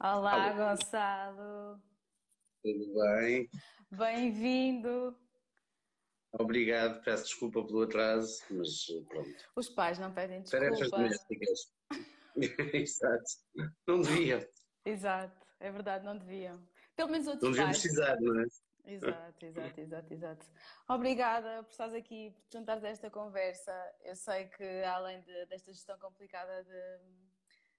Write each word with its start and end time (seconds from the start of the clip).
Olá, 0.00 0.50
Alô, 0.50 0.56
Gonçalo. 0.76 1.82
tudo 2.62 2.94
bem? 2.94 3.48
Bem-vindo. 3.90 5.18
Obrigado, 6.32 7.02
peço 7.02 7.24
desculpa 7.24 7.64
pelo 7.64 7.82
atraso, 7.82 8.42
mas 8.50 8.84
pronto. 9.08 9.30
Os 9.56 9.68
pais 9.70 9.98
não 9.98 10.12
pedem 10.12 10.42
Tarefas 10.42 10.78
desculpa. 10.78 10.96
domésticas. 11.02 11.72
Exato. 12.74 13.24
Não 13.86 14.02
devia, 14.02 14.48
Exato, 14.84 15.46
é 15.58 15.70
verdade, 15.70 16.04
não 16.04 16.16
deviam. 16.18 16.62
Pelo 16.94 17.10
menos 17.10 17.26
não 17.26 17.32
outros 17.34 17.50
deviam 17.52 17.66
pais. 17.68 17.80
precisar, 17.80 18.16
não 18.20 18.40
é? 18.40 18.46
Exato, 18.88 19.46
exato, 19.46 19.80
exato, 19.80 20.14
exato. 20.14 20.46
Obrigada 20.88 21.62
por 21.64 21.70
estares 21.70 21.94
aqui, 21.94 22.30
por 22.30 22.42
te 22.44 22.58
juntares 22.58 22.84
a 22.84 22.88
esta 22.88 23.10
conversa. 23.10 23.72
Eu 24.04 24.14
sei 24.14 24.46
que, 24.48 24.62
além 24.84 25.22
de- 25.22 25.46
desta 25.46 25.72
gestão 25.72 25.98
complicada 25.98 26.62
de, 26.62 27.25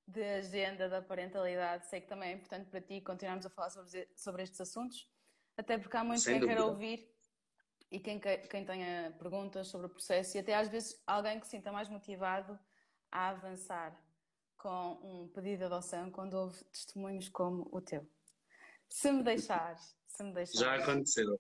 de 0.08 0.24
agenda 0.24 0.88
da 0.88 1.02
parentalidade, 1.02 1.86
sei 1.88 2.00
que 2.02 2.08
também 2.08 2.30
é 2.32 2.34
importante 2.36 2.70
para 2.70 2.80
ti 2.82 3.02
continuarmos 3.02 3.46
a 3.46 3.50
falar 3.50 3.70
sobre, 3.70 4.08
sobre 4.16 4.44
estes 4.44 4.62
assuntos, 4.62 5.10
até 5.58 5.78
porque 5.78 5.98
há 5.98 6.04
muito 6.04 6.22
Sem 6.22 6.40
quem 6.40 6.42
dúvida. 6.56 6.66
ouvir 6.66 7.14
e 7.92 8.00
quem, 8.00 8.20
que- 8.20 8.38
quem 8.48 8.66
tenha 8.66 9.14
perguntas 9.20 9.68
sobre 9.68 9.88
o 9.88 9.90
processo 9.90 10.38
e 10.38 10.40
até 10.40 10.56
às 10.56 10.70
vezes 10.70 11.02
alguém 11.06 11.40
que 11.40 11.46
se 11.46 11.52
sinta 11.52 11.72
mais 11.72 11.90
motivado 11.90 12.58
a 13.12 13.30
avançar 13.30 14.02
com 14.56 14.94
um 15.04 15.28
pedido 15.30 15.60
de 15.60 15.64
adoção 15.66 16.10
quando 16.12 16.34
houve 16.36 16.64
testemunhos 16.66 17.28
como 17.30 17.68
o 17.72 17.82
teu. 17.82 18.10
Se 18.90 19.12
me 19.12 19.24
deixares, 19.24 19.96
se 20.08 20.24
me 20.24 20.30
Já 20.30 20.36
deixares. 20.36 20.84
aconteceu. 20.84 21.40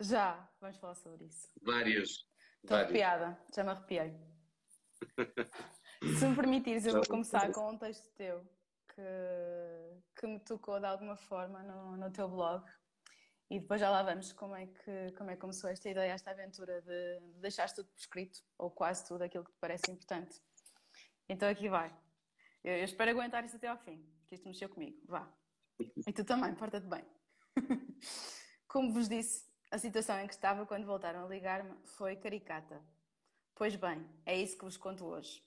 Já, 0.00 0.50
vamos 0.60 0.76
falar 0.78 0.94
sobre 0.96 1.24
isso. 1.26 1.48
Vários. 1.62 2.26
Estou 2.62 2.76
arrepiada, 2.76 3.40
já 3.54 3.64
me 3.64 3.70
arrepiei. 3.70 4.14
Se 6.02 6.26
me 6.26 6.34
permitires, 6.34 6.84
eu 6.84 6.94
vou 6.94 7.06
começar 7.06 7.52
com 7.52 7.70
um 7.70 7.78
texto 7.78 8.10
teu 8.16 8.44
que, 8.88 10.20
que 10.20 10.26
me 10.26 10.40
tocou 10.40 10.80
de 10.80 10.86
alguma 10.86 11.16
forma 11.16 11.62
no, 11.62 11.96
no 11.96 12.10
teu 12.10 12.28
blog 12.28 12.64
e 13.48 13.60
depois 13.60 13.80
já 13.80 13.88
lá 13.88 14.02
vamos 14.02 14.32
como 14.32 14.56
é 14.56 14.66
que, 14.66 15.12
como 15.16 15.30
é 15.30 15.34
que 15.34 15.40
começou 15.40 15.70
esta 15.70 15.88
ideia, 15.88 16.12
esta 16.12 16.32
aventura 16.32 16.82
de, 16.82 17.20
de 17.20 17.40
deixares 17.40 17.72
tudo 17.72 17.88
por 17.88 17.98
escrito, 17.98 18.40
ou 18.58 18.68
quase 18.68 19.06
tudo 19.06 19.22
aquilo 19.22 19.44
que 19.44 19.52
te 19.52 19.58
parece 19.60 19.92
importante. 19.92 20.40
Então 21.28 21.48
aqui 21.48 21.68
vai. 21.68 21.94
Eu, 22.64 22.78
eu 22.78 22.84
espero 22.84 23.12
aguentar 23.12 23.44
isso 23.44 23.56
até 23.56 23.68
ao 23.68 23.78
fim, 23.78 24.04
que 24.26 24.34
isto 24.34 24.48
mexeu 24.48 24.68
comigo. 24.68 24.98
Vá. 25.06 25.32
E 25.78 26.12
tu 26.12 26.24
também, 26.24 26.52
porta-te 26.54 26.86
bem. 26.86 27.04
Como 28.66 28.92
vos 28.92 29.08
disse, 29.08 29.44
a 29.70 29.78
situação 29.78 30.18
em 30.18 30.26
que 30.26 30.34
estava 30.34 30.66
quando 30.66 30.84
voltaram 30.84 31.24
a 31.24 31.28
ligar-me 31.28 31.76
foi 31.84 32.16
caricata. 32.16 32.82
Pois 33.54 33.76
bem, 33.76 34.04
é 34.26 34.36
isso 34.36 34.58
que 34.58 34.64
vos 34.64 34.76
conto 34.76 35.04
hoje. 35.04 35.44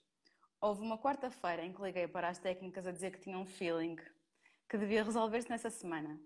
Houve 0.60 0.80
uma 0.80 0.98
quarta-feira 0.98 1.64
em 1.64 1.72
que 1.72 1.82
liguei 1.82 2.08
para 2.08 2.28
as 2.28 2.38
técnicas 2.38 2.86
a 2.86 2.92
dizer 2.92 3.12
que 3.12 3.20
tinha 3.20 3.38
um 3.38 3.44
feeling, 3.44 3.96
que 4.68 4.78
devia 4.78 5.04
resolver-se 5.04 5.50
nessa 5.50 5.68
semana. 5.68 6.18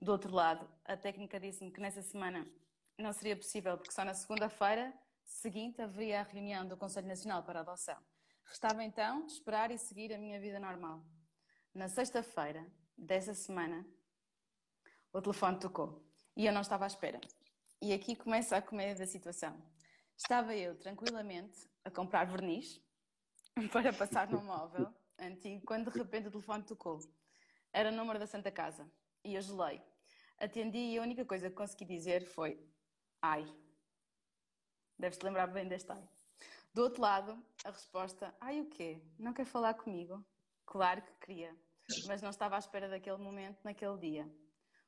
Do 0.00 0.12
outro 0.12 0.32
lado, 0.32 0.68
a 0.84 0.96
técnica 0.96 1.40
disse-me 1.40 1.70
que 1.70 1.80
nessa 1.80 2.02
semana 2.02 2.46
não 2.98 3.12
seria 3.12 3.36
possível, 3.36 3.76
porque 3.76 3.92
só 3.92 4.04
na 4.04 4.14
segunda-feira 4.14 4.92
seguinte 5.24 5.80
haveria 5.80 6.20
a 6.20 6.22
reunião 6.22 6.66
do 6.66 6.76
Conselho 6.76 7.08
Nacional 7.08 7.42
para 7.42 7.60
a 7.60 7.62
Adoção. 7.62 7.96
Restava 8.44 8.84
então 8.84 9.26
esperar 9.26 9.70
e 9.70 9.78
seguir 9.78 10.12
a 10.12 10.18
minha 10.18 10.38
vida 10.38 10.60
normal. 10.60 11.02
Na 11.74 11.88
sexta-feira 11.88 12.66
dessa 12.96 13.34
semana, 13.34 13.86
o 15.12 15.20
telefone 15.20 15.58
tocou 15.58 16.04
e 16.36 16.46
eu 16.46 16.52
não 16.52 16.60
estava 16.60 16.84
à 16.84 16.86
espera. 16.86 17.20
E 17.80 17.92
aqui 17.92 18.14
começa 18.16 18.56
a 18.56 18.62
comédia 18.62 18.96
da 18.96 19.06
situação. 19.06 19.56
Estava 20.16 20.54
eu 20.54 20.78
tranquilamente 20.78 21.68
a 21.84 21.90
comprar 21.90 22.26
verniz 22.26 22.80
para 23.72 23.92
passar 23.92 24.28
no 24.28 24.40
móvel 24.42 24.92
antigo 25.18 25.64
quando 25.66 25.90
de 25.90 25.98
repente 25.98 26.28
o 26.28 26.30
telefone 26.30 26.62
tocou. 26.62 27.00
Era 27.72 27.90
o 27.90 27.92
número 27.92 28.18
da 28.18 28.26
Santa 28.26 28.50
Casa 28.50 28.88
e 29.24 29.34
eu 29.34 29.42
gelei. 29.42 29.82
Atendi 30.38 30.78
e 30.78 30.98
a 30.98 31.02
única 31.02 31.24
coisa 31.24 31.50
que 31.50 31.56
consegui 31.56 31.84
dizer 31.84 32.24
foi 32.24 32.64
ai. 33.20 33.44
Deves-te 34.98 35.24
lembrar 35.24 35.48
bem 35.48 35.66
deste 35.66 35.90
ai. 35.90 36.08
Do 36.72 36.82
outro 36.82 37.02
lado, 37.02 37.42
a 37.64 37.70
resposta: 37.70 38.32
ai 38.40 38.60
o 38.60 38.66
quê? 38.66 39.02
Não 39.18 39.32
quer 39.32 39.44
falar 39.44 39.74
comigo? 39.74 40.24
Claro 40.64 41.02
que 41.02 41.12
queria, 41.26 41.56
mas 42.06 42.22
não 42.22 42.30
estava 42.30 42.56
à 42.56 42.58
espera 42.58 42.88
daquele 42.88 43.16
momento 43.16 43.58
naquele 43.64 43.98
dia. 43.98 44.30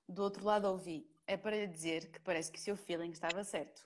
Do 0.09 0.23
outro 0.23 0.45
lado 0.45 0.67
ouvi, 0.67 1.11
é 1.27 1.37
para 1.37 1.57
lhe 1.57 1.67
dizer 1.67 2.11
que 2.11 2.21
parece 2.21 2.53
que 2.53 2.59
o 2.59 2.63
seu 2.63 2.77
feeling 2.77 3.11
estava 3.11 3.43
certo. 3.43 3.85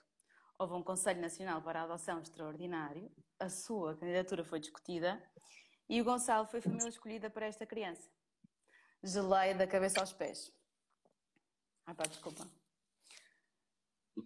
Houve 0.57 0.73
um 0.73 0.83
Conselho 0.83 1.21
Nacional 1.21 1.61
para 1.61 1.81
a 1.81 1.83
Adoção 1.83 2.21
extraordinário, 2.21 3.11
a 3.39 3.49
sua 3.49 3.95
candidatura 3.97 4.43
foi 4.43 4.59
discutida 4.59 5.21
e 5.89 6.01
o 6.01 6.03
Gonçalo 6.03 6.47
foi 6.47 6.59
a 6.59 6.63
família 6.63 6.87
escolhida 6.89 7.29
para 7.29 7.45
esta 7.45 7.65
criança. 7.65 8.09
Gelei 9.03 9.53
da 9.53 9.67
cabeça 9.67 9.99
aos 9.99 10.13
pés. 10.13 10.51
Ai 11.85 11.93
pá, 11.93 12.03
desculpa. 12.03 12.47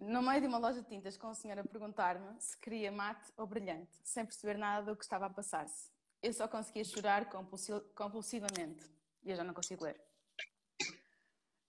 No 0.00 0.22
meio 0.22 0.40
de 0.40 0.46
uma 0.46 0.58
loja 0.58 0.80
de 0.80 0.88
tintas 0.88 1.16
com 1.16 1.28
o 1.28 1.34
senhor 1.34 1.58
a 1.58 1.64
perguntar-me 1.64 2.40
se 2.40 2.56
queria 2.58 2.92
mate 2.92 3.32
ou 3.36 3.46
brilhante, 3.46 3.90
sem 4.04 4.24
perceber 4.24 4.56
nada 4.56 4.86
do 4.86 4.96
que 4.96 5.02
estava 5.02 5.26
a 5.26 5.30
passar-se. 5.30 5.90
Eu 6.22 6.32
só 6.32 6.46
conseguia 6.46 6.84
chorar 6.84 7.28
compulsi- 7.28 7.80
compulsivamente 7.94 8.88
e 9.22 9.30
eu 9.30 9.36
já 9.36 9.42
não 9.42 9.52
consigo 9.52 9.84
ler. 9.84 10.00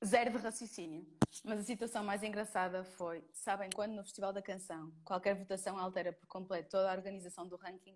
Zero 0.03 0.31
de 0.31 0.37
raciocínio. 0.37 1.05
Mas 1.43 1.59
a 1.59 1.63
situação 1.63 2.03
mais 2.03 2.23
engraçada 2.23 2.83
foi, 2.83 3.23
sabem 3.33 3.69
quando 3.69 3.93
no 3.93 4.03
Festival 4.03 4.33
da 4.33 4.41
Canção 4.41 4.91
qualquer 5.03 5.35
votação 5.35 5.77
altera 5.77 6.11
por 6.11 6.27
completo 6.27 6.71
toda 6.71 6.91
a 6.91 6.95
organização 6.95 7.47
do 7.47 7.55
ranking? 7.55 7.95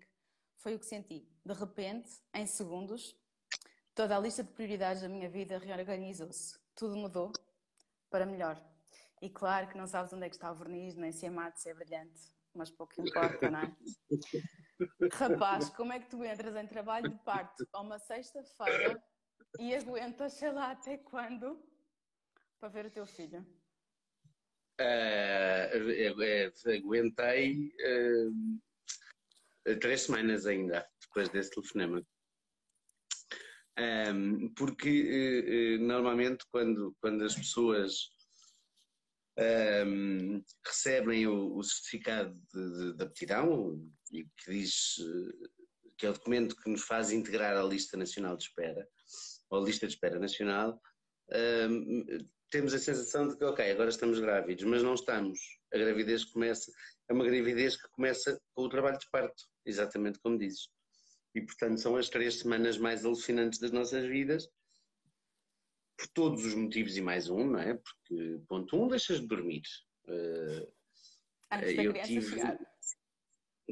Foi 0.58 0.74
o 0.74 0.78
que 0.78 0.86
senti. 0.86 1.28
De 1.44 1.52
repente, 1.52 2.08
em 2.32 2.46
segundos, 2.46 3.16
toda 3.94 4.16
a 4.16 4.20
lista 4.20 4.44
de 4.44 4.52
prioridades 4.52 5.02
da 5.02 5.08
minha 5.08 5.28
vida 5.28 5.58
reorganizou-se. 5.58 6.58
Tudo 6.74 6.96
mudou 6.96 7.32
para 8.10 8.24
melhor. 8.24 8.60
E 9.20 9.28
claro 9.28 9.68
que 9.68 9.76
não 9.76 9.86
sabes 9.86 10.12
onde 10.12 10.26
é 10.26 10.28
que 10.28 10.36
está 10.36 10.50
o 10.52 10.54
verniz, 10.54 10.94
nem 10.94 11.10
se 11.10 11.26
é 11.26 11.30
mate, 11.30 11.60
se 11.60 11.70
é 11.70 11.74
brilhante, 11.74 12.32
mas 12.54 12.70
pouco 12.70 13.00
importa, 13.00 13.50
não 13.50 13.60
é? 13.60 13.76
Rapaz, 15.12 15.70
como 15.70 15.92
é 15.92 15.98
que 15.98 16.08
tu 16.08 16.22
entras 16.22 16.54
em 16.54 16.66
trabalho 16.66 17.08
de 17.08 17.18
parto 17.24 17.66
a 17.72 17.80
uma 17.80 17.98
sexta-feira 17.98 19.02
e 19.58 19.74
aguentas, 19.74 20.34
sei 20.34 20.52
lá 20.52 20.70
até 20.70 20.98
quando, 20.98 21.58
para 22.58 22.68
ver 22.68 22.86
o 22.86 22.90
teu 22.90 23.06
filho? 23.06 23.46
Eu 24.78 26.16
aguentei 26.74 27.72
ah, 29.66 29.76
três 29.80 30.02
semanas 30.02 30.46
ainda, 30.46 30.86
depois 31.00 31.28
desse 31.30 31.50
telefonema. 31.50 32.06
Ahm, 33.78 34.54
porque 34.56 34.88
eh, 34.88 35.74
eh, 35.74 35.78
normalmente 35.78 36.46
quando, 36.50 36.96
quando 36.98 37.22
as 37.24 37.34
pessoas 37.34 38.10
ahm, 39.38 40.42
recebem 40.64 41.26
o, 41.26 41.54
o 41.56 41.62
certificado 41.62 42.34
de, 42.54 42.70
de- 42.78 42.96
de 42.96 43.04
aptidão 43.04 43.78
e 44.10 44.24
que 44.24 44.50
diz 44.50 44.96
que 45.98 46.06
é 46.06 46.10
o 46.10 46.14
documento 46.14 46.56
que 46.56 46.70
nos 46.70 46.82
faz 46.84 47.10
integrar 47.10 47.54
a 47.56 47.62
lista 47.62 47.96
nacional 47.98 48.36
de 48.36 48.44
espera, 48.44 48.88
ou 49.50 49.64
lista 49.64 49.86
de 49.86 49.92
espera 49.94 50.18
nacional, 50.18 50.80
ahm, 51.30 52.04
temos 52.56 52.72
a 52.72 52.78
sensação 52.78 53.28
de 53.28 53.36
que, 53.36 53.44
ok, 53.44 53.70
agora 53.70 53.90
estamos 53.90 54.18
grávidos, 54.18 54.64
mas 54.64 54.82
não 54.82 54.94
estamos. 54.94 55.38
A 55.74 55.76
gravidez 55.76 56.24
começa, 56.24 56.72
é 57.06 57.12
uma 57.12 57.26
gravidez 57.26 57.76
que 57.76 57.86
começa 57.90 58.40
com 58.54 58.62
o 58.62 58.68
trabalho 58.70 58.98
de 58.98 59.06
parto, 59.10 59.44
exatamente 59.66 60.18
como 60.20 60.38
dizes. 60.38 60.70
E, 61.34 61.42
portanto, 61.42 61.78
são 61.78 61.96
as 61.96 62.08
três 62.08 62.38
semanas 62.38 62.78
mais 62.78 63.04
alucinantes 63.04 63.58
das 63.58 63.72
nossas 63.72 64.06
vidas, 64.06 64.48
por 65.98 66.08
todos 66.14 66.46
os 66.46 66.54
motivos 66.54 66.96
e 66.96 67.02
mais 67.02 67.28
um, 67.28 67.46
não 67.50 67.58
é? 67.58 67.74
Porque, 67.74 68.40
ponto 68.48 68.82
um, 68.82 68.88
deixas 68.88 69.20
de 69.20 69.26
dormir. 69.26 69.62
Eh, 70.08 70.66
Antes 71.52 71.76
da 71.76 71.82
eu 71.82 71.92
tive. 71.92 72.30
chegar. 72.30 72.58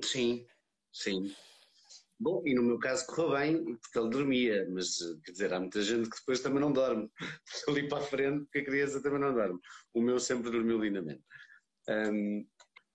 Sim, 0.03 0.47
sim. 0.93 1.35
Bom, 2.19 2.43
e 2.47 2.55
no 2.55 2.63
meu 2.63 2.79
caso 2.79 3.07
correu 3.07 3.33
bem, 3.33 3.77
porque 3.77 3.99
ele 3.99 4.11
dormia, 4.11 4.69
mas 4.71 4.99
quer 5.25 5.33
dizer, 5.33 5.53
há 5.53 5.61
muita 5.61 5.83
gente 5.83 6.09
que 6.09 6.17
depois 6.17 6.41
também 6.41 6.61
não 6.61 6.73
dorme. 6.73 7.11
Ali 7.69 7.89
para 7.89 7.99
a 7.99 8.07
frente, 8.07 8.45
porque 8.45 8.61
a 8.61 8.65
criança 8.65 9.03
também 9.03 9.21
não 9.21 9.35
dorme. 9.35 9.59
O 9.93 10.01
meu 10.01 10.21
sempre 10.21 10.51
dormiu 10.51 10.79
lindamente. 10.79 11.23
Um, 11.89 12.47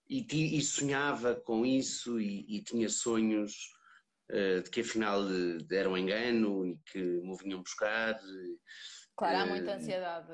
e, 0.10 0.58
e 0.58 0.62
sonhava 0.62 1.36
com 1.36 1.66
isso 1.66 2.20
e, 2.20 2.58
e 2.58 2.64
tinha 2.64 2.90
sonhos 2.90 3.54
uh, 4.32 4.64
de 4.64 4.70
que 4.70 4.82
afinal 4.82 5.22
eh, 5.30 5.76
era 5.76 5.88
um 5.90 5.98
engano 5.98 6.66
e 6.66 6.80
que 6.92 7.00
me 7.00 7.38
vinham 7.38 7.62
buscar. 7.62 8.20
Claro, 9.20 9.38
há 9.38 9.42
Eh, 9.42 9.46
muita 9.46 9.74
ansiedade. 9.74 10.28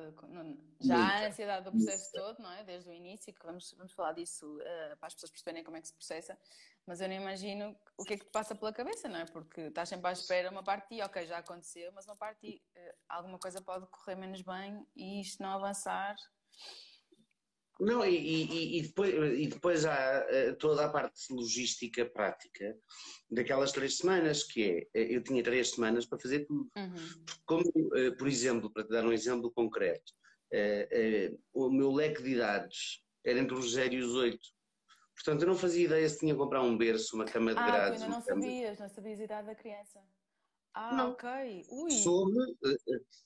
Já 0.80 0.96
há 0.96 1.00
a 1.00 1.12
muita, 1.12 1.28
ansiedade 1.28 1.66
do 1.66 1.72
processo 1.72 2.12
todo, 2.14 2.40
não 2.40 2.52
é? 2.52 2.64
Desde 2.64 2.88
o 2.88 2.94
início, 2.94 3.34
que 3.34 3.44
vamos, 3.44 3.74
vamos 3.76 3.94
falar 3.94 4.14
disso 4.14 4.60
eh, 4.62 4.96
para 4.98 5.08
as 5.08 5.14
pessoas 5.16 5.32
perceberem 5.32 5.64
como 5.64 5.76
é 5.78 5.82
que 5.82 5.88
se 5.88 5.94
processa, 5.96 6.38
mas 6.86 7.02
eu 7.02 7.08
não 7.08 7.16
imagino 7.16 7.76
o 7.98 8.04
que 8.04 8.14
é 8.14 8.18
que 8.18 8.26
te 8.26 8.32
passa 8.32 8.54
pela 8.54 8.72
cabeça, 8.72 9.10
não 9.10 9.20
é? 9.20 9.26
Porque 9.26 9.62
estás 9.62 9.90
sempre 9.90 10.08
à 10.08 10.12
espera, 10.12 10.52
uma 10.52 10.64
parte 10.64 10.90
de 10.90 10.98
ti, 10.98 11.02
ok, 11.02 11.26
já 11.26 11.40
aconteceu, 11.40 11.92
mas 11.94 12.06
uma 12.06 12.16
parte 12.16 12.42
de 12.42 12.60
ti, 12.60 12.64
eh, 12.76 12.96
alguma 13.10 13.40
coisa 13.40 13.60
pode 13.60 13.88
correr 13.88 14.16
menos 14.16 14.44
bem 14.44 14.86
e 14.96 15.20
isto 15.20 15.42
não 15.42 15.50
avançar. 15.54 16.16
Não, 17.80 18.06
e, 18.06 18.16
e, 18.16 18.80
e, 18.80 18.82
depois, 18.84 19.14
e 19.14 19.48
depois 19.48 19.86
há 19.86 20.26
uh, 20.26 20.56
toda 20.58 20.86
a 20.86 20.90
parte 20.90 21.22
logística 21.30 22.06
prática 22.06 22.78
daquelas 23.30 23.74
três 23.74 23.98
semanas, 23.98 24.44
que 24.44 24.64
é, 24.64 25.00
eh, 25.00 25.16
eu 25.16 25.22
tinha 25.22 25.44
três 25.44 25.72
semanas 25.72 26.06
para 26.06 26.20
fazer 26.20 26.46
tudo. 26.46 26.70
Uhum. 26.78 27.26
Como, 27.46 27.64
uh, 27.68 28.16
por 28.18 28.28
exemplo, 28.28 28.72
para 28.72 28.84
te 28.84 28.90
dar 28.90 29.06
um 29.06 29.12
exemplo 29.12 29.52
concreto, 29.52 30.14
o 31.54 31.70
meu 31.70 31.92
leque 31.92 32.24
de 32.24 32.30
idades 32.30 33.04
era 33.26 33.40
entre 33.40 33.56
os 33.56 33.74
0 33.74 33.94
e 33.94 34.00
os 34.00 34.14
8. 34.14 34.40
Portanto, 35.16 35.42
eu 35.42 35.48
não 35.48 35.56
fazia 35.56 35.86
ideia 35.86 36.08
se 36.08 36.20
tinha 36.20 36.34
que 36.34 36.40
comprar 36.40 36.62
um 36.62 36.78
berço, 36.78 37.16
uma 37.16 37.26
cama 37.26 37.54
de 37.54 37.60
ah, 37.60 37.66
grades. 37.66 38.02
Ah, 38.02 38.06
ainda 38.06 38.16
não 38.16 38.22
sabias, 38.22 38.80
não 38.80 38.90
sabias 38.90 39.20
a 39.20 39.24
idade 39.24 39.48
da 39.48 39.56
criança. 39.56 40.00
Ah, 40.76 40.94
não. 40.94 41.12
ok. 41.12 41.66
Ui. 41.70 41.90
Soube, 41.90 42.38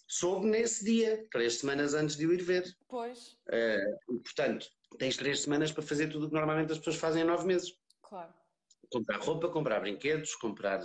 soube 0.07 0.45
nesse 0.45 0.85
dia, 0.85 1.27
três 1.31 1.57
semanas 1.57 1.95
antes 1.95 2.15
de 2.15 2.23
eu 2.23 2.31
ir 2.31 2.43
ver. 2.43 2.63
Pois. 2.87 3.39
Uh, 3.47 4.19
portanto, 4.19 4.67
tens 4.99 5.17
três 5.17 5.41
semanas 5.41 5.71
para 5.71 5.81
fazer 5.81 6.09
tudo 6.09 6.27
o 6.27 6.29
que 6.29 6.35
normalmente 6.35 6.71
as 6.71 6.77
pessoas 6.77 6.97
fazem 6.97 7.23
em 7.23 7.25
nove 7.25 7.47
meses. 7.47 7.75
Claro. 8.03 8.31
Comprar 8.91 9.17
roupa, 9.17 9.49
comprar 9.49 9.79
brinquedos, 9.79 10.35
comprar 10.35 10.79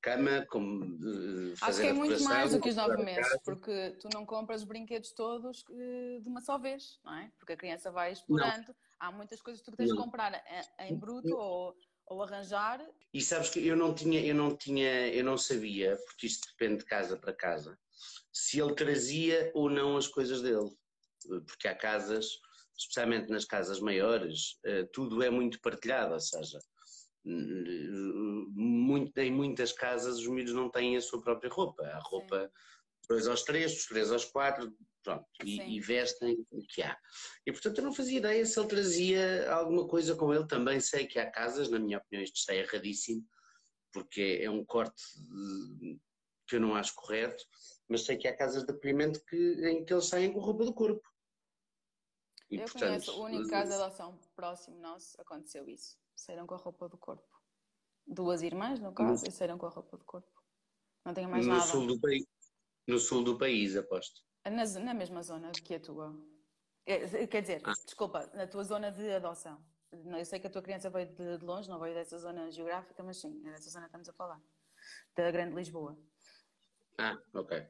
cama, 0.00 0.46
com, 0.46 0.78
uh, 0.80 1.56
fazer 1.56 1.70
Acho 1.70 1.80
que 1.82 1.86
é 1.88 1.92
muito 1.92 2.24
mais 2.24 2.52
do 2.52 2.60
que 2.60 2.70
os 2.70 2.76
nove 2.76 3.04
meses, 3.04 3.28
casa. 3.28 3.42
porque 3.44 3.96
tu 4.00 4.08
não 4.14 4.24
compras 4.24 4.62
os 4.62 4.66
brinquedos 4.66 5.12
todos 5.12 5.62
de 5.68 6.26
uma 6.26 6.40
só 6.40 6.56
vez, 6.56 6.98
não 7.04 7.14
é? 7.16 7.30
Porque 7.38 7.52
a 7.52 7.56
criança 7.56 7.90
vai 7.90 8.12
explorando. 8.12 8.68
Não. 8.68 8.74
Há 8.98 9.12
muitas 9.12 9.42
coisas 9.42 9.60
que 9.62 9.70
tu 9.70 9.76
tens 9.76 9.90
de 9.90 9.96
comprar 9.96 10.42
em 10.78 10.96
bruto 10.96 11.36
ou 11.36 11.76
ou 12.06 12.22
arranjar. 12.22 12.80
E 13.12 13.20
sabes 13.20 13.50
que 13.50 13.66
eu 13.66 13.76
não 13.76 13.94
tinha, 13.94 14.20
eu 14.20 14.34
não 14.34 14.56
tinha, 14.56 15.08
eu 15.08 15.24
não 15.24 15.36
sabia, 15.36 15.96
porque 16.06 16.26
isto 16.26 16.48
depende 16.48 16.78
de 16.78 16.84
casa 16.86 17.16
para 17.16 17.32
casa, 17.32 17.78
se 18.32 18.60
ele 18.60 18.74
trazia 18.74 19.50
ou 19.54 19.68
não 19.68 19.96
as 19.96 20.08
coisas 20.08 20.42
dele. 20.42 20.70
Porque 21.46 21.68
há 21.68 21.74
casas, 21.74 22.26
especialmente 22.76 23.30
nas 23.30 23.44
casas 23.44 23.80
maiores, 23.80 24.58
eh, 24.64 24.84
tudo 24.92 25.22
é 25.22 25.30
muito 25.30 25.60
partilhado, 25.60 26.14
ou 26.14 26.20
seja, 26.20 26.58
muito, 27.24 29.16
em 29.18 29.30
muitas 29.30 29.72
casas 29.72 30.18
os 30.18 30.26
miúdos 30.26 30.52
não 30.52 30.68
têm 30.68 30.96
a 30.96 31.00
sua 31.00 31.22
própria 31.22 31.50
roupa. 31.50 31.84
A 31.84 32.00
roupa 32.00 32.50
dos 33.00 33.08
dois 33.08 33.28
aos 33.28 33.42
três, 33.42 33.72
dos 33.74 33.86
três 33.86 34.10
aos 34.10 34.24
quatro, 34.24 34.72
Pronto, 35.02 35.26
e, 35.44 35.60
e, 35.60 35.80
vestem 35.80 36.46
o 36.50 36.62
que 36.62 36.80
há. 36.80 36.96
E 37.44 37.50
portanto 37.50 37.78
eu 37.78 37.84
não 37.84 37.92
fazia 37.92 38.18
ideia 38.18 38.46
se 38.46 38.58
ele 38.58 38.68
trazia 38.68 39.52
alguma 39.52 39.88
coisa 39.88 40.14
com 40.14 40.32
ele. 40.32 40.46
Também 40.46 40.78
sei 40.78 41.06
que 41.06 41.18
há 41.18 41.28
casas, 41.28 41.68
na 41.68 41.80
minha 41.80 41.98
opinião, 41.98 42.22
isto 42.22 42.36
está 42.36 42.54
erradíssimo, 42.54 43.26
porque 43.92 44.38
é 44.40 44.48
um 44.48 44.64
corte 44.64 45.02
que 46.46 46.56
eu 46.56 46.60
não 46.60 46.74
acho 46.76 46.94
correto, 46.94 47.42
mas 47.88 48.04
sei 48.04 48.16
que 48.16 48.28
há 48.28 48.36
casas 48.36 48.64
de 48.64 48.72
acolhimento 48.72 49.24
que, 49.24 49.36
em 49.66 49.84
que 49.84 49.92
eles 49.92 50.06
saem 50.06 50.32
com 50.32 50.38
roupa 50.38 50.64
do 50.64 50.74
corpo. 50.74 51.02
E, 52.48 52.56
eu 52.56 52.64
portanto, 52.64 52.80
conheço 52.80 53.20
o 53.20 53.24
único 53.24 53.48
caso 53.48 53.70
de 53.70 53.82
adoção 53.82 54.20
próximo 54.36 54.78
nosso, 54.78 55.20
aconteceu 55.20 55.68
isso. 55.68 55.98
Saíram 56.14 56.46
com 56.46 56.54
a 56.54 56.58
roupa 56.58 56.88
do 56.88 56.98
corpo. 56.98 57.26
Duas 58.06 58.42
irmãs, 58.42 58.78
no 58.78 58.92
caso, 58.92 59.24
no, 59.24 59.28
e 59.28 59.32
saíram 59.32 59.58
com 59.58 59.66
a 59.66 59.70
roupa 59.70 59.96
do 59.96 60.04
corpo. 60.04 60.30
Não 61.04 61.14
tenho 61.14 61.28
mais 61.28 61.46
no 61.46 61.54
nada. 61.54 61.66
Sul 61.66 61.86
do 61.86 62.00
país, 62.00 62.24
no 62.86 62.98
sul 62.98 63.24
do 63.24 63.38
país, 63.38 63.74
aposto. 63.74 64.20
Na, 64.44 64.64
na 64.80 64.94
mesma 64.94 65.22
zona 65.22 65.52
que 65.52 65.74
a 65.74 65.80
tua. 65.80 66.14
É, 66.84 67.26
quer 67.26 67.42
dizer, 67.42 67.60
ah. 67.64 67.72
desculpa, 67.84 68.28
na 68.34 68.46
tua 68.46 68.64
zona 68.64 68.90
de 68.90 69.12
adoção. 69.12 69.62
Eu 69.92 70.24
sei 70.24 70.40
que 70.40 70.46
a 70.46 70.50
tua 70.50 70.62
criança 70.62 70.88
veio 70.88 71.06
de, 71.06 71.38
de 71.38 71.44
longe, 71.44 71.68
não 71.68 71.78
veio 71.78 71.94
dessa 71.94 72.18
zona 72.18 72.50
geográfica, 72.50 73.02
mas 73.02 73.18
sim, 73.18 73.42
é 73.46 73.50
dessa 73.50 73.70
zona 73.70 73.84
que 73.84 73.88
estamos 73.88 74.08
a 74.08 74.12
falar. 74.12 74.40
Da 75.14 75.30
Grande 75.30 75.54
Lisboa. 75.54 75.96
Ah, 76.98 77.18
ok. 77.34 77.62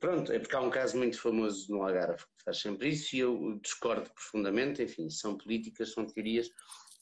Pronto, 0.00 0.32
é 0.32 0.38
porque 0.38 0.56
há 0.56 0.60
um 0.60 0.70
caso 0.70 0.96
muito 0.96 1.20
famoso 1.20 1.70
no 1.70 1.82
Algarve 1.82 2.24
que 2.36 2.44
faz 2.44 2.60
sempre 2.60 2.88
isso 2.88 3.16
e 3.16 3.20
eu 3.20 3.58
discordo 3.60 4.10
profundamente, 4.12 4.82
enfim, 4.82 5.08
são 5.10 5.36
políticas, 5.36 5.92
são 5.92 6.06
teorias, 6.06 6.48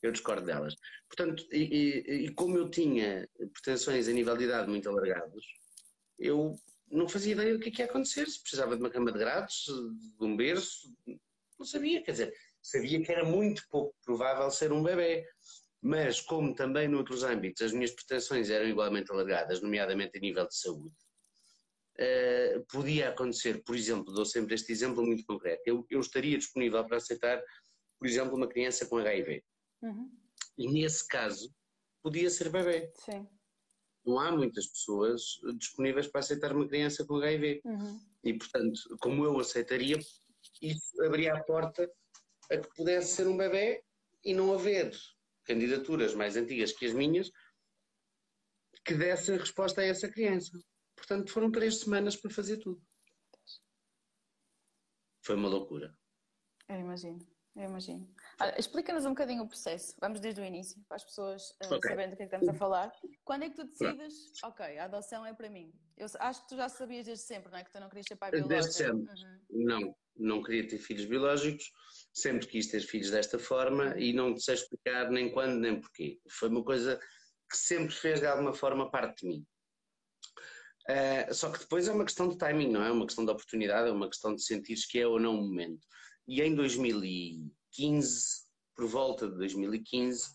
eu 0.03 0.13
discordo 0.13 0.47
delas. 0.47 0.75
Portanto, 1.09 1.45
e, 1.53 1.63
e, 1.63 2.25
e 2.27 2.35
como 2.35 2.57
eu 2.57 2.71
tinha 2.71 3.29
pretensões 3.53 4.09
a 4.09 4.13
nível 4.13 4.37
de 4.37 4.45
idade 4.45 4.69
muito 4.69 4.89
alargados, 4.89 5.45
eu 6.19 6.55
não 6.91 7.09
fazia 7.09 7.33
ideia 7.33 7.55
do 7.55 7.61
que, 7.61 7.69
é 7.69 7.73
que 7.73 7.83
ia 7.83 7.87
acontecer, 7.87 8.27
se 8.29 8.41
precisava 8.41 8.77
de 8.77 8.83
uma 8.83 8.91
cama 8.91 9.13
de 9.13 9.19
grades, 9.19 9.65
de 9.65 10.25
um 10.25 10.37
berço, 10.37 10.95
não 11.59 11.67
sabia, 11.67 12.03
quer 12.03 12.13
dizer, 12.13 12.35
sabia 12.63 13.03
que 13.03 13.11
era 13.11 13.25
muito 13.25 13.63
pouco 13.69 13.95
provável 14.05 14.51
ser 14.51 14.73
um 14.73 14.83
bebê. 14.83 15.27
Mas, 15.83 16.21
como 16.21 16.55
também 16.55 16.89
noutros 16.89 17.23
âmbitos 17.23 17.63
as 17.63 17.73
minhas 17.73 17.93
pretensões 17.93 18.51
eram 18.51 18.67
igualmente 18.67 19.13
alargadas, 19.13 19.61
nomeadamente 19.61 20.17
a 20.17 20.21
nível 20.21 20.47
de 20.47 20.57
saúde, 20.57 20.95
uh, 21.99 22.67
podia 22.73 23.11
acontecer, 23.11 23.63
por 23.63 23.77
exemplo, 23.77 24.13
dou 24.13 24.25
sempre 24.25 24.55
este 24.55 24.73
exemplo 24.73 25.05
muito 25.05 25.25
concreto, 25.25 25.63
eu, 25.67 25.87
eu 25.91 26.01
estaria 26.01 26.39
disponível 26.39 26.85
para 26.85 26.97
aceitar, 26.97 27.41
por 27.99 28.09
exemplo, 28.09 28.37
uma 28.37 28.49
criança 28.49 28.87
com 28.87 28.97
HIV. 28.97 29.45
Uhum. 29.83 30.11
E 30.59 30.69
nesse 30.69 31.07
caso, 31.07 31.55
podia 32.03 32.31
ser 32.31 32.49
bebê. 32.49 32.91
Sim 32.95 33.29
não 34.07 34.19
há 34.21 34.31
muitas 34.31 34.67
pessoas 34.67 35.41
disponíveis 35.59 36.07
para 36.07 36.21
aceitar 36.21 36.55
uma 36.55 36.69
criança 36.69 37.05
com 37.05 37.17
HIV. 37.17 37.61
Uhum. 37.65 38.01
E, 38.25 38.35
portanto, 38.35 38.81
como 39.01 39.25
eu 39.25 39.39
aceitaria, 39.39 39.99
isso 40.63 41.03
abria 41.03 41.35
a 41.35 41.43
porta 41.43 41.91
a 42.51 42.57
que 42.57 42.69
pudesse 42.77 43.17
ser 43.17 43.27
um 43.27 43.37
bebê 43.37 43.83
e 44.25 44.33
não 44.33 44.53
haver 44.53 44.97
candidaturas 45.45 46.15
mais 46.15 46.37
antigas 46.37 46.73
que 46.73 46.87
as 46.87 46.93
minhas 46.93 47.31
que 48.85 48.95
dessem 48.95 49.37
resposta 49.37 49.81
a 49.81 49.85
essa 49.85 50.09
criança. 50.09 50.57
Portanto, 50.95 51.31
foram 51.31 51.51
três 51.51 51.81
semanas 51.81 52.17
para 52.17 52.31
fazer 52.31 52.59
tudo. 52.59 52.81
Foi 55.23 55.35
uma 55.35 55.49
loucura. 55.49 55.93
Eu 56.69 56.81
imagino. 56.81 57.19
Eu 57.57 57.65
imagino. 57.65 58.09
Explica-nos 58.59 59.07
um 59.07 59.11
bocadinho 59.11 59.45
o 59.45 59.49
processo. 59.49 59.95
Vamos 59.99 60.21
desde 60.21 60.41
o 60.41 60.45
início, 60.45 60.83
para 60.87 60.97
as 60.97 61.05
pessoas 61.05 61.51
uh, 61.63 61.75
okay. 61.75 61.91
saberem 61.91 62.11
do 62.11 62.17
que 62.17 62.23
é 62.23 62.27
que 62.27 62.35
estamos 62.35 62.49
a 62.55 62.59
falar. 62.59 62.93
Quando 63.25 63.45
é 63.45 63.49
que 63.49 63.57
tu 63.57 63.65
decides, 63.65 64.15
ok, 64.45 64.79
a 64.79 64.85
adoção 64.85 65.25
é 65.25 65.33
para 65.33 65.49
mim? 65.49 65.73
Eu 65.97 66.07
acho 66.21 66.43
que 66.43 66.49
tu 66.49 66.57
já 66.57 66.69
sabias 66.69 67.07
desde 67.07 67.25
sempre, 67.25 67.51
não 67.51 67.59
é? 67.59 67.65
Que 67.65 67.73
tu 67.73 67.81
não 67.81 67.89
querias 67.89 68.07
ser 68.07 68.17
pai 68.17 68.31
biológico. 68.31 68.55
Desde 68.55 68.73
sempre. 68.75 69.25
Uhum. 69.51 69.65
Não, 69.65 69.97
não 70.17 70.43
queria 70.43 70.69
ter 70.69 70.79
filhos 70.79 71.07
biológicos. 71.07 71.73
Sempre 72.13 72.47
quis 72.47 72.71
ter 72.71 72.81
filhos 72.81 73.11
desta 73.11 73.39
forma 73.39 73.99
e 73.99 74.13
não 74.13 74.35
te 74.35 74.43
sei 74.43 74.55
explicar 74.55 75.11
nem 75.11 75.33
quando 75.33 75.59
nem 75.59 75.81
porquê. 75.81 76.21
Foi 76.29 76.51
uma 76.51 76.63
coisa 76.63 77.01
que 77.51 77.57
sempre 77.57 77.95
fez 77.95 78.21
de 78.21 78.27
alguma 78.27 78.53
forma 78.53 78.91
parte 78.91 79.23
de 79.23 79.29
mim. 79.29 79.47
Uh, 80.89 81.35
só 81.35 81.51
que 81.51 81.59
depois 81.59 81.89
é 81.89 81.93
uma 81.93 82.05
questão 82.05 82.29
de 82.29 82.37
timing, 82.37 82.71
não 82.71 82.83
é? 82.83 82.93
Uma 82.93 83.07
questão 83.07 83.25
de 83.25 83.31
oportunidade, 83.31 83.89
é 83.89 83.93
uma 83.93 84.09
questão 84.09 84.35
de 84.35 84.43
sentir 84.43 84.77
que 84.91 85.01
é 85.01 85.07
ou 85.07 85.19
não 85.19 85.35
o 85.35 85.43
momento. 85.43 85.87
E 86.29 86.43
em 86.43 86.55
2015, 87.77 88.47
por 88.75 88.87
volta 88.87 89.29
de 89.29 89.37
2015, 89.37 90.31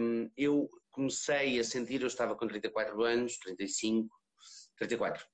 um, 0.00 0.30
eu 0.36 0.70
comecei 0.90 1.58
a 1.58 1.64
sentir, 1.64 2.00
eu 2.00 2.06
estava 2.06 2.36
com 2.36 2.46
34 2.46 3.02
anos, 3.02 3.38
35, 3.38 4.08
34, 4.76 5.26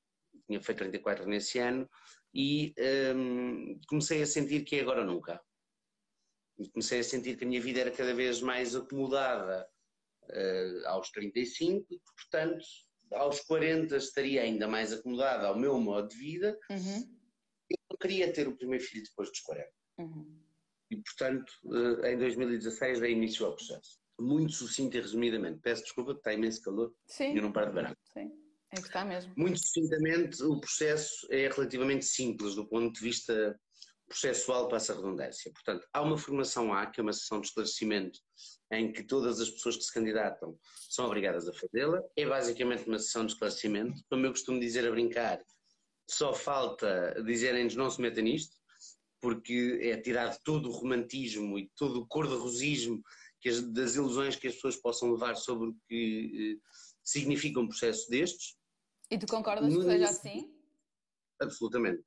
tinha 0.46 0.60
feito 0.60 0.78
34 0.78 1.26
nesse 1.26 1.58
ano, 1.58 1.88
e 2.32 2.74
um, 3.14 3.80
comecei 3.88 4.22
a 4.22 4.26
sentir 4.26 4.64
que 4.64 4.76
é 4.76 4.80
agora 4.80 5.00
ou 5.00 5.06
nunca. 5.06 5.40
E 6.58 6.68
comecei 6.70 7.00
a 7.00 7.04
sentir 7.04 7.36
que 7.36 7.44
a 7.44 7.46
minha 7.46 7.60
vida 7.60 7.80
era 7.80 7.90
cada 7.90 8.14
vez 8.14 8.40
mais 8.40 8.74
acomodada 8.74 9.68
uh, 10.24 10.88
aos 10.88 11.10
35, 11.10 11.86
e 11.90 12.00
portanto, 12.00 12.64
aos 13.12 13.40
40 13.40 13.96
estaria 13.96 14.42
ainda 14.42 14.66
mais 14.66 14.92
acomodada 14.92 15.48
ao 15.48 15.58
meu 15.58 15.78
modo 15.80 16.08
de 16.08 16.16
vida. 16.16 16.58
Uhum 16.70 17.14
eu 17.70 17.78
não 17.90 17.96
queria 17.96 18.32
ter 18.32 18.48
o 18.48 18.56
primeiro 18.56 18.84
filho 18.84 19.04
depois 19.04 19.30
dos 19.30 19.40
40. 19.40 19.70
Uhum. 19.98 20.43
E, 20.94 21.02
portanto, 21.02 21.52
eh, 22.02 22.12
em 22.12 22.18
2016 22.18 23.00
dei 23.00 23.12
início 23.12 23.44
ao 23.44 23.54
processo. 23.54 23.98
Muito 24.20 24.52
sucinto 24.52 24.96
e 24.96 25.00
resumidamente. 25.00 25.60
Peço 25.60 25.82
desculpa, 25.82 26.12
está 26.12 26.32
imenso 26.32 26.62
calor 26.62 26.94
Sim. 27.06 27.34
e 27.34 27.36
eu 27.38 27.42
não 27.42 27.52
paro 27.52 27.68
de 27.68 27.74
verão. 27.74 27.96
Sim, 28.12 28.30
é 28.70 28.76
que 28.76 28.86
está 28.86 29.04
mesmo. 29.04 29.32
Muito 29.36 29.58
sucintamente, 29.58 30.42
o 30.44 30.60
processo 30.60 31.26
é 31.30 31.48
relativamente 31.48 32.04
simples 32.04 32.54
do 32.54 32.68
ponto 32.68 32.94
de 32.94 33.00
vista 33.00 33.58
processual, 34.06 34.68
passa 34.68 34.92
a 34.92 34.96
redundância. 34.96 35.50
Portanto, 35.52 35.84
há 35.92 36.00
uma 36.00 36.16
formação 36.16 36.72
A, 36.72 36.86
que 36.86 37.00
é 37.00 37.02
uma 37.02 37.12
sessão 37.12 37.40
de 37.40 37.48
esclarecimento, 37.48 38.20
em 38.70 38.92
que 38.92 39.02
todas 39.02 39.40
as 39.40 39.50
pessoas 39.50 39.76
que 39.76 39.82
se 39.82 39.92
candidatam 39.92 40.56
são 40.90 41.06
obrigadas 41.06 41.48
a 41.48 41.52
fazê-la. 41.52 42.00
É 42.16 42.24
basicamente 42.24 42.86
uma 42.86 42.98
sessão 42.98 43.26
de 43.26 43.32
esclarecimento, 43.32 44.00
como 44.08 44.26
eu 44.26 44.30
costumo 44.30 44.60
dizer 44.60 44.86
a 44.86 44.90
brincar, 44.90 45.42
só 46.08 46.32
falta 46.32 47.20
dizerem-nos 47.24 47.74
não 47.74 47.90
se 47.90 48.00
meta 48.00 48.20
nisto, 48.20 48.54
porque 49.24 49.78
é 49.80 49.96
tirado 49.96 50.38
todo 50.44 50.68
o 50.68 50.72
romantismo 50.72 51.58
e 51.58 51.70
todo 51.76 52.02
o 52.02 52.06
cor-de-rosismo 52.06 53.02
das 53.72 53.94
ilusões 53.94 54.36
que 54.36 54.48
as 54.48 54.54
pessoas 54.54 54.76
possam 54.76 55.12
levar 55.12 55.34
sobre 55.34 55.70
o 55.70 55.76
que 55.88 56.58
eh, 56.60 56.68
significa 57.02 57.58
um 57.58 57.66
processo 57.66 58.10
destes. 58.10 58.54
E 59.10 59.16
tu 59.16 59.26
concordas 59.26 59.74
que 59.74 59.82
seja 59.82 60.10
assim? 60.10 60.54
Absolutamente. 61.40 62.04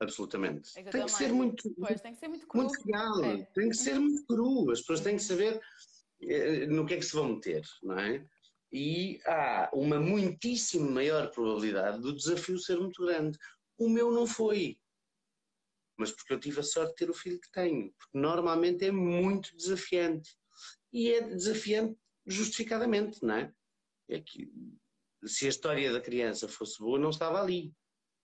Absolutamente. 0.00 0.76
É 0.76 0.82
que 0.82 0.90
tem, 0.90 1.04
que 1.04 1.12
ser 1.12 1.32
muito, 1.32 1.72
pois, 1.78 2.00
tem 2.00 2.14
que 2.14 2.18
ser 2.18 2.28
muito 2.28 2.48
cru. 2.48 2.62
Muito 2.62 2.82
real, 2.84 3.24
é. 3.24 3.44
tem 3.54 3.68
que 3.68 3.76
ser 3.76 3.98
muito 4.00 4.26
cru. 4.26 4.72
As 4.72 4.80
pessoas 4.80 5.00
têm 5.00 5.16
que 5.16 5.22
saber 5.22 5.60
eh, 6.22 6.66
no 6.66 6.84
que 6.84 6.94
é 6.94 6.96
que 6.96 7.04
se 7.04 7.14
vão 7.14 7.34
meter, 7.34 7.62
não 7.84 7.96
é? 7.96 8.26
e 8.72 9.18
há 9.24 9.70
uma 9.72 9.98
muitíssimo 9.98 10.90
maior 10.90 11.30
probabilidade 11.30 12.00
do 12.00 12.14
desafio 12.14 12.58
ser 12.58 12.78
muito 12.78 13.04
grande. 13.04 13.38
O 13.78 13.88
meu 13.88 14.10
não 14.10 14.26
foi. 14.26 14.78
Mas 15.98 16.12
porque 16.12 16.32
eu 16.32 16.40
tive 16.40 16.60
a 16.60 16.62
sorte 16.62 16.90
de 16.90 16.96
ter 16.96 17.10
o 17.10 17.14
filho 17.14 17.40
que 17.40 17.50
tenho. 17.50 17.92
Porque 17.98 18.18
normalmente 18.18 18.84
é 18.84 18.92
muito 18.92 19.54
desafiante. 19.56 20.30
E 20.92 21.12
é 21.12 21.20
desafiante 21.20 21.98
justificadamente, 22.26 23.18
não 23.22 23.34
é? 23.34 23.52
é 24.08 24.20
que, 24.20 24.50
se 25.26 25.46
a 25.46 25.48
história 25.48 25.92
da 25.92 26.00
criança 26.00 26.48
fosse 26.48 26.78
boa, 26.78 26.98
não 26.98 27.10
estava 27.10 27.40
ali. 27.40 27.74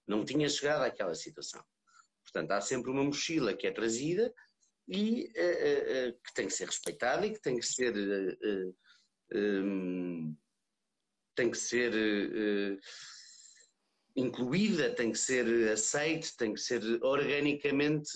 Não 0.07 0.25
tinha 0.25 0.49
chegado 0.49 0.83
àquela 0.83 1.15
situação. 1.15 1.65
Portanto, 2.23 2.53
há 2.53 2.61
sempre 2.61 2.91
uma 2.91 3.03
mochila 3.03 3.55
que 3.55 3.67
é 3.67 3.71
trazida 3.71 4.33
e 4.87 5.25
uh, 5.37 6.11
uh, 6.11 6.21
que 6.23 6.35
tem 6.35 6.47
que 6.47 6.53
ser 6.53 6.67
respeitada 6.67 7.27
e 7.27 7.33
que 7.33 7.41
tem 7.41 7.59
que 7.59 7.67
ser 7.67 7.95
uh, 7.95 8.77
um, 9.35 10.37
tem 11.35 11.51
que 11.51 11.59
ser 11.59 11.93
incluída, 14.17 14.95
tem 14.95 15.11
que 15.11 15.19
ser 15.19 15.71
aceite, 15.71 16.37
tem 16.37 16.55
que 16.55 16.61
ser 16.61 16.83
organicamente 17.03 18.13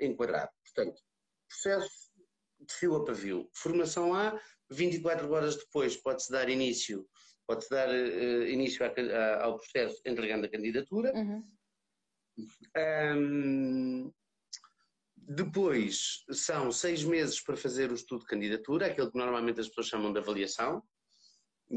enquadrado. 0.00 0.50
Portanto, 0.64 1.00
processo 1.48 2.10
de 2.60 2.74
fio 2.74 2.96
a 2.96 3.04
pavio. 3.04 3.50
Formação 3.54 4.14
A, 4.14 4.40
24 4.70 5.30
horas 5.30 5.56
depois 5.56 5.96
pode-se 5.96 6.30
dar 6.30 6.48
início, 6.48 7.06
pode-se 7.46 7.68
dar 7.70 7.88
início 8.48 8.86
ao 9.40 9.58
processo 9.58 10.00
entregando 10.06 10.46
a 10.46 10.50
candidatura. 10.50 11.12
Uhum. 11.14 11.44
Um, 13.16 14.12
depois 15.16 16.24
são 16.32 16.72
seis 16.72 17.04
meses 17.04 17.40
para 17.40 17.56
fazer 17.56 17.90
o 17.90 17.94
estudo 17.94 18.20
de 18.20 18.26
candidatura, 18.26 18.86
aquele 18.86 19.10
que 19.10 19.18
normalmente 19.18 19.60
as 19.60 19.68
pessoas 19.68 19.88
chamam 19.88 20.12
de 20.12 20.18
avaliação. 20.18 20.82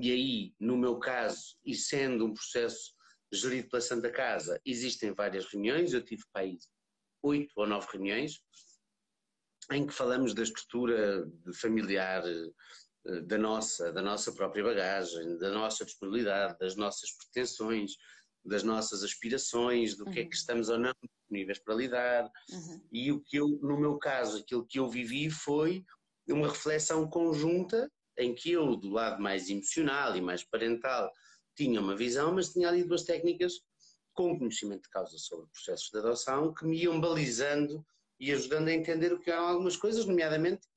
E 0.02 0.12
aí, 0.12 0.54
no 0.60 0.78
meu 0.78 1.00
caso, 1.00 1.58
e 1.66 1.74
sendo 1.74 2.25
um 2.25 2.34
processo 2.34 2.94
gerido 3.32 3.70
pela 3.70 3.82
Santa 3.82 4.12
Casa, 4.12 4.60
existem 4.66 5.14
várias 5.14 5.46
reuniões. 5.46 5.94
Eu 5.94 6.04
tive 6.04 6.24
para 6.34 6.44
aí 6.44 6.58
oito 7.24 7.52
ou 7.56 7.66
nove 7.66 7.88
reuniões 7.92 8.40
em 9.72 9.88
que 9.88 9.94
falamos 9.94 10.34
da 10.34 10.44
estrutura 10.44 11.28
familiar 11.60 12.24
eh, 12.28 13.22
da 13.22 13.38
nossa, 13.38 13.92
da 13.92 14.02
nossa 14.02 14.32
própria 14.34 14.64
bagagem, 14.64 15.38
da 15.38 15.50
nossa 15.50 15.86
disponibilidade, 15.86 16.58
das 16.60 16.75
nossas 16.75 17.10
pretensões, 17.18 17.94
das 18.44 18.64
nossas 18.64 19.04
aspirações, 19.04 19.96
do 19.96 20.06
uhum. 20.06 20.12
que 20.12 20.20
é 20.20 20.24
que 20.24 20.30
uhum. 20.30 20.40
estamos 20.40 20.70
ou 20.70 20.78
não 20.78 20.94
disponíveis 21.02 21.60
para 21.60 21.75
lidar. 21.75 22.32
Uhum. 22.52 22.88
E 22.92 23.12
o 23.12 23.22
que 23.22 23.38
eu, 23.38 23.48
no 23.62 23.80
meu 23.80 23.98
caso, 23.98 24.40
aquilo 24.40 24.66
que 24.68 24.78
eu 24.78 24.90
vivi 24.90 25.30
foi 25.32 25.84
uma 26.28 26.48
reflexão 26.48 27.08
conjunta 27.10 27.90
em 28.18 28.34
que 28.34 28.52
eu, 28.52 28.76
do 28.76 28.90
lado 28.90 29.22
mais 29.22 29.50
emocional 29.50 30.16
e 30.16 30.22
mais 30.22 30.44
parental, 30.44 31.12
tinha 31.56 31.80
uma 31.80 31.96
visão, 31.96 32.34
mas 32.34 32.50
tinha 32.50 32.68
ali 32.68 32.84
duas 32.84 33.04
técnicas 33.04 33.62
com 34.14 34.38
conhecimento 34.38 34.84
de 34.84 34.90
causa 34.90 35.18
sobre 35.18 35.48
processos 35.48 35.90
de 35.90 35.98
adoção 35.98 36.54
que 36.54 36.66
me 36.66 36.78
iam 36.84 37.00
balizando 37.00 37.86
e 38.20 38.32
ajudando 38.32 38.70
a 38.70 38.74
entender 38.74 39.12
o 39.14 39.20
que 39.20 39.30
eram 39.30 39.48
algumas 39.48 39.76
coisas, 39.76 40.06
nomeadamente 40.06 40.68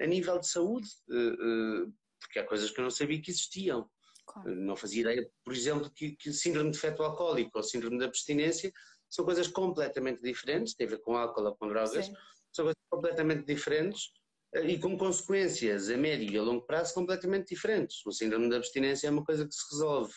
a 0.00 0.06
nível 0.06 0.38
de 0.38 0.48
saúde, 0.48 0.88
eh, 1.10 1.14
eh, 1.14 1.90
porque 2.20 2.38
há 2.38 2.44
coisas 2.44 2.70
que 2.70 2.80
eu 2.80 2.84
não 2.84 2.90
sabia 2.90 3.20
que 3.20 3.30
existiam. 3.30 3.88
Claro. 4.26 4.54
Não 4.54 4.76
fazia 4.76 5.02
ideia, 5.02 5.30
por 5.44 5.54
exemplo, 5.54 5.90
que, 5.90 6.16
que 6.16 6.32
síndrome 6.32 6.70
de 6.70 6.78
feto 6.78 7.02
alcoólico 7.02 7.52
ou 7.54 7.62
síndrome 7.62 7.98
de 7.98 8.04
abstinência 8.04 8.72
são 9.08 9.24
coisas 9.24 9.46
completamente 9.46 10.20
diferentes, 10.20 10.74
tem 10.74 10.86
a 10.86 10.90
ver 10.90 11.00
com 11.00 11.16
álcool 11.16 11.44
ou 11.44 11.56
com 11.56 11.68
drogas, 11.68 12.06
Sim. 12.06 12.14
são 12.52 12.64
coisas 12.64 12.82
completamente 12.90 13.46
diferentes 13.46 14.10
e 14.54 14.78
com 14.78 14.96
consequências 14.96 15.90
a 15.90 15.96
médio 15.96 16.30
e 16.30 16.38
a 16.38 16.42
longo 16.42 16.66
prazo 16.66 16.94
completamente 16.94 17.48
diferentes. 17.48 18.04
O 18.06 18.12
síndrome 18.12 18.48
de 18.48 18.56
abstinência 18.56 19.08
é 19.08 19.10
uma 19.10 19.24
coisa 19.24 19.46
que 19.46 19.54
se 19.54 19.64
resolve 19.72 20.14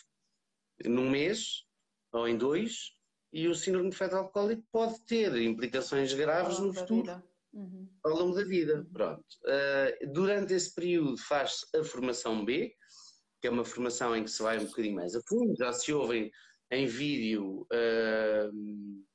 num 0.86 1.10
mês 1.10 1.66
ou 2.12 2.28
em 2.28 2.38
dois, 2.38 2.94
e 3.32 3.48
o 3.48 3.54
síndrome 3.54 3.90
de 3.90 3.96
feto 3.96 4.16
alcoólico 4.16 4.64
pode 4.72 5.00
ter 5.06 5.36
implicações 5.36 6.14
graves 6.14 6.60
no 6.60 6.74
futuro. 6.74 7.22
Uhum. 7.54 7.88
Ao 8.04 8.16
longo 8.16 8.36
da 8.36 8.44
vida. 8.44 8.88
Pronto. 8.92 9.26
Uh, 9.44 10.12
durante 10.12 10.54
esse 10.54 10.74
período 10.74 11.18
faz-se 11.18 11.66
a 11.76 11.84
formação 11.84 12.46
B, 12.46 12.76
que 13.42 13.48
é 13.48 13.52
uma 13.52 13.66
formação 13.66 14.16
em 14.16 14.24
que 14.24 14.32
se 14.32 14.42
vai 14.42 14.60
um 14.60 14.66
bocadinho 14.66 14.96
mais 14.96 15.16
a 15.16 15.22
fundo, 15.28 15.56
já 15.58 15.74
se 15.74 15.94
ouvem 15.94 16.32
em 16.72 16.86
vídeo, 16.86 17.68
uh, 17.72 19.06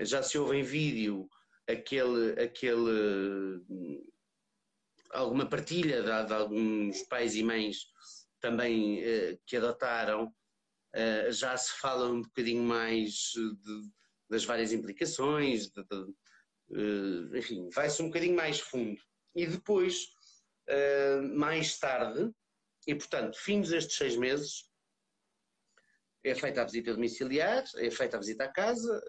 já 0.00 0.22
se 0.22 0.38
ouve 0.38 0.58
em 0.58 0.62
vídeo 0.62 1.28
aquele, 1.68 2.40
aquele 2.40 3.60
alguma 5.14 5.48
partilha 5.48 6.02
de, 6.02 6.26
de 6.26 6.34
alguns 6.34 7.02
pais 7.04 7.34
e 7.34 7.42
mães 7.42 7.86
também 8.40 9.00
uh, 9.00 9.40
que 9.46 9.56
adotaram, 9.56 10.26
uh, 10.26 11.32
já 11.32 11.56
se 11.56 11.72
fala 11.78 12.10
um 12.10 12.20
bocadinho 12.20 12.62
mais 12.62 13.12
de, 13.32 13.90
das 14.28 14.44
várias 14.44 14.72
implicações, 14.72 15.70
de, 15.70 15.80
uh, 15.80 17.36
enfim, 17.36 17.70
vai-se 17.70 18.02
um 18.02 18.08
bocadinho 18.08 18.36
mais 18.36 18.60
fundo. 18.60 19.00
E 19.34 19.46
depois, 19.46 20.06
mais 21.34 21.76
tarde, 21.76 22.30
e 22.86 22.94
portanto, 22.94 23.36
fins 23.36 23.72
estes 23.72 23.96
seis 23.96 24.16
meses, 24.16 24.70
é 26.22 26.36
feita 26.36 26.62
a 26.62 26.64
visita 26.64 26.94
domiciliar, 26.94 27.64
é 27.78 27.90
feita 27.90 28.16
a 28.16 28.20
visita 28.20 28.44
à 28.44 28.48
casa, 28.48 29.02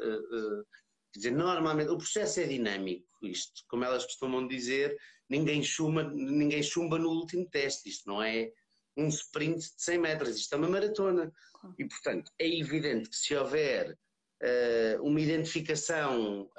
quer 1.14 1.20
dizer, 1.20 1.32
normalmente 1.32 1.92
o 1.92 1.98
processo 1.98 2.40
é 2.40 2.48
dinâmico, 2.48 3.08
isto, 3.22 3.64
como 3.70 3.86
elas 3.86 4.04
costumam 4.04 4.48
dizer, 4.48 4.98
ninguém 5.30 5.64
chumba, 5.64 6.04
ninguém 6.04 6.62
chumba 6.62 6.98
no 6.98 7.10
último 7.10 7.48
teste, 7.50 7.90
isto 7.90 8.08
não 8.08 8.22
é 8.22 8.52
um 8.98 9.08
sprint 9.08 9.60
de 9.60 9.84
100 9.84 9.98
metros, 9.98 10.38
isto 10.38 10.54
é 10.54 10.58
uma 10.58 10.70
maratona. 10.70 11.32
E 11.78 11.86
portanto, 11.86 12.32
é 12.40 12.48
evidente 12.48 13.10
que 13.10 13.16
se 13.16 13.36
houver 13.36 13.92
uh, 13.92 15.04
uma 15.04 15.20
identificação 15.20 16.50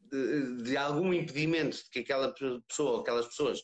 de, 0.00 0.62
de, 0.62 0.76
algum 0.76 1.12
impedimento 1.12 1.76
de 1.76 1.90
que 1.90 1.98
aquela 2.00 2.34
pessoa, 2.68 3.00
aquelas 3.00 3.26
pessoas 3.26 3.62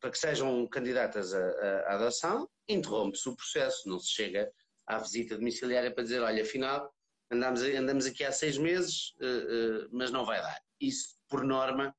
para 0.00 0.10
que 0.10 0.18
sejam 0.18 0.66
candidatas 0.68 1.34
à 1.34 1.94
adoção, 1.94 2.48
interrompe-se 2.68 3.28
o 3.28 3.36
processo, 3.36 3.88
não 3.88 3.98
se 3.98 4.10
chega 4.12 4.50
à 4.86 4.98
visita 4.98 5.36
domiciliária 5.36 5.92
para 5.92 6.04
dizer, 6.04 6.20
olha, 6.20 6.42
afinal, 6.42 6.92
andamos, 7.30 7.62
andamos 7.62 8.06
aqui 8.06 8.24
há 8.24 8.32
seis 8.32 8.56
meses, 8.56 9.10
uh, 9.20 9.84
uh, 9.84 9.88
mas 9.92 10.10
não 10.10 10.24
vai 10.24 10.40
dar. 10.40 10.60
Isso, 10.80 11.16
por 11.28 11.44
norma, 11.44 11.94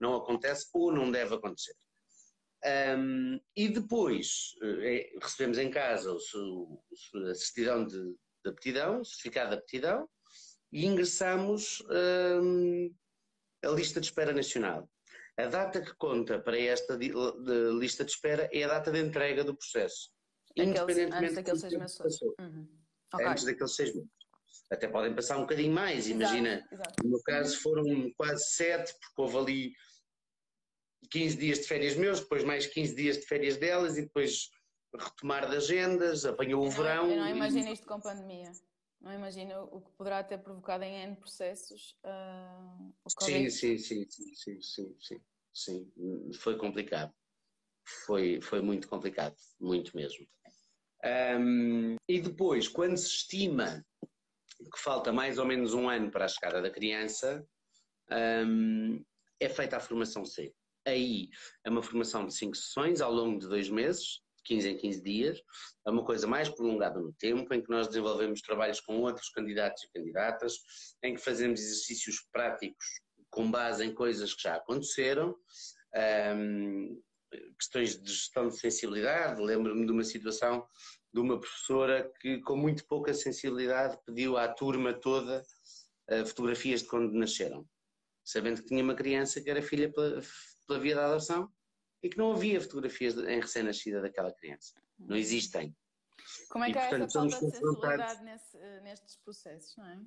não 0.00 0.14
acontece 0.14 0.68
ou 0.72 0.92
não 0.92 1.10
deve 1.10 1.34
acontecer. 1.34 1.74
Um, 2.98 3.38
e 3.54 3.68
depois 3.68 4.54
uh, 4.62 5.20
recebemos 5.22 5.58
em 5.58 5.70
casa 5.70 6.12
o, 6.12 6.16
o, 6.34 6.82
a 7.30 7.34
certidão 7.34 7.86
de, 7.86 7.98
de 8.44 8.50
aptidão, 8.50 9.00
o 9.00 9.04
certificado 9.04 9.50
de 9.50 9.56
aptidão, 9.56 10.08
e 10.72 10.84
ingressamos 10.84 11.82
um, 12.42 12.92
a 13.64 13.68
lista 13.68 14.00
de 14.00 14.06
espera 14.06 14.32
nacional. 14.32 14.90
A 15.38 15.46
data 15.46 15.82
que 15.82 15.94
conta 15.96 16.40
para 16.40 16.58
esta 16.58 16.96
de, 16.96 17.08
de 17.10 17.78
lista 17.78 18.04
de 18.04 18.10
espera 18.10 18.48
é 18.52 18.64
a 18.64 18.68
data 18.68 18.90
de 18.90 19.00
entrega 19.00 19.44
do 19.44 19.54
processo. 19.54 20.10
Aqueles, 20.50 20.70
independentemente 20.70 21.24
antes 21.24 21.34
daqueles 21.34 21.60
seis 21.60 21.78
meses. 21.78 22.22
Uhum. 22.40 22.68
Okay. 23.14 23.26
Antes 23.26 23.44
daqueles 23.44 23.76
seis 23.76 23.94
meses. 23.94 24.10
Até 24.70 24.88
podem 24.88 25.14
passar 25.14 25.36
um 25.36 25.42
bocadinho 25.42 25.72
mais, 25.72 26.06
exato, 26.06 26.14
imagina. 26.14 26.68
Exato. 26.70 27.04
No 27.04 27.10
meu 27.10 27.22
caso 27.22 27.60
foram 27.60 28.10
quase 28.16 28.44
sete, 28.50 28.92
porque 29.00 29.22
houve 29.22 29.36
ali 29.36 29.72
15 31.10 31.36
dias 31.36 31.58
de 31.60 31.64
férias 31.64 31.96
meus, 31.96 32.20
depois 32.20 32.44
mais 32.44 32.66
15 32.66 32.94
dias 32.94 33.18
de 33.18 33.26
férias 33.26 33.56
delas 33.56 33.96
e 33.96 34.02
depois 34.02 34.50
retomar 34.98 35.48
de 35.48 35.56
agendas, 35.56 36.24
apanhou 36.24 36.66
o 36.66 36.70
verão. 36.70 37.10
Eu 37.10 37.16
não 37.16 37.28
imagino 37.28 37.68
isto 37.68 37.86
com 37.86 38.00
pandemia. 38.00 38.52
Não 39.00 39.12
imagino 39.12 39.68
o 39.70 39.80
que 39.80 39.90
poderá 39.92 40.24
ter 40.24 40.38
provocado 40.38 40.84
em 40.84 41.02
N 41.02 41.16
processos. 41.16 41.96
Uh, 42.04 42.92
sim, 43.20 43.48
sim, 43.50 43.78
sim, 43.78 44.08
sim, 44.08 44.34
sim, 44.34 44.60
sim, 44.60 44.96
sim, 44.98 45.20
sim. 45.52 45.92
Foi 46.40 46.56
complicado. 46.56 47.14
Foi, 48.04 48.40
foi 48.40 48.60
muito 48.60 48.88
complicado, 48.88 49.36
muito 49.60 49.96
mesmo. 49.96 50.26
Um, 51.04 51.96
e 52.08 52.20
depois, 52.20 52.66
quando 52.66 52.96
se 52.96 53.06
estima 53.06 53.86
que 54.58 54.80
falta 54.80 55.12
mais 55.12 55.38
ou 55.38 55.46
menos 55.46 55.74
um 55.74 55.88
ano 55.88 56.10
para 56.10 56.24
a 56.24 56.28
chegada 56.28 56.60
da 56.62 56.70
criança, 56.70 57.46
um, 58.46 59.04
é 59.40 59.48
feita 59.48 59.76
a 59.76 59.80
formação 59.80 60.24
C. 60.24 60.52
Aí 60.86 61.28
é 61.64 61.70
uma 61.70 61.82
formação 61.82 62.26
de 62.26 62.34
cinco 62.34 62.56
sessões 62.56 63.00
ao 63.00 63.12
longo 63.12 63.38
de 63.38 63.48
dois 63.48 63.68
meses, 63.68 64.20
15 64.44 64.68
em 64.68 64.76
15 64.76 65.02
dias, 65.02 65.42
é 65.86 65.90
uma 65.90 66.04
coisa 66.04 66.26
mais 66.26 66.48
prolongada 66.48 67.00
no 67.00 67.12
tempo, 67.14 67.52
em 67.52 67.60
que 67.60 67.68
nós 67.68 67.88
desenvolvemos 67.88 68.40
trabalhos 68.40 68.80
com 68.80 69.00
outros 69.00 69.28
candidatos 69.30 69.82
e 69.82 69.90
candidatas, 69.92 70.54
em 71.02 71.14
que 71.14 71.20
fazemos 71.20 71.60
exercícios 71.60 72.24
práticos 72.32 72.86
com 73.30 73.50
base 73.50 73.84
em 73.84 73.92
coisas 73.92 74.32
que 74.34 74.42
já 74.42 74.54
aconteceram, 74.54 75.36
um, 76.36 77.02
questões 77.58 78.00
de 78.00 78.10
gestão 78.10 78.48
de 78.48 78.58
sensibilidade. 78.58 79.42
Lembro-me 79.42 79.84
de 79.84 79.92
uma 79.92 80.04
situação 80.04 80.66
de 81.16 81.20
uma 81.20 81.40
professora 81.40 82.12
que, 82.20 82.42
com 82.42 82.54
muito 82.54 82.84
pouca 82.84 83.14
sensibilidade, 83.14 83.98
pediu 84.04 84.36
à 84.36 84.46
turma 84.48 84.92
toda 84.92 85.42
uh, 86.10 86.26
fotografias 86.26 86.82
de 86.82 86.88
quando 86.88 87.10
nasceram, 87.14 87.66
sabendo 88.22 88.60
que 88.60 88.68
tinha 88.68 88.84
uma 88.84 88.94
criança 88.94 89.40
que 89.40 89.48
era 89.48 89.62
filha 89.62 89.90
pela, 89.90 90.20
pela 90.66 90.78
via 90.78 90.94
da 90.94 91.06
adoção 91.06 91.50
e 92.02 92.10
que 92.10 92.18
não 92.18 92.32
havia 92.32 92.60
fotografias 92.60 93.16
em 93.16 93.40
recém-nascida 93.40 94.02
daquela 94.02 94.30
criança. 94.30 94.78
Não 94.98 95.16
existem. 95.16 95.74
Como 96.50 96.64
é 96.64 96.70
que 96.70 96.76
e, 96.76 96.82
há 96.82 96.88
portanto, 96.90 97.06
essa 97.06 97.18
falta 97.18 97.34
de 97.34 97.40
sensibilidade 97.40 98.22
nesse, 98.22 98.58
nestes 98.82 99.16
processos, 99.16 99.74
não 99.78 99.86
é? 99.86 100.00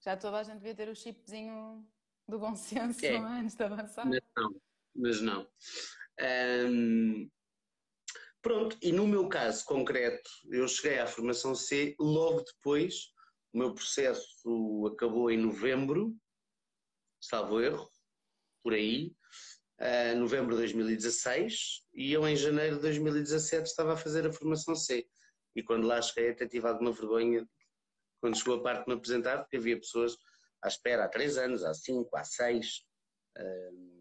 Já 0.00 0.16
toda 0.16 0.38
a 0.38 0.42
gente 0.42 0.56
devia 0.56 0.74
ter 0.74 0.88
o 0.88 0.96
chipzinho 0.96 1.86
do 2.26 2.38
bom 2.38 2.56
senso 2.56 3.04
é. 3.04 3.18
antes 3.18 3.54
de 3.54 3.64
avançar. 3.64 4.06
Mas 4.06 4.22
não, 4.34 4.60
mas 4.96 5.20
não. 5.20 5.46
Um, 6.70 7.30
pronto, 8.42 8.76
e 8.82 8.92
no 8.92 9.06
meu 9.06 9.28
caso 9.28 9.64
concreto, 9.64 10.28
eu 10.50 10.66
cheguei 10.66 10.98
à 10.98 11.06
formação 11.06 11.54
C 11.54 11.94
logo 11.98 12.42
depois, 12.42 13.12
o 13.52 13.58
meu 13.58 13.72
processo 13.72 14.26
acabou 14.92 15.30
em 15.30 15.38
novembro, 15.38 16.14
salvo 17.20 17.60
erro, 17.60 17.88
por 18.62 18.74
aí, 18.74 19.14
uh, 19.80 20.16
novembro 20.18 20.54
de 20.54 20.62
2016, 20.62 21.84
e 21.94 22.12
eu 22.12 22.26
em 22.26 22.36
janeiro 22.36 22.76
de 22.76 22.82
2017 22.82 23.68
estava 23.68 23.94
a 23.94 23.96
fazer 23.96 24.26
a 24.26 24.32
formação 24.32 24.74
C. 24.74 25.06
E 25.54 25.62
quando 25.62 25.86
lá 25.86 26.00
cheguei 26.00 26.30
até 26.30 26.46
tive 26.46 26.66
alguma 26.66 26.92
vergonha 26.92 27.46
quando 28.20 28.38
chegou 28.38 28.56
a 28.56 28.62
parte 28.62 28.84
de 28.84 28.88
me 28.88 28.94
apresentar, 28.94 29.38
porque 29.38 29.56
havia 29.56 29.78
pessoas 29.78 30.16
à 30.62 30.68
espera 30.68 31.04
há 31.04 31.08
três 31.08 31.36
anos, 31.36 31.64
há 31.64 31.74
cinco, 31.74 32.16
há 32.16 32.24
seis. 32.24 32.84
Uh, 33.36 33.91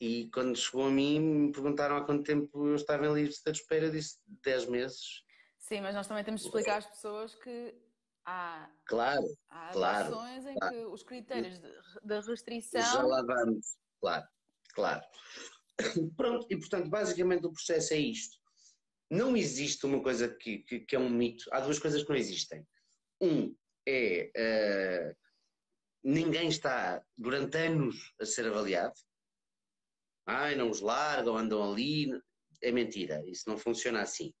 e 0.00 0.30
quando 0.32 0.56
chegou 0.56 0.86
a 0.86 0.90
mim, 0.90 1.20
me 1.20 1.52
perguntaram 1.52 1.96
há 1.96 2.04
quanto 2.04 2.24
tempo 2.24 2.66
eu 2.66 2.76
estava 2.76 3.06
em 3.06 3.14
lista 3.14 3.50
de 3.50 3.58
espera, 3.58 3.86
eu 3.86 3.90
disse 3.90 4.18
10 4.44 4.66
meses. 4.66 5.24
Sim, 5.58 5.80
mas 5.80 5.94
nós 5.94 6.06
também 6.06 6.24
temos 6.24 6.40
de 6.40 6.46
explicar 6.46 6.78
às 6.78 6.86
pessoas 6.86 7.34
que 7.34 7.74
há, 8.24 8.70
claro, 8.86 9.26
há 9.50 9.72
claro, 9.72 10.14
em 10.26 10.58
claro. 10.58 10.74
que 10.74 10.84
os 10.86 11.02
critérios 11.02 11.60
da 12.02 12.20
restrição. 12.20 12.80
Já 12.80 13.02
lá 13.02 13.22
vamos, 13.22 13.76
claro, 14.00 14.26
claro. 14.74 15.02
Pronto, 16.16 16.46
e 16.48 16.56
portanto, 16.56 16.88
basicamente 16.88 17.46
o 17.46 17.52
processo 17.52 17.94
é 17.94 17.98
isto. 17.98 18.38
Não 19.10 19.36
existe 19.36 19.84
uma 19.86 20.02
coisa 20.02 20.28
que, 20.28 20.58
que, 20.58 20.80
que 20.80 20.94
é 20.94 20.98
um 20.98 21.08
mito. 21.08 21.44
Há 21.52 21.60
duas 21.60 21.78
coisas 21.78 22.02
que 22.02 22.08
não 22.10 22.16
existem. 22.16 22.66
Um 23.20 23.54
é 23.86 24.30
uh, 24.36 25.16
ninguém 26.04 26.48
está 26.48 27.02
durante 27.16 27.56
anos 27.56 28.14
a 28.20 28.26
ser 28.26 28.46
avaliado. 28.46 28.94
Ai, 30.28 30.54
não 30.54 30.70
os 30.70 30.80
largam, 30.80 31.36
andam 31.36 31.62
ali. 31.62 32.10
É 32.62 32.70
mentira, 32.70 33.24
isso 33.26 33.48
não 33.48 33.56
funciona 33.56 34.02
assim. 34.02 34.32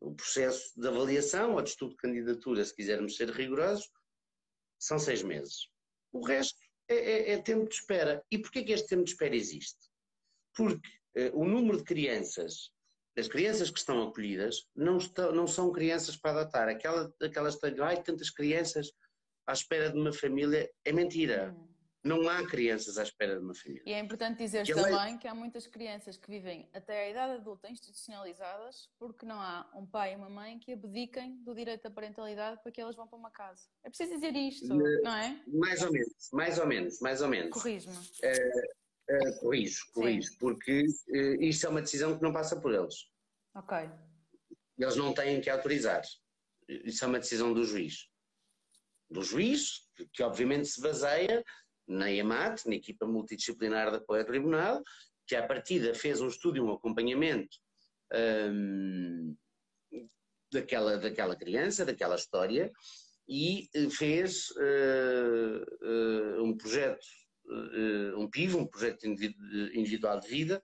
O 0.00 0.14
processo 0.14 0.72
de 0.76 0.88
avaliação 0.88 1.54
ou 1.54 1.62
de 1.62 1.70
estudo 1.70 1.90
de 1.90 1.96
candidatura, 1.96 2.64
se 2.64 2.74
quisermos 2.74 3.16
ser 3.16 3.30
rigorosos, 3.30 3.88
são 4.80 4.98
seis 4.98 5.22
meses. 5.22 5.68
O 6.12 6.24
resto 6.24 6.58
é, 6.88 6.94
é, 6.94 7.32
é 7.32 7.42
tempo 7.42 7.68
de 7.68 7.74
espera. 7.74 8.24
E 8.30 8.38
porquê 8.38 8.64
que 8.64 8.72
este 8.72 8.88
tempo 8.88 9.04
de 9.04 9.10
espera 9.10 9.36
existe? 9.36 9.78
Porque 10.56 10.88
uh, 11.16 11.38
o 11.38 11.44
número 11.44 11.78
de 11.78 11.84
crianças 11.84 12.72
as 13.18 13.28
crianças 13.28 13.70
que 13.70 13.78
estão 13.78 14.02
acolhidas 14.02 14.66
não, 14.74 14.96
estão, 14.96 15.32
não 15.32 15.46
são 15.46 15.70
crianças 15.70 16.16
para 16.16 16.40
adotar. 16.40 16.68
Aquela, 16.68 17.12
aquela 17.20 17.48
história 17.48 17.84
ai, 17.84 18.02
tantas 18.02 18.30
crianças 18.30 18.90
à 19.46 19.52
espera 19.52 19.90
de 19.90 19.98
uma 19.98 20.12
família, 20.12 20.70
é 20.84 20.92
mentira. 20.92 21.52
Hum. 21.52 21.71
Não 22.04 22.28
há 22.28 22.44
crianças 22.46 22.98
à 22.98 23.04
espera 23.04 23.36
de 23.36 23.44
uma 23.44 23.54
família. 23.54 23.82
E 23.86 23.92
é 23.92 24.00
importante 24.00 24.38
dizer 24.38 24.64
que 24.66 24.74
também 24.74 25.14
é... 25.14 25.18
que 25.18 25.28
há 25.28 25.34
muitas 25.34 25.66
crianças 25.68 26.16
que 26.16 26.28
vivem 26.28 26.68
até 26.72 27.04
a 27.04 27.10
idade 27.10 27.32
adulta 27.34 27.70
institucionalizadas 27.70 28.90
porque 28.98 29.24
não 29.24 29.40
há 29.40 29.70
um 29.74 29.86
pai 29.86 30.14
e 30.14 30.16
uma 30.16 30.28
mãe 30.28 30.58
que 30.58 30.72
abdiquem 30.72 31.36
do 31.44 31.54
direito 31.54 31.86
à 31.86 31.90
parentalidade 31.90 32.60
para 32.60 32.72
que 32.72 32.80
elas 32.80 32.96
vão 32.96 33.06
para 33.06 33.18
uma 33.18 33.30
casa. 33.30 33.62
É 33.84 33.88
preciso 33.88 34.14
dizer 34.14 34.34
isto, 34.34 34.66
não 34.66 35.16
é? 35.16 35.40
Mais 35.46 35.82
ou 35.82 35.92
menos, 35.92 36.28
mais 36.32 36.58
ou 36.58 36.66
menos, 36.66 37.00
mais 37.00 37.22
ou 37.22 37.28
menos. 37.28 37.50
Corrijo-me. 37.50 37.96
Uh, 37.96 38.82
Uh, 39.10 39.40
corrijo, 39.40 39.84
corrijo, 39.92 40.30
Sim. 40.30 40.38
porque 40.38 40.84
uh, 41.08 41.42
isto 41.42 41.66
é 41.66 41.68
uma 41.68 41.82
decisão 41.82 42.16
que 42.16 42.22
não 42.22 42.32
passa 42.32 42.58
por 42.58 42.72
eles. 42.72 43.10
Ok. 43.54 43.76
Eles 44.78 44.96
não 44.96 45.12
têm 45.12 45.40
que 45.40 45.50
autorizar. 45.50 46.02
Isso 46.68 47.04
é 47.04 47.08
uma 47.08 47.18
decisão 47.18 47.52
do 47.52 47.64
juiz. 47.64 48.08
Do 49.10 49.22
juiz, 49.22 49.88
que 50.12 50.22
obviamente 50.22 50.68
se 50.68 50.80
baseia 50.80 51.44
na 51.92 52.10
IAMAT, 52.10 52.66
na 52.66 52.74
equipa 52.74 53.06
multidisciplinar 53.06 53.90
de 53.90 53.96
apoio 53.96 54.22
ao 54.22 54.26
tribunal, 54.26 54.82
que 55.26 55.36
à 55.36 55.46
partida 55.46 55.94
fez 55.94 56.20
um 56.20 56.28
estudo 56.28 56.56
e 56.56 56.60
um 56.60 56.72
acompanhamento 56.72 57.56
um, 58.50 59.36
daquela, 60.52 60.98
daquela 60.98 61.36
criança, 61.36 61.84
daquela 61.84 62.16
história, 62.16 62.70
e 63.28 63.68
eh, 63.74 63.88
fez 63.88 64.50
uh, 64.50 65.64
uh, 65.86 66.44
um 66.44 66.56
projeto 66.56 67.04
uh, 67.46 68.20
um 68.20 68.28
PIV, 68.28 68.56
um 68.56 68.66
projeto 68.66 69.06
individual 69.06 70.20
de 70.20 70.28
vida, 70.28 70.62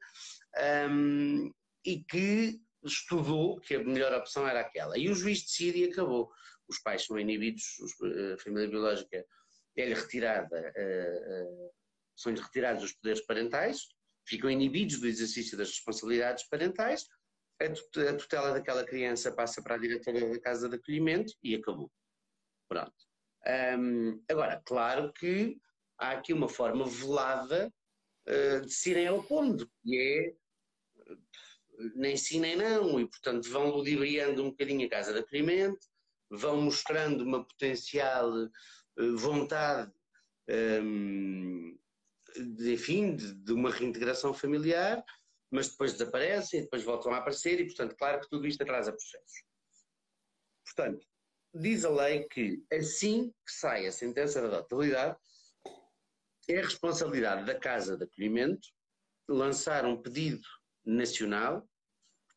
um, 0.90 1.50
e 1.84 2.04
que 2.04 2.60
estudou 2.84 3.60
que 3.60 3.74
a 3.74 3.84
melhor 3.84 4.12
opção 4.12 4.46
era 4.46 4.60
aquela. 4.60 4.98
E 4.98 5.08
o 5.08 5.14
juiz 5.14 5.42
decide 5.42 5.84
e 5.84 5.84
acabou. 5.84 6.30
Os 6.68 6.78
pais 6.80 7.04
são 7.04 7.18
inibidos, 7.18 7.64
a 8.34 8.38
família 8.38 8.68
biológica 8.68 9.24
é-lhe 9.80 9.94
retirada, 9.94 10.72
uh, 10.76 11.70
são-lhe 12.16 12.40
retirados 12.40 12.84
os 12.84 12.92
poderes 12.92 13.24
parentais, 13.24 13.88
ficam 14.26 14.50
inibidos 14.50 15.00
do 15.00 15.06
exercício 15.06 15.56
das 15.56 15.68
responsabilidades 15.68 16.48
parentais, 16.48 17.04
a 17.60 18.14
tutela 18.14 18.52
daquela 18.52 18.84
criança 18.84 19.32
passa 19.32 19.62
para 19.62 19.74
a 19.74 19.78
diretora 19.78 20.28
da 20.28 20.40
casa 20.40 20.68
de 20.68 20.76
acolhimento 20.76 21.32
e 21.42 21.56
acabou. 21.56 21.90
Pronto. 22.68 22.94
Um, 23.78 24.22
agora, 24.28 24.62
claro 24.64 25.12
que 25.12 25.58
há 25.98 26.12
aqui 26.12 26.32
uma 26.32 26.48
forma 26.48 26.84
velada 26.86 27.72
uh, 28.28 28.60
de 28.60 28.72
se 28.72 28.90
irem 28.90 29.08
opondo, 29.08 29.68
que 29.82 29.96
é 29.96 30.48
nem 31.94 32.16
sim 32.16 32.40
nem 32.40 32.56
não, 32.56 33.00
e 33.00 33.08
portanto 33.08 33.48
vão 33.50 33.70
ludibriando 33.70 34.42
um 34.42 34.50
bocadinho 34.50 34.86
a 34.86 34.90
casa 34.90 35.12
de 35.12 35.20
acolhimento, 35.20 35.86
vão 36.30 36.60
mostrando 36.60 37.22
uma 37.24 37.44
potencial 37.44 38.30
vontade 39.16 39.92
um, 40.48 40.52
ehm, 40.52 41.78
de, 42.36 42.72
enfim, 42.74 43.16
de, 43.16 43.34
de, 43.34 43.52
uma 43.52 43.70
reintegração 43.70 44.32
familiar, 44.34 45.04
mas 45.50 45.70
depois 45.70 45.92
desaparecem 45.92 46.60
e 46.60 46.62
depois 46.64 46.82
voltam 46.84 47.12
a 47.12 47.18
aparecer, 47.18 47.60
e 47.60 47.66
portanto, 47.66 47.96
claro 47.96 48.20
que 48.20 48.28
tudo 48.28 48.46
isto 48.46 48.62
atrasa 48.62 48.92
processos. 48.92 49.44
Portanto, 50.64 51.06
diz 51.54 51.84
a 51.84 51.90
lei 51.90 52.24
que 52.24 52.62
assim 52.72 53.30
que 53.46 53.52
sai 53.52 53.86
a 53.86 53.92
sentença 53.92 54.40
da 54.42 54.58
adotabilidade, 54.58 55.16
é 56.48 56.60
responsabilidade 56.60 57.44
da 57.44 57.58
Casa 57.58 57.96
de 57.96 58.04
Acolhimento 58.04 58.68
lançar 59.28 59.84
um 59.84 60.00
pedido 60.00 60.46
nacional, 60.84 61.68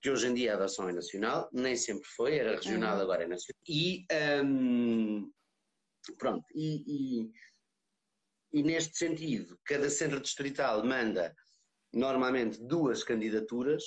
que 0.02 0.10
hoje 0.10 0.28
em 0.28 0.34
dia 0.34 0.54
a 0.54 0.56
adoção 0.56 0.90
é 0.90 0.94
nacional, 0.94 1.50
nem 1.54 1.76
sempre 1.76 2.06
foi, 2.16 2.38
era 2.38 2.56
regional, 2.56 2.98
uhum. 2.98 3.04
agora 3.04 3.24
é 3.24 3.28
nacional. 3.28 3.62
E 3.68 4.06
um, 4.44 5.32
pronto, 6.18 6.46
e, 6.56 6.84
e, 6.88 7.32
e, 8.54 8.64
neste 8.64 8.98
sentido, 8.98 9.60
cada 9.66 9.90
centro 9.90 10.20
distrital 10.20 10.84
manda 10.84 11.36
normalmente 11.94 12.62
duas 12.62 13.04
candidaturas 13.04 13.84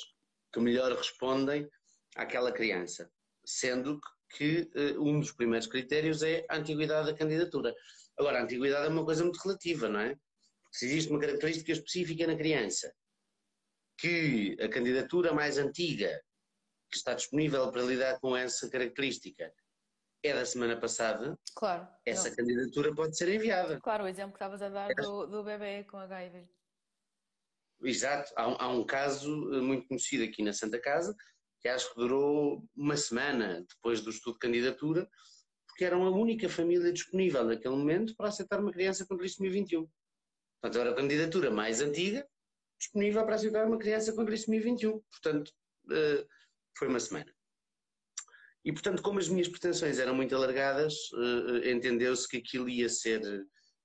que 0.53 0.61
melhor 0.61 0.93
respondem 0.93 1.69
àquela 2.17 2.53
criança, 2.53 3.11
sendo 3.45 3.99
que, 4.37 4.67
que 4.67 4.95
uh, 4.95 5.03
um 5.03 5.21
dos 5.21 5.33
primeiros 5.33 5.67
critérios 5.67 6.23
é 6.23 6.45
a 6.49 6.57
antiguidade 6.57 7.11
da 7.11 7.17
candidatura. 7.17 7.75
Agora, 8.19 8.39
a 8.39 8.43
antiguidade 8.43 8.87
é 8.87 8.91
uma 8.91 9.05
coisa 9.05 9.25
muito 9.25 9.39
relativa, 9.39 9.89
não 9.89 10.01
é? 10.01 10.17
Se 10.73 10.87
existe 10.87 11.11
uma 11.11 11.21
característica 11.21 11.73
específica 11.73 12.27
na 12.27 12.37
criança, 12.37 12.93
que 13.99 14.57
a 14.61 14.69
candidatura 14.69 15.33
mais 15.33 15.59
antiga 15.59 16.21
que 16.91 16.97
está 16.97 17.15
disponível 17.15 17.71
para 17.71 17.83
lidar 17.83 18.21
com 18.21 18.37
essa 18.37 18.69
característica 18.69 19.53
é 20.25 20.35
da 20.35 20.47
semana 20.47 20.77
passada, 20.77 21.39
claro, 21.55 21.87
essa 22.07 22.31
não. 22.31 22.37
candidatura 22.37 22.95
pode 22.95 23.17
ser 23.17 23.29
enviada. 23.29 23.79
Claro, 23.81 24.05
o 24.05 24.09
exemplo 24.09 24.33
que 24.33 24.37
estavas 24.37 24.63
a 24.63 24.71
dar 24.71 24.91
é. 24.91 24.95
do, 24.95 25.27
do 25.27 25.45
bebê 25.45 25.85
com 25.85 25.99
HIV. 25.99 26.49
Exato, 27.83 28.33
há, 28.35 28.65
há, 28.65 28.69
um 28.71 28.85
caso 28.85 29.55
eh, 29.55 29.61
muito 29.61 29.87
conhecido 29.87 30.25
aqui 30.25 30.43
na 30.43 30.55
Santa 30.55 30.81
Casa, 30.81 31.15
que 31.61 31.69
acho 31.69 31.91
que 31.91 32.01
durou 32.01 32.67
uma 32.75 32.97
semana 32.97 33.65
depois 33.69 34.01
do 34.01 34.09
estudo 34.09 34.35
de 34.35 34.39
candidatura, 34.39 35.07
porque 35.69 35.85
eram 35.85 36.07
a 36.07 36.11
única 36.11 36.49
família 36.49 36.93
disponível 36.93 37.45
naquele 37.45 37.75
momento 37.75 38.17
para 38.17 38.29
aceitar 38.29 38.61
uma 38.61 38.73
criança 38.73 39.05
com 39.07 39.19
trissomia 39.19 39.51
21. 39.51 39.87
Portanto, 40.63 40.81
era 40.81 40.91
a 40.91 40.97
candidatura 40.97 41.51
mais 41.51 41.83
antiga 41.83 42.27
disponível 42.79 43.25
para 43.25 43.35
aceitar 43.35 43.67
uma 43.67 43.79
criança 43.79 44.13
com 44.15 44.25
trissomia 44.25 44.63
21. 44.63 45.01
Portanto, 45.11 45.53
eh, 45.91 46.27
foi 46.79 46.89
uma 46.89 47.01
semana. 47.01 47.34
E, 48.65 48.73
portanto, 48.73 49.03
como 49.03 49.19
as 49.19 49.29
minhas 49.29 49.49
pretensões 49.49 49.99
eram 49.99 50.15
muito 50.15 50.35
alargadas, 50.35 50.95
eh, 51.63 51.71
entendeu-se 51.71 52.27
que 52.27 52.39
aquilo 52.39 52.69
ia 52.69 52.89
ser 52.89 53.21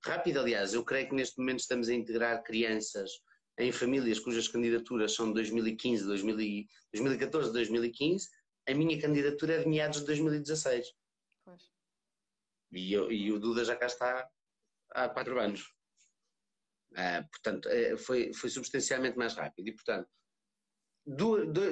rápido. 0.04 0.40
Aliás, 0.40 0.72
eu 0.72 0.82
creio 0.82 1.08
que 1.08 1.14
neste 1.14 1.38
momento 1.38 1.60
estamos 1.60 1.88
a 1.88 1.94
integrar 1.94 2.42
crianças 2.42 3.10
em 3.58 3.70
famílias 3.70 4.18
cujas 4.18 4.48
candidaturas 4.48 5.14
são 5.14 5.28
de 5.28 5.34
2015, 5.34 6.06
2014, 6.06 7.52
2015. 7.52 8.28
A 8.68 8.74
minha 8.74 8.98
candidatura 9.00 9.54
é 9.54 9.58
de 9.58 9.68
meados 9.68 10.00
de 10.00 10.06
2016. 10.06 10.86
Pois. 11.44 11.62
E, 12.72 12.92
eu, 12.92 13.12
e, 13.12 13.30
o 13.32 13.38
Duda 13.38 13.64
já 13.64 13.76
cá 13.76 13.86
está 13.86 14.28
há 14.92 15.08
quatro 15.10 15.38
anos. 15.38 15.62
Uh, 16.92 17.28
portanto, 17.30 17.68
uh, 17.68 17.98
foi, 17.98 18.32
foi 18.32 18.48
substancialmente 18.48 19.18
mais 19.18 19.34
rápido. 19.34 19.68
E, 19.68 19.72
portanto, 19.72 20.08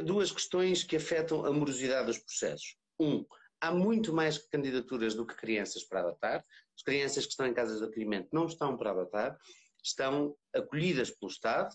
duas 0.05 0.31
questões 0.31 0.85
que 0.85 0.97
afetam 0.97 1.47
a 1.47 1.53
morosidade 1.53 2.07
dos 2.07 2.19
processos. 2.19 2.77
Um, 3.01 3.25
há 3.61 3.73
muito 3.73 4.13
mais 4.13 4.39
candidaturas 4.39 5.15
do 5.15 5.27
que 5.27 5.37
crianças 5.37 5.85
para 5.85 6.01
adotar. 6.01 6.45
As 6.77 6.83
crianças 6.83 7.25
que 7.25 7.31
estão 7.31 7.47
em 7.47 7.55
casas 7.55 7.79
de 7.79 7.85
acolhimento 7.85 8.29
não 8.33 8.47
estão 8.47 8.77
para 8.77 8.91
adotar, 8.91 9.39
estão 9.83 10.37
acolhidas 10.55 11.11
pelo 11.11 11.31
Estado, 11.31 11.75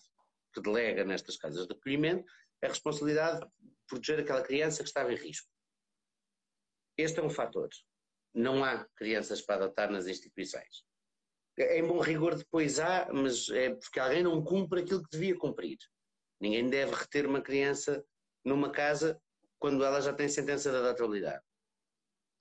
que 0.53 0.61
delega 0.61 1.03
nestas 1.03 1.37
casas 1.37 1.67
de 1.67 1.73
acolhimento 1.73 2.25
a 2.63 2.67
responsabilidade 2.67 3.39
de 3.39 3.71
proteger 3.87 4.19
aquela 4.19 4.41
criança 4.41 4.83
que 4.83 4.89
estava 4.89 5.11
em 5.11 5.17
risco. 5.17 5.49
Este 6.97 7.19
é 7.19 7.23
um 7.23 7.29
fator. 7.29 7.69
Não 8.33 8.63
há 8.63 8.87
crianças 8.95 9.41
para 9.41 9.65
adotar 9.65 9.91
nas 9.91 10.07
instituições. 10.07 10.83
Em 11.57 11.85
bom 11.85 11.99
rigor 11.99 12.35
depois 12.35 12.79
há, 12.79 13.11
mas 13.13 13.49
é 13.49 13.75
porque 13.75 13.99
alguém 13.99 14.23
não 14.23 14.43
cumpre 14.43 14.81
aquilo 14.81 15.03
que 15.03 15.11
devia 15.11 15.37
cumprir. 15.37 15.77
Ninguém 16.39 16.69
deve 16.69 16.95
reter 16.95 17.27
uma 17.27 17.41
criança 17.41 18.03
numa 18.43 18.71
casa 18.71 19.21
quando 19.63 19.81
ela 19.81 20.01
já 20.01 20.11
tem 20.11 20.27
sentença 20.27 20.69
de 20.69 20.75
adotabilidade. 20.75 21.41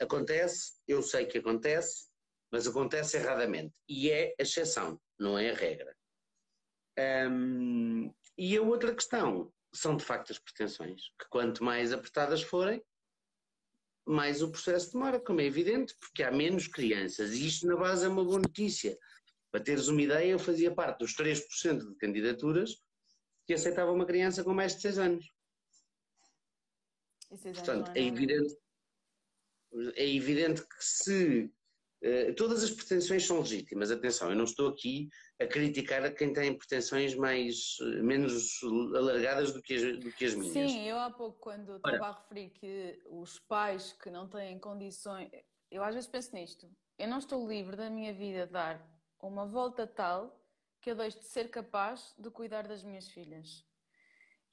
Acontece, 0.00 0.72
eu 0.88 1.00
sei 1.00 1.24
que 1.24 1.38
acontece, 1.38 2.08
mas 2.50 2.66
acontece 2.66 3.16
erradamente. 3.16 3.72
E 3.88 4.10
é 4.10 4.34
a 4.36 4.42
exceção, 4.42 5.00
não 5.20 5.38
é 5.38 5.50
a 5.50 5.54
regra. 5.54 5.96
Um, 7.30 8.12
e 8.36 8.56
a 8.56 8.62
outra 8.62 8.92
questão 8.92 9.52
são 9.72 9.96
de 9.96 10.04
facto 10.04 10.32
as 10.32 10.40
pretensões, 10.40 11.00
que 11.16 11.28
quanto 11.30 11.62
mais 11.62 11.92
apertadas 11.92 12.42
forem, 12.42 12.82
mais 14.04 14.42
o 14.42 14.50
processo 14.50 14.92
demora, 14.92 15.20
como 15.20 15.40
é 15.40 15.44
evidente, 15.44 15.94
porque 16.00 16.24
há 16.24 16.32
menos 16.32 16.66
crianças. 16.66 17.34
E 17.34 17.46
isto 17.46 17.68
na 17.68 17.76
base 17.76 18.04
é 18.04 18.08
uma 18.08 18.24
boa 18.24 18.40
notícia. 18.40 18.98
Para 19.52 19.62
teres 19.62 19.86
uma 19.86 20.02
ideia, 20.02 20.32
eu 20.32 20.40
fazia 20.40 20.74
parte 20.74 20.98
dos 20.98 21.14
3% 21.14 21.88
de 21.88 21.94
candidaturas 21.98 22.82
que 23.46 23.54
aceitava 23.54 23.92
uma 23.92 24.06
criança 24.06 24.42
com 24.42 24.52
mais 24.52 24.74
de 24.74 24.82
6 24.82 24.98
anos. 24.98 25.41
Portanto, 27.40 27.90
é, 27.94 28.00
é 28.00 28.02
evidente, 28.04 28.56
é 29.96 30.08
evidente 30.08 30.62
que 30.62 30.84
se 30.84 31.50
uh, 32.04 32.34
todas 32.36 32.62
as 32.62 32.70
pretensões 32.70 33.26
são 33.26 33.40
legítimas, 33.40 33.90
atenção, 33.90 34.30
eu 34.30 34.36
não 34.36 34.44
estou 34.44 34.68
aqui 34.68 35.08
a 35.40 35.46
criticar 35.46 36.04
a 36.04 36.10
quem 36.10 36.32
tem 36.32 36.56
pretensões 36.56 37.14
mais, 37.14 37.76
eh, 37.80 38.02
menos 38.02 38.60
alargadas 38.94 39.52
do 39.52 39.60
que 39.60 39.74
as, 39.74 39.98
do 39.98 40.12
que 40.12 40.24
as 40.24 40.34
minhas. 40.34 40.70
Sim, 40.70 40.86
eu 40.86 40.98
há 40.98 41.10
pouco, 41.10 41.38
quando 41.40 41.76
estava 41.76 42.06
a 42.06 42.12
referir 42.12 42.50
que 42.50 43.02
os 43.06 43.40
pais 43.40 43.92
que 43.92 44.10
não 44.10 44.28
têm 44.28 44.58
condições, 44.60 45.30
eu 45.70 45.82
às 45.82 45.94
vezes 45.94 46.08
penso 46.08 46.34
nisto, 46.34 46.70
eu 46.98 47.08
não 47.08 47.18
estou 47.18 47.48
livre 47.48 47.76
da 47.76 47.90
minha 47.90 48.14
vida 48.14 48.46
dar 48.46 48.86
uma 49.20 49.46
volta 49.46 49.86
tal 49.86 50.38
que 50.80 50.90
eu 50.90 50.96
deixo 50.96 51.18
de 51.18 51.26
ser 51.26 51.48
capaz 51.48 52.14
de 52.18 52.30
cuidar 52.30 52.66
das 52.68 52.84
minhas 52.84 53.08
filhas. 53.08 53.64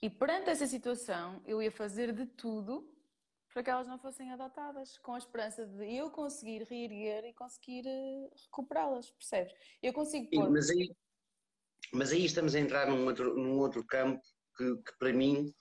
E 0.01 0.09
perante 0.09 0.49
essa 0.49 0.65
situação, 0.65 1.41
eu 1.45 1.61
ia 1.61 1.71
fazer 1.71 2.13
de 2.13 2.25
tudo 2.25 2.89
para 3.53 3.63
que 3.63 3.69
elas 3.69 3.87
não 3.87 3.97
fossem 3.97 4.31
adotadas, 4.31 4.97
com 4.99 5.13
a 5.13 5.17
esperança 5.17 5.65
de 5.65 5.95
eu 5.95 6.09
conseguir 6.11 6.63
reerguer 6.63 7.25
e 7.25 7.33
conseguir 7.33 7.85
eh, 7.85 8.29
recuperá-las, 8.43 9.09
percebes? 9.11 9.53
Eu 9.81 9.91
consigo 9.91 10.29
pôr... 10.29 10.49
mas, 10.49 10.69
aí, 10.69 10.95
mas 11.91 12.11
aí 12.11 12.25
estamos 12.25 12.55
a 12.55 12.59
entrar 12.59 12.87
num 12.87 13.05
outro, 13.05 13.35
num 13.35 13.57
outro 13.57 13.85
campo 13.85 14.21
que, 14.55 14.75
que 14.77 14.97
para 14.99 15.11
mim 15.11 15.53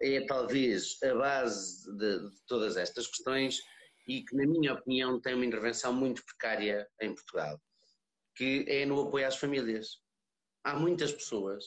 é 0.00 0.26
talvez 0.26 0.98
a 1.02 1.14
base 1.14 1.90
de, 1.96 2.28
de, 2.28 2.36
todas 2.46 2.76
estas 2.76 3.06
questões 3.06 3.60
e 4.08 4.24
que, 4.24 4.34
na 4.34 4.44
minha 4.44 4.74
opinião, 4.74 5.20
tem 5.20 5.34
uma 5.34 5.46
intervenção 5.46 5.92
muito 5.92 6.24
precária 6.24 6.88
em 7.00 7.14
Portugal, 7.14 7.58
que 8.34 8.64
é 8.66 8.84
no 8.84 9.00
apoio 9.00 9.28
às 9.28 9.36
famílias. 9.36 10.02
Há 10.64 10.74
muitas 10.74 11.12
pessoas, 11.12 11.64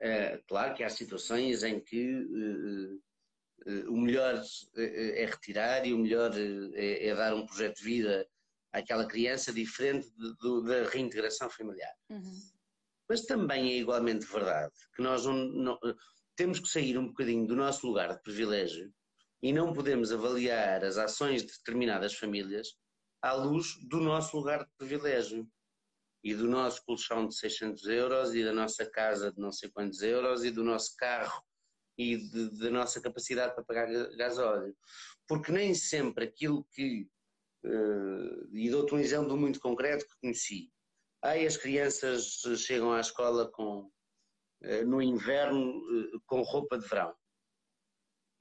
é, 0.00 0.40
claro 0.46 0.74
que 0.74 0.84
há 0.84 0.90
situações 0.90 1.62
em 1.62 1.80
que 1.80 2.14
uh, 2.14 2.94
uh, 3.66 3.92
o 3.92 4.00
melhor 4.00 4.42
é 4.76 5.24
retirar 5.24 5.86
e 5.86 5.92
o 5.92 5.98
melhor 5.98 6.32
é, 6.74 7.08
é, 7.08 7.14
dar 7.14 7.34
um 7.34 7.46
projeto 7.46 7.78
de 7.78 7.84
vida 7.84 8.28
àquela 8.72 9.06
criança 9.06 9.52
diferente 9.52 10.08
de, 10.10 10.36
de, 10.36 10.68
da 10.68 10.88
reintegração 10.90 11.48
familiar. 11.48 11.92
Uhum. 12.10 12.40
Mas 13.08 13.22
também 13.22 13.72
é 13.72 13.78
igualmente 13.78 14.26
verdade 14.26 14.74
que 14.94 15.02
nós 15.02 15.24
não, 15.24 15.34
não, 15.34 15.78
temos 16.36 16.60
que 16.60 16.68
sair 16.68 16.98
um 16.98 17.08
bocadinho 17.08 17.46
do 17.46 17.56
nosso 17.56 17.86
lugar 17.86 18.14
de 18.14 18.22
privilégio 18.22 18.92
e 19.42 19.52
não 19.52 19.72
podemos 19.72 20.12
avaliar 20.12 20.84
as 20.84 20.98
ações 20.98 21.42
de 21.42 21.52
determinadas 21.52 22.14
famílias 22.14 22.68
à 23.22 23.32
luz 23.32 23.76
do 23.88 24.00
nosso 24.00 24.36
lugar 24.36 24.64
de 24.64 24.70
privilégio 24.76 25.48
e 26.22 26.34
do 26.34 26.48
nosso 26.48 26.84
colchão 26.84 27.26
de 27.26 27.36
600 27.36 27.86
euros 27.86 28.34
e 28.34 28.44
da 28.44 28.52
nossa 28.52 28.84
casa 28.84 29.32
de 29.32 29.40
não 29.40 29.52
sei 29.52 29.70
quantos 29.70 30.02
euros 30.02 30.44
e 30.44 30.50
do 30.50 30.64
nosso 30.64 30.96
carro 30.96 31.42
e 31.98 32.16
da 32.58 32.70
nossa 32.70 33.00
capacidade 33.00 33.54
para 33.54 33.64
pagar 33.64 33.88
gasóleo. 34.16 34.76
Porque 35.26 35.50
nem 35.50 35.74
sempre 35.74 36.24
aquilo 36.24 36.64
que. 36.72 37.08
Uh, 37.64 38.54
e 38.54 38.70
dou-te 38.70 38.94
um 38.94 38.98
exemplo 38.98 39.36
muito 39.36 39.58
concreto 39.60 40.06
que 40.06 40.20
conheci. 40.20 40.70
Aí 41.22 41.46
as 41.46 41.56
crianças 41.56 42.42
chegam 42.58 42.92
à 42.92 43.00
escola 43.00 43.50
com, 43.50 43.90
uh, 44.62 44.86
no 44.86 45.02
inverno 45.02 45.78
uh, 45.78 46.20
com 46.26 46.42
roupa 46.42 46.78
de 46.78 46.86
verão. 46.86 47.14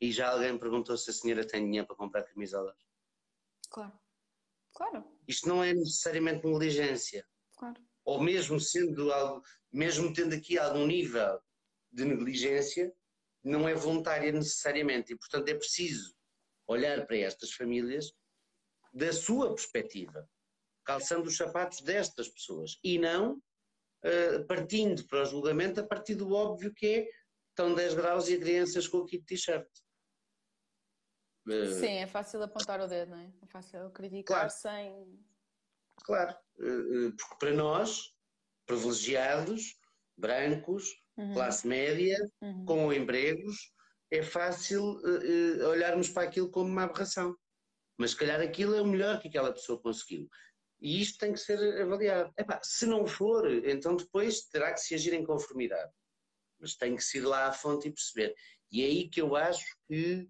E 0.02 0.12
já 0.12 0.30
alguém 0.30 0.58
perguntou 0.60 0.98
se 0.98 1.10
a 1.10 1.14
senhora 1.14 1.48
tem 1.48 1.64
dinheiro 1.64 1.88
para 1.88 1.96
comprar 1.96 2.24
camisolas. 2.24 2.78
Claro. 3.70 3.98
Claro. 4.76 5.06
Isto 5.28 5.48
não 5.48 5.64
é 5.64 5.74
necessariamente 5.74 6.46
negligência. 6.46 7.26
Claro. 7.56 7.82
Ou 8.04 8.22
mesmo 8.22 8.60
sendo 8.60 9.12
algo, 9.12 9.44
mesmo 9.72 10.14
tendo 10.14 10.36
aqui 10.36 10.58
algum 10.58 10.86
nível 10.86 11.40
de 11.92 12.06
negligência, 12.06 12.94
não 13.44 13.68
é 13.68 13.74
voluntária 13.74 14.32
necessariamente. 14.32 15.14
E, 15.14 15.18
portanto, 15.18 15.50
é 15.50 15.56
preciso 15.56 16.16
olhar 16.68 17.06
para 17.06 17.18
estas 17.18 17.52
famílias 17.54 18.12
da 18.94 19.12
sua 19.12 19.54
perspectiva, 19.54 20.28
calçando 20.84 21.28
os 21.28 21.38
sapatos 21.38 21.82
destas 21.82 22.30
pessoas 22.30 22.78
e 22.84 22.98
não 22.98 23.34
uh, 23.36 24.46
partindo 24.48 25.06
para 25.08 25.24
o 25.24 25.26
julgamento 25.26 25.80
a 25.80 25.84
partir 25.86 26.16
do 26.16 26.34
óbvio 26.34 26.74
que 26.74 26.88
é 26.88 27.10
estão 27.50 27.74
10 27.74 27.94
graus 27.94 28.28
e 28.28 28.38
crianças 28.38 28.88
com 28.88 28.98
o 28.98 29.06
kit 29.06 29.24
t-shirt. 29.26 29.68
Uh, 31.48 31.72
Sim, 31.80 31.98
é 31.98 32.08
fácil 32.08 32.42
apontar 32.44 32.82
o 32.82 32.88
dedo, 32.88 33.12
não 33.12 33.20
é? 33.20 33.32
É 33.42 33.46
fácil 33.48 33.90
criticar 33.92 34.38
claro. 34.38 34.50
sem 34.50 35.20
Claro, 36.04 36.36
eh, 36.60 36.66
eh, 36.66 37.12
porque 37.18 37.36
para 37.40 37.54
nós, 37.54 38.14
privilegiados, 38.66 39.80
brancos, 40.18 40.90
uhum. 41.18 41.34
classe 41.34 41.68
média, 41.68 42.18
uhum. 42.42 42.66
com 42.66 42.94
empregos, 42.94 43.74
é 44.12 44.22
fácil 44.22 44.84
uh, 44.84 45.68
olharmos 45.68 46.10
para 46.10 46.28
aquilo 46.28 46.50
como 46.50 46.70
uma 46.70 46.84
aberração. 46.84 47.36
Mas 47.98 48.12
se 48.12 48.18
calhar 48.18 48.40
aquilo 48.42 48.76
é 48.76 48.82
o 48.82 48.88
melhor 48.88 49.20
que 49.20 49.28
aquela 49.28 49.52
pessoa 49.52 49.82
conseguiu. 49.82 50.30
E 50.82 51.02
isto 51.02 51.18
tem 51.18 51.34
que 51.34 51.40
ser 51.40 51.82
avaliado. 51.82 52.32
Epá, 52.38 52.60
se 52.64 52.86
não 52.86 53.08
for, 53.08 53.50
então 53.66 53.96
depois 53.96 54.42
terá 54.48 54.74
que 54.74 54.82
se 54.82 54.94
agir 54.94 55.14
em 55.14 55.26
conformidade. 55.26 55.92
Mas 56.60 56.76
tem 56.76 56.96
que 56.96 57.04
se 57.04 57.18
ir 57.18 57.22
lá 57.22 57.48
à 57.48 57.54
fonte 57.54 57.88
e 57.88 57.92
perceber. 57.92 58.36
E 58.72 58.84
é 58.84 58.86
aí 58.86 59.10
que 59.10 59.22
eu 59.22 59.36
acho 59.36 59.66
que, 59.88 60.30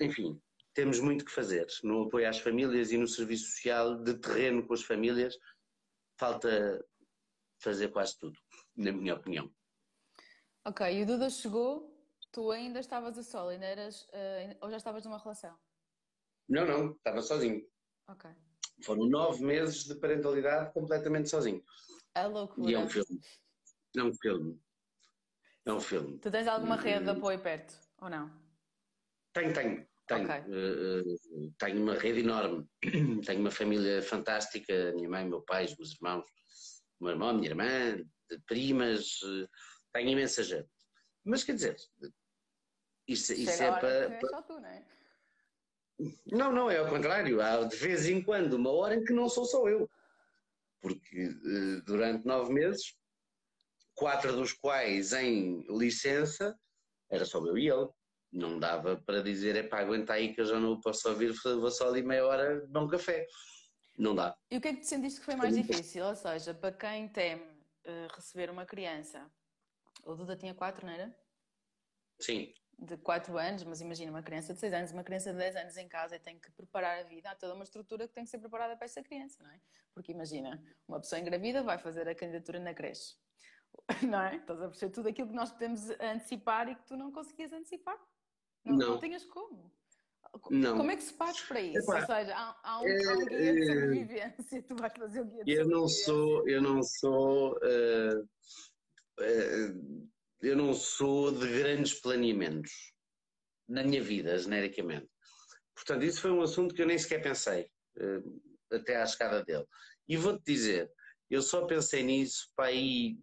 enfim, 0.00 0.40
temos 0.78 1.00
muito 1.00 1.24
que 1.24 1.32
fazer 1.32 1.66
no 1.82 2.04
apoio 2.04 2.28
às 2.28 2.38
famílias 2.38 2.92
e 2.92 2.96
no 2.96 3.08
serviço 3.08 3.50
social 3.50 4.00
de 4.00 4.14
terreno 4.14 4.64
com 4.64 4.74
as 4.74 4.82
famílias. 4.84 5.36
Falta 6.16 6.86
fazer 7.60 7.88
quase 7.88 8.16
tudo, 8.16 8.38
na 8.76 8.92
minha 8.92 9.16
opinião. 9.16 9.52
Ok, 10.64 10.86
e 10.86 11.02
o 11.02 11.06
Duda 11.06 11.28
chegou, 11.30 11.92
tu 12.30 12.52
ainda 12.52 12.78
estavas 12.78 13.18
a 13.18 13.24
solo, 13.24 13.48
ainda 13.48 13.66
eras, 13.66 14.02
uh, 14.02 14.56
ou 14.60 14.70
já 14.70 14.76
estavas 14.76 15.04
numa 15.04 15.18
relação? 15.18 15.58
Não, 16.48 16.64
não, 16.64 16.92
estava 16.92 17.22
sozinho. 17.22 17.68
Ok. 18.06 18.30
Foram 18.84 19.08
nove 19.08 19.44
meses 19.44 19.82
de 19.82 19.96
parentalidade 19.96 20.72
completamente 20.72 21.28
sozinho. 21.28 21.60
A 22.14 22.28
loucura. 22.28 22.70
E 22.70 22.74
é 22.74 22.78
um 22.78 22.88
filme. 22.88 23.20
É 23.96 24.02
um 24.04 24.14
filme. 24.14 24.62
É 25.66 25.72
um 25.72 25.80
filme. 25.80 26.18
Tu 26.20 26.30
tens 26.30 26.46
alguma 26.46 26.76
rede 26.76 27.04
de 27.04 27.10
apoio 27.10 27.42
perto, 27.42 27.74
ou 28.00 28.08
não? 28.08 28.30
Tenho, 29.32 29.52
tenho. 29.52 29.97
Tenho, 30.08 30.24
okay. 30.24 30.40
uh, 30.40 31.52
tenho 31.58 31.82
uma 31.82 31.94
rede 31.94 32.20
enorme, 32.20 32.66
tenho 33.26 33.40
uma 33.40 33.50
família 33.50 34.00
fantástica, 34.02 34.92
minha 34.94 35.08
mãe, 35.08 35.28
meu 35.28 35.42
pai, 35.42 35.66
os 35.66 35.76
meus 35.76 35.92
irmãos, 35.92 36.24
o 36.98 37.04
meu 37.04 37.12
irmão, 37.12 37.34
minha 37.34 37.50
irmã, 37.50 38.02
primas, 38.46 39.20
uh, 39.22 39.48
tenho 39.92 40.08
imensa 40.08 40.42
gente. 40.42 40.68
Mas 41.24 41.44
quer 41.44 41.54
dizer, 41.54 41.76
isso, 43.06 43.34
isso 43.34 43.62
é 43.62 43.78
para. 43.78 44.14
É 44.14 44.20
só 44.20 44.42
tu, 44.42 44.58
não 44.58 44.68
é? 44.68 44.84
Não, 46.26 46.52
não, 46.52 46.70
é 46.70 46.78
ao 46.78 46.88
contrário. 46.88 47.42
Há 47.42 47.64
de 47.64 47.76
vez 47.76 48.08
em 48.08 48.22
quando 48.22 48.54
uma 48.54 48.70
hora 48.70 48.94
em 48.94 49.04
que 49.04 49.12
não 49.12 49.28
sou 49.28 49.44
só 49.44 49.68
eu. 49.68 49.90
Porque 50.80 51.28
durante 51.84 52.24
nove 52.24 52.52
meses, 52.52 52.94
quatro 53.94 54.32
dos 54.32 54.52
quais 54.52 55.12
em 55.12 55.66
licença, 55.76 56.56
era 57.10 57.24
só 57.24 57.44
eu 57.44 57.58
e 57.58 57.68
ele 57.68 57.88
não 58.32 58.58
dava 58.58 58.96
para 58.96 59.22
dizer, 59.22 59.56
é 59.56 59.62
pá, 59.62 59.80
aguenta 59.80 60.12
aí 60.12 60.34
que 60.34 60.40
eu 60.40 60.44
já 60.44 60.60
não 60.60 60.80
posso 60.80 61.08
ouvir, 61.08 61.32
vou 61.42 61.70
só 61.70 61.88
ali 61.88 62.02
meia 62.02 62.26
hora 62.26 62.60
beber 62.60 62.78
um 62.78 62.88
café. 62.88 63.26
Não 63.96 64.14
dá. 64.14 64.36
E 64.50 64.56
o 64.56 64.60
que 64.60 64.68
é 64.68 64.74
que 64.74 64.80
tu 64.80 64.86
sentiste 64.86 65.18
que 65.18 65.26
foi 65.26 65.34
mais 65.34 65.54
difícil? 65.54 66.04
Ou 66.04 66.14
seja, 66.14 66.54
para 66.54 66.72
quem 66.72 67.08
teme 67.08 67.42
uh, 67.42 68.14
receber 68.14 68.48
uma 68.48 68.64
criança, 68.64 69.28
o 70.04 70.14
Duda 70.14 70.36
tinha 70.36 70.54
quatro, 70.54 70.86
não 70.86 70.92
era? 70.92 71.14
Sim. 72.20 72.52
De 72.78 72.96
4 72.96 73.36
anos, 73.36 73.64
mas 73.64 73.80
imagina 73.80 74.12
uma 74.12 74.22
criança 74.22 74.54
de 74.54 74.60
6 74.60 74.72
anos, 74.72 74.92
uma 74.92 75.02
criança 75.02 75.32
de 75.32 75.38
10 75.38 75.56
anos 75.56 75.76
em 75.76 75.88
casa 75.88 76.14
e 76.14 76.20
tem 76.20 76.38
que 76.38 76.50
preparar 76.52 77.00
a 77.00 77.02
vida. 77.02 77.28
Há 77.28 77.34
toda 77.34 77.54
uma 77.54 77.64
estrutura 77.64 78.06
que 78.06 78.14
tem 78.14 78.22
que 78.22 78.30
ser 78.30 78.38
preparada 78.38 78.76
para 78.76 78.84
essa 78.84 79.02
criança, 79.02 79.42
não 79.42 79.50
é? 79.50 79.60
Porque 79.92 80.12
imagina, 80.12 80.62
uma 80.86 81.00
pessoa 81.00 81.20
engravida 81.20 81.60
vai 81.62 81.76
fazer 81.76 82.08
a 82.08 82.14
candidatura 82.14 82.60
na 82.60 82.72
creche. 82.72 83.16
Não 84.08 84.20
é? 84.20 84.36
Estás 84.36 84.62
a 84.62 84.68
perceber 84.68 84.92
tudo 84.92 85.08
aquilo 85.08 85.28
que 85.28 85.34
nós 85.34 85.50
podemos 85.50 85.90
antecipar 86.00 86.68
e 86.68 86.74
que 86.74 86.86
tu 86.86 86.96
não 86.96 87.12
conseguias 87.12 87.52
antecipar. 87.52 87.98
Não, 88.64 88.76
não. 88.76 88.88
não 88.90 88.98
tinhas 88.98 89.24
como. 89.24 89.72
Não. 90.50 90.76
Como 90.76 90.90
é 90.90 90.96
que 90.96 91.02
se 91.02 91.14
faz 91.14 91.40
para 91.40 91.60
isso? 91.60 91.78
Epá, 91.78 92.00
Ou 92.00 92.06
seja, 92.06 92.34
há, 92.34 92.60
há, 92.62 92.80
um, 92.80 92.86
é, 92.86 93.04
há 93.04 93.12
um 93.12 93.26
guia 93.26 93.54
de 93.54 93.66
sobrevivência, 93.66 94.62
tu 94.68 94.76
vais 94.76 94.92
fazer 94.92 95.20
o 95.20 95.24
guia 95.24 95.44
de 95.44 95.52
eu 95.52 95.66
não 95.66 95.88
sou 95.88 96.48
Eu 96.48 96.62
não 96.62 96.82
sou, 96.82 97.52
uh, 97.56 98.22
uh, 99.20 100.08
eu 100.42 100.56
não 100.56 100.74
sou 100.74 101.32
de 101.32 101.46
grandes 101.58 101.94
planeamentos 102.00 102.92
na 103.68 103.82
minha 103.82 104.02
vida, 104.02 104.38
genericamente. 104.38 105.08
Portanto, 105.74 106.04
isso 106.04 106.20
foi 106.20 106.30
um 106.30 106.42
assunto 106.42 106.74
que 106.74 106.82
eu 106.82 106.86
nem 106.86 106.98
sequer 106.98 107.22
pensei, 107.22 107.70
uh, 107.98 108.42
até 108.72 108.96
à 108.96 109.06
chegada 109.06 109.44
dele. 109.44 109.66
E 110.08 110.16
vou-te 110.16 110.42
dizer, 110.44 110.90
eu 111.30 111.42
só 111.42 111.66
pensei 111.66 112.02
nisso 112.02 112.50
para 112.56 112.66
aí 112.66 113.18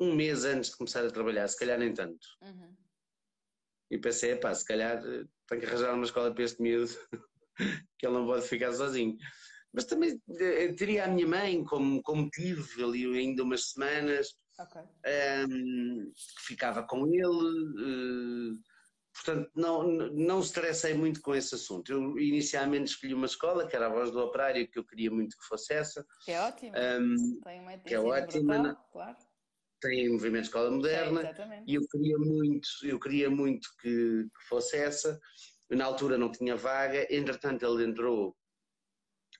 um 0.00 0.14
mês 0.14 0.44
antes 0.44 0.70
de 0.70 0.76
começar 0.76 1.04
a 1.04 1.10
trabalhar, 1.10 1.48
se 1.48 1.58
calhar 1.58 1.78
nem 1.78 1.92
tanto. 1.92 2.26
Uhum. 2.42 2.76
E 3.90 3.98
pensei, 3.98 4.36
pá, 4.36 4.54
se 4.54 4.64
calhar 4.64 4.98
eh, 4.98 5.24
tenho 5.46 5.60
que 5.60 5.66
arranjar 5.66 5.94
uma 5.94 6.04
escola 6.04 6.32
para 6.32 6.44
este 6.44 6.60
miúdo, 6.60 6.92
que 7.98 8.06
ele 8.06 8.14
não 8.14 8.26
pode 8.26 8.46
ficar 8.46 8.72
sozinho. 8.72 9.16
Mas 9.72 9.84
também 9.84 10.20
eh, 10.38 10.72
teria 10.72 11.04
a 11.04 11.08
minha 11.08 11.26
mãe, 11.26 11.64
como, 11.64 12.02
como 12.02 12.28
tive 12.30 12.82
ali 12.82 13.18
ainda 13.18 13.42
umas 13.42 13.70
semanas, 13.70 14.28
okay. 14.58 14.82
um, 14.82 14.86
ehm, 15.04 16.12
ficava 16.46 16.82
com 16.82 17.06
ele. 17.06 17.24
Uh, 17.24 18.58
portanto, 19.14 19.50
não, 19.56 19.82
não 19.86 20.40
estressei 20.40 20.94
muito 20.94 21.20
com 21.22 21.34
esse 21.34 21.54
assunto. 21.54 21.90
Eu 21.90 22.18
inicialmente 22.18 22.90
escolhi 22.92 23.14
uma 23.14 23.26
escola, 23.26 23.66
que 23.66 23.74
era 23.74 23.86
a 23.86 23.90
Voz 23.90 24.10
do 24.10 24.20
Operário, 24.20 24.68
que 24.70 24.78
eu 24.78 24.84
queria 24.84 25.10
muito 25.10 25.36
que 25.36 25.46
fosse 25.46 25.72
essa. 25.72 26.04
Que 26.24 26.32
é 26.32 26.40
ótimo. 26.40 26.72
Um, 26.76 26.80
ehm, 26.80 27.40
Tem 27.42 27.60
uma 27.60 27.78
que 27.78 27.94
é 27.94 28.00
ótima. 28.00 28.58
Brutal, 28.58 28.88
claro 28.92 29.27
tem 29.80 30.08
movimento 30.08 30.42
de 30.42 30.48
escola 30.48 30.70
moderna 30.70 31.22
é, 31.22 31.62
e 31.66 31.74
eu 31.74 31.86
queria 31.88 32.18
muito, 32.18 32.68
eu 32.82 32.98
queria 32.98 33.30
muito 33.30 33.68
que, 33.80 34.24
que, 34.24 34.48
fosse 34.48 34.76
essa. 34.76 35.18
Na 35.70 35.84
altura 35.84 36.16
não 36.16 36.30
tinha 36.30 36.56
vaga, 36.56 37.06
entretanto 37.10 37.64
ele 37.64 37.84
entrou 37.84 38.36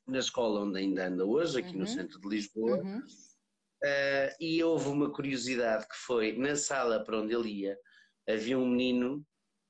na 0.06 0.18
escola 0.18 0.60
onde 0.60 0.78
ainda 0.78 1.06
anda 1.06 1.24
hoje, 1.24 1.58
aqui 1.58 1.72
uhum. 1.72 1.80
no 1.80 1.86
centro 1.86 2.20
de 2.20 2.28
Lisboa, 2.28 2.78
uhum. 2.78 2.98
uh, 2.98 4.36
e 4.40 4.62
houve 4.62 4.88
uma 4.88 5.12
curiosidade 5.12 5.86
que 5.86 5.96
foi, 5.96 6.36
na 6.36 6.56
sala 6.56 7.04
para 7.04 7.20
onde 7.20 7.34
ele 7.34 7.62
ia, 7.62 7.78
havia 8.28 8.58
um 8.58 8.68
menino 8.68 9.24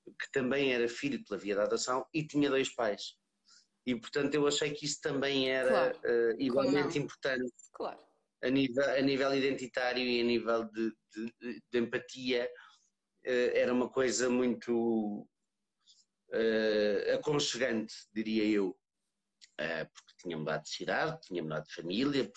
que 0.05 0.31
também 0.33 0.73
era 0.73 0.89
filho 0.89 1.23
pela 1.25 1.39
via 1.39 1.57
da 1.57 1.65
adoção 1.65 2.07
e 2.15 2.27
tinha 2.27 2.49
dois 2.49 2.75
pais. 2.75 3.15
E 3.87 3.95
portanto 3.95 4.35
eu 4.35 4.47
achei 4.47 4.71
que 4.73 4.85
isso 4.85 5.01
também 5.01 5.51
era 5.51 5.93
claro. 5.93 5.99
uh, 6.05 6.41
igualmente 6.41 6.99
importante. 6.99 7.53
Claro 7.73 8.08
a 8.42 8.51
nível, 8.51 8.85
a 8.85 9.01
nível 9.01 9.35
identitário 9.35 10.03
e 10.03 10.20
a 10.20 10.24
nível 10.24 10.64
de, 10.64 10.92
de, 11.14 11.62
de 11.70 11.79
empatia, 11.79 12.48
uh, 13.27 13.51
era 13.55 13.72
uma 13.72 13.88
coisa 13.88 14.29
muito 14.31 15.27
uh, 16.33 17.14
aconchegante, 17.14 17.94
diria 18.12 18.44
eu. 18.44 18.79
Uh, 19.61 19.87
porque 19.92 20.14
tinha 20.18 20.37
mudado 20.37 20.62
de 20.62 20.70
cidade, 20.70 21.20
tinha 21.22 21.42
mudado 21.42 21.66
de 21.66 21.74
família, 21.74 22.33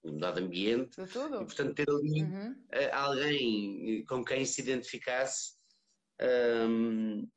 tinha 0.00 0.12
mudado 0.14 0.40
de 0.40 0.46
ambiente. 0.46 1.02
De 1.02 1.10
tudo. 1.10 1.42
E, 1.42 1.44
portanto, 1.44 1.74
ter 1.74 1.90
ali 1.90 2.22
uhum. 2.22 2.64
alguém 2.92 4.04
com 4.06 4.24
quem 4.24 4.46
se 4.46 4.62
identificasse. 4.62 5.52
Um, 6.22 7.28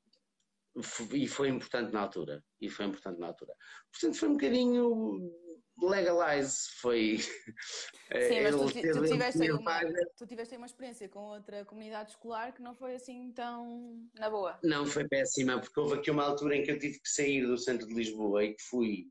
e 1.12 1.28
foi 1.28 1.50
importante 1.50 1.92
na 1.92 2.02
altura. 2.02 2.44
E 2.62 2.70
foi 2.70 2.86
importante 2.86 3.20
na 3.20 3.28
altura. 3.28 3.54
Portanto, 3.92 4.18
foi 4.18 4.30
um 4.30 4.34
bocadinho 4.34 5.47
legalize 5.82 6.70
foi. 6.82 7.18
Eh, 8.10 8.30
Sim, 8.30 8.42
mas 8.42 8.56
tu, 8.56 8.94
tu, 8.94 9.06
tiveste 9.06 9.52
uma, 9.52 9.82
tu 10.18 10.26
tiveste 10.26 10.56
uma 10.56 10.66
experiência 10.66 11.10
com 11.10 11.26
outra 11.26 11.66
comunidade 11.66 12.12
escolar 12.12 12.54
que 12.54 12.62
não 12.62 12.74
foi 12.74 12.96
assim 12.96 13.34
tão 13.34 14.10
na 14.16 14.30
boa. 14.30 14.58
Não, 14.64 14.86
foi 14.86 15.06
péssima, 15.06 15.60
porque 15.60 15.78
houve 15.78 15.96
aqui 15.96 16.10
uma 16.10 16.24
altura 16.24 16.56
em 16.56 16.64
que 16.64 16.72
eu 16.72 16.80
tive 16.80 17.02
que 17.02 17.10
sair 17.10 17.46
do 17.46 17.58
centro 17.58 17.86
de 17.86 17.94
Lisboa 17.94 18.46
e 18.46 18.54
que 18.54 18.64
fui 18.64 19.10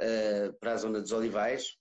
uh, 0.00 0.54
para 0.54 0.72
a 0.72 0.76
zona 0.78 1.02
dos 1.02 1.12
Olivais. 1.12 1.76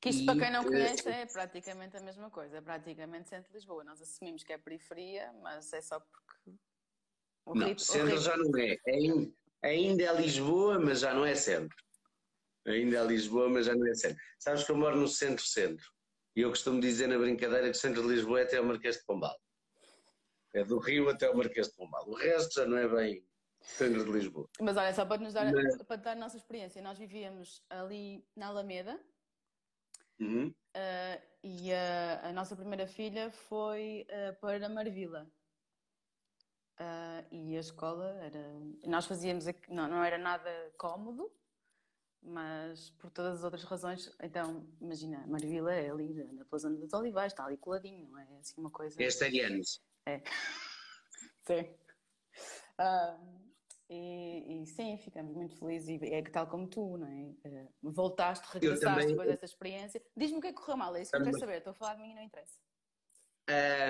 Que 0.00 0.10
isto, 0.10 0.26
para 0.26 0.40
quem 0.40 0.50
não 0.50 0.64
conhece, 0.64 1.08
é 1.08 1.24
praticamente 1.24 1.96
a 1.96 2.00
mesma 2.00 2.28
coisa, 2.30 2.56
é 2.56 2.60
praticamente 2.60 3.28
centro 3.28 3.48
de 3.48 3.54
Lisboa. 3.54 3.84
Nós 3.84 4.02
assumimos 4.02 4.42
que 4.42 4.52
é 4.52 4.58
periferia, 4.58 5.32
mas 5.40 5.72
é 5.72 5.80
só 5.80 6.00
porque. 6.00 6.58
O 7.46 7.54
não, 7.54 7.68
ritmo, 7.68 7.84
centro 7.84 8.18
já 8.18 8.36
não 8.36 8.50
é. 8.58 8.76
é. 8.88 9.68
Ainda 9.68 10.02
é 10.02 10.12
Lisboa, 10.20 10.80
mas 10.80 10.98
já 10.98 11.14
não 11.14 11.24
é 11.24 11.36
centro. 11.36 11.83
Ainda 12.66 12.98
é 12.98 13.04
Lisboa, 13.04 13.48
mas 13.48 13.66
já 13.66 13.74
não 13.74 13.86
é 13.86 13.94
centro. 13.94 14.22
Sabes 14.38 14.64
que 14.64 14.72
eu 14.72 14.76
moro 14.76 14.96
no 14.96 15.08
centro-centro. 15.08 15.86
E 16.34 16.40
eu 16.40 16.50
costumo 16.50 16.80
dizer 16.80 17.06
na 17.06 17.18
brincadeira 17.18 17.70
que 17.70 17.76
o 17.76 17.80
centro 17.80 18.02
de 18.02 18.08
Lisboa 18.08 18.40
é 18.40 18.42
até 18.44 18.60
o 18.60 18.64
Marquês 18.64 18.96
de 18.96 19.04
Pombal. 19.04 19.36
É 20.52 20.64
do 20.64 20.78
Rio 20.78 21.08
até 21.08 21.28
o 21.30 21.36
Marquês 21.36 21.68
de 21.68 21.74
Pombal. 21.76 22.08
O 22.08 22.14
resto 22.14 22.54
já 22.54 22.66
não 22.66 22.78
é 22.78 22.88
bem 22.88 23.24
centro 23.60 24.04
de 24.04 24.10
Lisboa. 24.10 24.48
Mas 24.60 24.76
olha, 24.76 24.92
só 24.94 25.04
para 25.04 25.22
nos 25.22 25.32
dar, 25.32 25.52
mas... 25.52 25.82
para 25.82 25.96
dar 25.96 26.12
a 26.12 26.16
nossa 26.16 26.36
experiência, 26.36 26.82
nós 26.82 26.98
vivíamos 26.98 27.62
ali 27.70 28.26
na 28.36 28.46
Alameda. 28.46 29.00
Uhum. 30.18 30.48
Uh, 30.48 31.22
e 31.42 31.72
a, 31.72 32.28
a, 32.28 32.32
nossa 32.32 32.56
primeira 32.56 32.86
filha 32.86 33.30
foi 33.30 34.06
uh, 34.08 34.40
para 34.40 34.68
Marvila. 34.68 35.30
Uh, 36.80 37.26
e 37.30 37.56
a 37.56 37.60
escola 37.60 38.10
era. 38.22 38.60
Nós 38.86 39.06
fazíamos. 39.06 39.44
Não, 39.68 39.88
não 39.88 40.02
era 40.02 40.18
nada 40.18 40.50
cómodo, 40.76 41.30
mas 42.24 42.90
por 42.98 43.10
todas 43.10 43.38
as 43.38 43.44
outras 43.44 43.64
razões, 43.64 44.10
então, 44.22 44.66
imagina, 44.80 45.26
Marvila 45.26 45.74
é 45.74 45.90
ali 45.90 46.14
na 46.32 46.44
pela 46.44 46.58
zona 46.58 46.76
dos 46.78 46.92
Olivais, 46.94 47.32
está 47.32 47.44
ali 47.44 47.56
coladinho, 47.58 48.08
não 48.08 48.18
é 48.18 48.38
assim 48.38 48.54
uma 48.56 48.70
coisa. 48.70 49.00
Este 49.02 49.40
anos. 49.40 49.82
É. 50.06 50.22
sim. 51.46 51.60
Uh, 52.80 53.44
e, 53.90 54.62
e, 54.62 54.66
sim, 54.66 54.96
ficamos 54.98 55.34
muito 55.34 55.56
felizes 55.58 56.00
e 56.00 56.06
é 56.06 56.22
que 56.22 56.30
tal 56.30 56.46
como 56.46 56.66
tu, 56.66 56.96
não 56.96 57.06
é? 57.06 57.48
Uh, 57.48 57.72
voltaste, 57.82 58.46
regressaste 58.52 58.84
também... 58.84 59.06
depois 59.08 59.28
dessa 59.28 59.44
experiência. 59.44 60.02
Diz-me 60.16 60.38
o 60.38 60.40
que 60.40 60.48
é 60.48 60.52
que 60.52 60.56
correu 60.56 60.78
mal, 60.78 60.96
é 60.96 61.02
isso 61.02 61.10
que 61.10 61.18
eu 61.18 61.24
quero 61.24 61.38
saber. 61.38 61.58
Estou 61.58 61.72
a 61.72 61.74
falar 61.74 61.94
de 61.96 62.02
mim 62.02 62.12
e 62.12 62.14
não 62.14 62.22
interessa. 62.22 62.58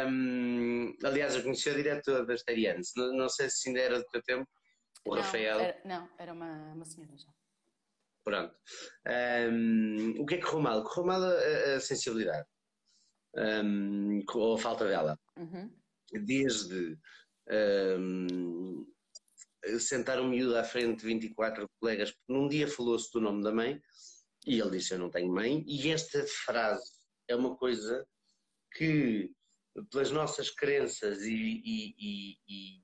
Um, 0.08 0.96
aliás, 1.04 1.36
eu 1.36 1.42
conheci 1.44 1.70
a 1.70 1.74
diretora 1.74 2.26
das 2.26 2.42
Tarianes, 2.42 2.90
não, 2.96 3.12
não 3.12 3.28
sei 3.28 3.48
se 3.48 3.68
ainda 3.68 3.80
era 3.80 3.98
do 4.00 4.06
teu 4.06 4.20
tempo, 4.20 4.50
o 5.06 5.14
não, 5.14 5.22
Rafael. 5.22 5.60
Era, 5.60 5.80
não, 5.84 6.10
era 6.18 6.32
uma, 6.32 6.72
uma 6.72 6.84
senhora 6.84 7.16
já. 7.16 7.32
Pronto. 8.24 8.56
Um, 9.52 10.22
o 10.22 10.26
que 10.26 10.36
é 10.36 10.38
que 10.38 10.44
correu 10.44 10.62
mal? 10.62 10.82
Correu 10.82 11.06
mal 11.06 11.22
a, 11.22 11.74
a 11.76 11.80
sensibilidade. 11.80 12.46
Um, 13.36 14.22
ou 14.34 14.54
a 14.54 14.58
falta 14.58 14.86
dela. 14.86 15.18
Uhum. 15.36 15.70
Desde 16.12 16.98
um, 17.98 18.86
sentar 19.78 20.20
um 20.20 20.28
miúdo 20.28 20.56
à 20.56 20.64
frente 20.64 21.00
de 21.00 21.06
24 21.06 21.68
colegas, 21.80 22.12
porque 22.12 22.32
num 22.32 22.48
dia 22.48 22.66
falou-se 22.66 23.12
do 23.12 23.20
nome 23.20 23.42
da 23.42 23.52
mãe 23.52 23.80
e 24.46 24.58
ele 24.58 24.70
disse: 24.70 24.94
Eu 24.94 24.98
não 24.98 25.10
tenho 25.10 25.32
mãe. 25.32 25.64
E 25.66 25.90
esta 25.90 26.24
frase 26.26 26.92
é 27.28 27.36
uma 27.36 27.56
coisa 27.56 28.06
que, 28.74 29.30
pelas 29.90 30.10
nossas 30.10 30.50
crenças 30.50 31.22
e, 31.22 31.34
e, 31.34 31.94
e, 31.98 32.38
e, 32.48 32.82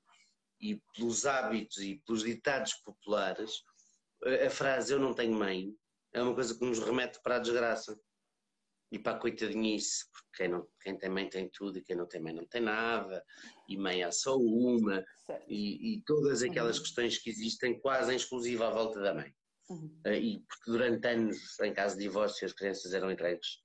e 0.61 0.83
pelos 0.94 1.24
hábitos 1.24 1.79
e 1.79 2.03
pelos 2.07 2.24
ditados 2.24 2.74
populares, 2.74 3.62
a 4.24 4.50
frase 4.50 4.92
eu 4.92 4.98
não 4.98 5.14
tenho 5.14 5.35
mãe 5.35 5.74
é 6.12 6.22
uma 6.22 6.35
coisa 6.35 6.54
que 6.56 6.64
nos 6.64 6.78
remete 6.78 7.20
para 7.22 7.37
a 7.37 7.38
desgraça 7.38 7.98
e 8.92 8.98
para 8.98 9.16
a 9.16 9.20
coitadinhice, 9.20 10.04
porque 10.11 10.28
quem, 10.37 10.48
não, 10.48 10.66
quem 10.80 10.98
tem 10.98 11.09
mãe 11.09 11.28
tem 11.28 11.48
tudo 11.52 11.78
e 11.78 11.83
quem 11.83 11.94
não 11.94 12.09
tem 12.09 12.20
mãe 12.20 12.35
não 12.35 12.44
tem 12.46 12.61
nada, 12.61 13.24
e 13.68 13.76
mãe 13.76 14.02
há 14.02 14.11
só 14.11 14.37
uma, 14.37 15.04
e, 15.46 15.94
e, 15.94 16.02
todas 16.04 16.42
aquelas 16.42 16.76
uhum. 16.76 16.83
questões 16.83 17.18
que 17.18 17.30
existem 17.30 17.78
quase 17.80 18.12
em 18.12 18.16
exclusiva 18.16 18.66
à 18.66 18.70
volta 18.70 19.00
da 19.00 19.14
mãe. 19.14 19.33
Uhum. 19.68 20.00
Uh, 20.04 20.14
e 20.14 20.40
porque 20.40 20.70
durante 20.72 21.06
anos, 21.06 21.61
em 21.61 21.72
caso 21.72 21.96
de 21.96 22.02
divórcio, 22.02 22.44
as 22.44 22.52
crianças 22.52 22.92
eram 22.92 23.12
entregues 23.12 23.61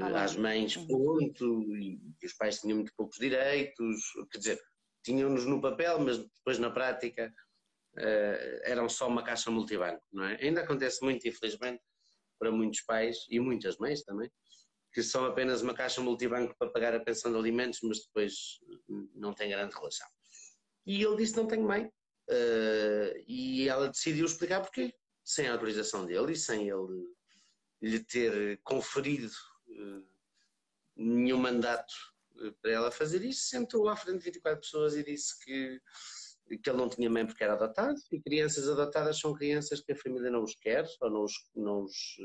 ah, 0.00 0.24
às 0.24 0.36
mães, 0.36 0.74
uhum. 0.76 0.88
ponto, 0.88 1.62
e, 1.76 2.00
e, 2.20 2.26
os 2.26 2.32
pais 2.32 2.58
tinham 2.58 2.78
muito 2.78 2.92
poucos 2.96 3.16
direitos, 3.18 4.02
quer 4.32 4.38
dizer, 4.38 4.60
tinham-nos 5.04 5.46
no 5.46 5.60
papel, 5.60 6.00
mas 6.00 6.18
depois 6.18 6.58
na 6.58 6.70
prática 6.70 7.32
eram 8.64 8.88
só 8.88 9.06
uma 9.08 9.22
caixa 9.22 9.50
multibanco, 9.50 10.02
não 10.12 10.24
é? 10.24 10.36
Ainda 10.42 10.62
acontece 10.62 11.02
muito, 11.02 11.26
infelizmente, 11.28 11.82
para 12.38 12.50
muitos 12.50 12.80
pais 12.82 13.18
e 13.28 13.38
muitas 13.38 13.78
mães 13.78 14.02
também, 14.02 14.30
que 14.92 15.02
são 15.02 15.24
apenas 15.24 15.62
uma 15.62 15.74
caixa 15.74 16.00
multibanco 16.00 16.54
para 16.58 16.70
pagar 16.70 16.94
a 16.94 17.00
pensão 17.00 17.32
de 17.32 17.38
alimentos, 17.38 17.80
mas 17.82 18.00
depois 18.04 18.60
não 19.14 19.32
tem 19.32 19.50
grande 19.50 19.74
relação. 19.74 20.06
E 20.86 21.02
ele 21.02 21.16
disse: 21.16 21.36
Não 21.36 21.46
tenho 21.46 21.66
mãe. 21.66 21.90
Uh, 22.30 23.22
e 23.28 23.68
ela 23.68 23.88
decidiu 23.88 24.24
explicar 24.24 24.62
porquê, 24.62 24.94
sem 25.22 25.46
a 25.46 25.52
autorização 25.52 26.06
dele 26.06 26.32
e 26.32 26.36
sem 26.36 26.70
ele 26.70 27.06
lhe 27.82 28.02
ter 28.02 28.58
conferido 28.62 29.30
uh, 29.68 30.06
nenhum 30.96 31.38
mandato 31.38 31.92
para 32.62 32.70
ela 32.70 32.90
fazer 32.90 33.22
isso, 33.22 33.42
sentou 33.46 33.88
à 33.88 33.96
frente 33.96 34.18
de 34.18 34.24
24 34.24 34.60
pessoas 34.60 34.96
e 34.96 35.04
disse 35.04 35.38
que, 35.44 35.80
que 36.48 36.68
ele 36.68 36.78
não 36.78 36.88
tinha 36.88 37.10
mãe 37.10 37.26
porque 37.26 37.42
era 37.42 37.54
adotado 37.54 37.98
e 38.12 38.20
crianças 38.20 38.68
adotadas 38.68 39.18
são 39.18 39.32
crianças 39.32 39.80
que 39.80 39.92
a 39.92 39.96
família 39.96 40.30
não 40.30 40.42
os 40.42 40.54
quer 40.54 40.86
ou 41.00 41.10
não 41.10 41.24
os, 41.24 41.32
não 41.54 41.82
os, 41.82 42.16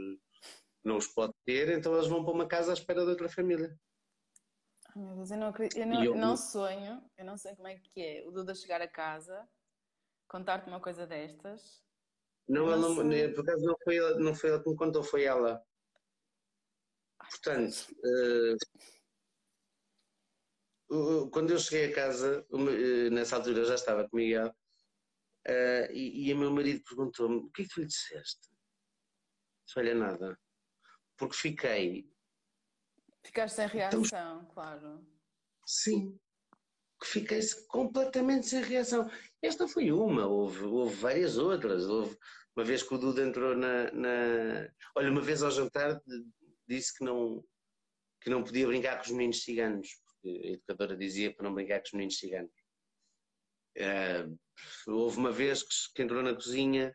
não 0.83 0.97
os 0.97 1.07
pode 1.07 1.33
ter, 1.45 1.69
então 1.69 1.95
eles 1.95 2.07
vão 2.07 2.23
para 2.23 2.33
uma 2.33 2.47
casa 2.47 2.71
à 2.71 2.73
espera 2.73 3.03
de 3.03 3.09
outra 3.09 3.29
família. 3.29 3.75
Ai 4.87 5.01
meu 5.01 5.15
Deus, 5.15 5.31
eu 5.31 5.37
não, 5.37 5.53
eu 5.75 5.85
não, 5.87 6.03
eu, 6.03 6.15
não 6.15 6.37
sonho, 6.37 7.03
eu 7.17 7.25
não 7.25 7.37
sei 7.37 7.55
como 7.55 7.67
é 7.67 7.77
que 7.77 8.01
é 8.01 8.27
o 8.27 8.31
Duda 8.31 8.55
chegar 8.55 8.81
a 8.81 8.87
casa, 8.87 9.47
contar-te 10.27 10.67
uma 10.67 10.81
coisa 10.81 11.05
destas. 11.05 11.83
Não, 12.47 12.65
não, 12.65 12.95
não 12.95 13.33
por 13.33 13.41
acaso 13.41 13.63
não 13.63 13.75
foi, 13.83 13.97
ela, 13.97 14.19
não 14.19 14.33
foi 14.33 14.49
ela 14.49 14.63
que 14.63 14.69
me 14.69 14.75
contou, 14.75 15.03
foi 15.03 15.23
ela. 15.23 15.63
Portanto, 17.29 17.87
uh, 17.99 18.57
quando 21.31 21.51
eu 21.51 21.59
cheguei 21.59 21.91
a 21.91 21.95
casa, 21.95 22.45
uh, 22.49 23.09
nessa 23.11 23.35
altura 23.35 23.63
já 23.63 23.75
estava 23.75 24.09
com 24.09 24.17
o 24.17 24.19
Miguel, 24.19 24.47
uh, 24.47 25.91
e, 25.91 26.27
e 26.27 26.33
o 26.33 26.37
meu 26.37 26.51
marido 26.51 26.83
perguntou-me: 26.83 27.37
o 27.37 27.49
que 27.51 27.61
é 27.61 27.65
que 27.65 27.73
tu 27.73 27.81
lhe 27.81 27.87
disseste? 27.87 28.49
Disse, 29.65 29.79
olha, 29.79 29.93
nada. 29.93 30.39
Porque 31.15 31.35
fiquei. 31.35 32.11
Ficaste 33.23 33.55
sem 33.55 33.67
reação, 33.67 34.01
então, 34.03 34.45
claro. 34.53 35.05
Sim. 35.65 36.19
Fiquei 37.03 37.39
completamente 37.67 38.47
sem 38.47 38.63
reação. 38.63 39.09
Esta 39.41 39.67
foi 39.67 39.91
uma, 39.91 40.25
houve, 40.25 40.63
houve 40.63 40.95
várias 40.95 41.37
outras. 41.37 41.85
Houve 41.85 42.17
uma 42.55 42.65
vez 42.65 42.81
que 42.81 42.93
o 42.93 42.97
Duda 42.97 43.21
entrou 43.21 43.55
na, 43.55 43.91
na. 43.91 44.69
Olha, 44.95 45.11
uma 45.11 45.21
vez 45.21 45.43
ao 45.43 45.51
jantar 45.51 46.01
disse 46.67 46.97
que 46.97 47.03
não, 47.05 47.43
que 48.21 48.29
não 48.29 48.43
podia 48.43 48.67
brincar 48.67 48.97
com 48.97 49.03
os 49.03 49.11
meninos 49.11 49.43
ciganos, 49.43 49.87
a 50.25 50.47
educadora 50.47 50.97
dizia 50.97 51.33
para 51.33 51.43
não 51.43 51.53
brincar 51.53 51.79
com 51.79 51.85
os 51.85 51.93
meninos 51.93 52.17
ciganos. 52.17 52.51
Uh, 53.77 54.37
houve 54.87 55.17
uma 55.17 55.31
vez 55.31 55.63
que, 55.63 56.01
entrou 56.01 56.21
na 56.21 56.33
cozinha 56.33 56.93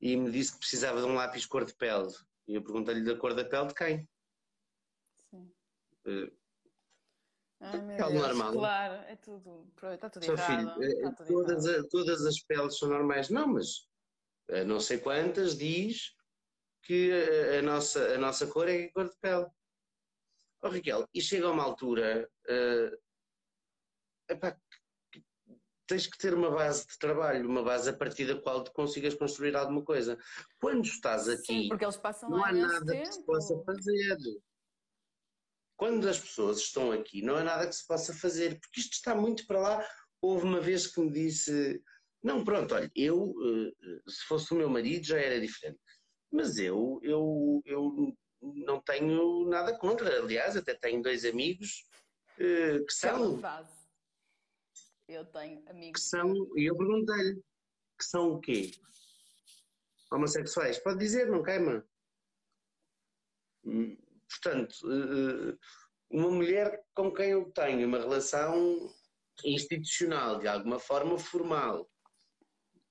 e 0.00 0.16
me 0.16 0.30
disse 0.30 0.52
que 0.52 0.58
precisava 0.58 1.00
de 1.00 1.06
um 1.06 1.14
lápis 1.14 1.46
cor 1.46 1.64
de 1.64 1.74
pele. 1.74 2.12
E 2.46 2.54
eu 2.54 2.62
perguntei-lhe 2.62 3.04
da 3.04 3.16
cor 3.16 3.34
da 3.34 3.44
pele 3.44 3.68
de 3.68 3.74
quem? 3.74 4.08
Sim. 5.30 5.52
Uh, 6.06 6.30
Ai, 7.60 7.96
pele 7.96 8.18
normal. 8.18 8.52
Claro, 8.52 8.94
é 9.08 9.16
tudo. 9.16 9.72
Está 9.92 10.08
tudo 10.08 10.24
Seu 10.24 10.34
errado. 10.34 10.74
Filho, 10.74 10.92
está 10.92 11.12
tudo 11.12 11.26
todas, 11.28 11.66
errado. 11.66 11.84
A, 11.84 11.88
todas 11.88 12.26
as 12.26 12.40
peles 12.40 12.78
são 12.78 12.88
normais. 12.88 13.28
Não, 13.28 13.46
mas 13.48 13.88
não 14.66 14.80
sei 14.80 14.98
quantas 14.98 15.56
diz 15.56 16.14
que 16.82 17.12
a, 17.12 17.58
a, 17.58 17.62
nossa, 17.62 18.14
a 18.14 18.18
nossa 18.18 18.46
cor 18.46 18.68
é 18.68 18.84
a 18.84 18.92
cor 18.92 19.08
de 19.08 19.16
pele. 19.20 19.46
Oh, 20.62 20.68
Raquel, 20.68 21.08
e 21.14 21.20
chega 21.22 21.46
a 21.46 21.52
uma 21.52 21.62
altura, 21.62 22.28
uh, 22.48 22.98
epá, 24.28 24.56
tens 25.90 26.06
que 26.06 26.18
ter 26.18 26.34
uma 26.34 26.50
base 26.50 26.86
de 26.86 26.96
trabalho, 26.98 27.48
uma 27.48 27.64
base 27.64 27.90
a 27.90 27.96
partir 27.96 28.26
da 28.26 28.40
qual 28.40 28.62
tu 28.62 28.72
consigas 28.72 29.14
construir 29.14 29.56
alguma 29.56 29.82
coisa. 29.82 30.16
Quando 30.60 30.84
estás 30.84 31.28
aqui, 31.28 31.68
Sim, 31.68 31.68
não 32.28 32.44
há 32.44 32.52
nada 32.52 32.92
tempo. 32.92 33.08
que 33.08 33.12
se 33.12 33.24
possa 33.24 33.62
fazer. 33.64 34.16
Quando 35.76 36.08
as 36.08 36.20
pessoas 36.20 36.58
estão 36.58 36.92
aqui, 36.92 37.22
não 37.22 37.34
há 37.34 37.42
nada 37.42 37.66
que 37.66 37.74
se 37.74 37.86
possa 37.86 38.14
fazer, 38.14 38.60
porque 38.60 38.80
isto 38.80 38.92
está 38.92 39.14
muito 39.14 39.46
para 39.46 39.60
lá. 39.60 39.88
Houve 40.20 40.44
uma 40.44 40.60
vez 40.60 40.86
que 40.86 41.00
me 41.00 41.10
disse: 41.10 41.82
Não, 42.22 42.44
pronto, 42.44 42.74
olha, 42.74 42.90
eu, 42.94 43.34
eh, 43.42 44.00
se 44.06 44.26
fosse 44.26 44.52
o 44.52 44.56
meu 44.56 44.68
marido, 44.68 45.06
já 45.06 45.18
era 45.18 45.40
diferente. 45.40 45.80
Mas 46.30 46.58
eu, 46.58 47.00
eu, 47.02 47.62
eu 47.64 48.16
não 48.40 48.80
tenho 48.80 49.48
nada 49.48 49.76
contra. 49.76 50.20
Aliás, 50.20 50.56
até 50.56 50.74
tenho 50.74 51.02
dois 51.02 51.24
amigos 51.24 51.84
uh, 52.38 52.84
que 52.84 52.92
são. 52.92 53.40
Eu 55.08 55.24
tenho 55.26 55.68
amigos. 55.68 56.00
Que 56.00 56.08
são, 56.08 56.32
e 56.56 56.70
eu 56.70 56.76
perguntei-lhe, 56.76 57.42
que 57.98 58.04
são 58.04 58.32
o 58.32 58.40
quê? 58.40 58.70
Homossexuais? 60.12 60.78
Pode 60.78 60.98
dizer, 60.98 61.28
não 61.28 61.42
queima. 61.42 61.84
Hum, 63.64 63.96
portanto, 64.28 64.74
uh, 64.84 65.58
uma 66.10 66.30
mulher 66.30 66.82
com 66.94 67.12
quem 67.12 67.30
eu 67.30 67.50
tenho 67.52 67.86
uma 67.86 67.98
relação 67.98 68.90
institucional, 69.44 70.38
de 70.38 70.48
alguma 70.48 70.78
forma 70.78 71.18
formal, 71.18 71.90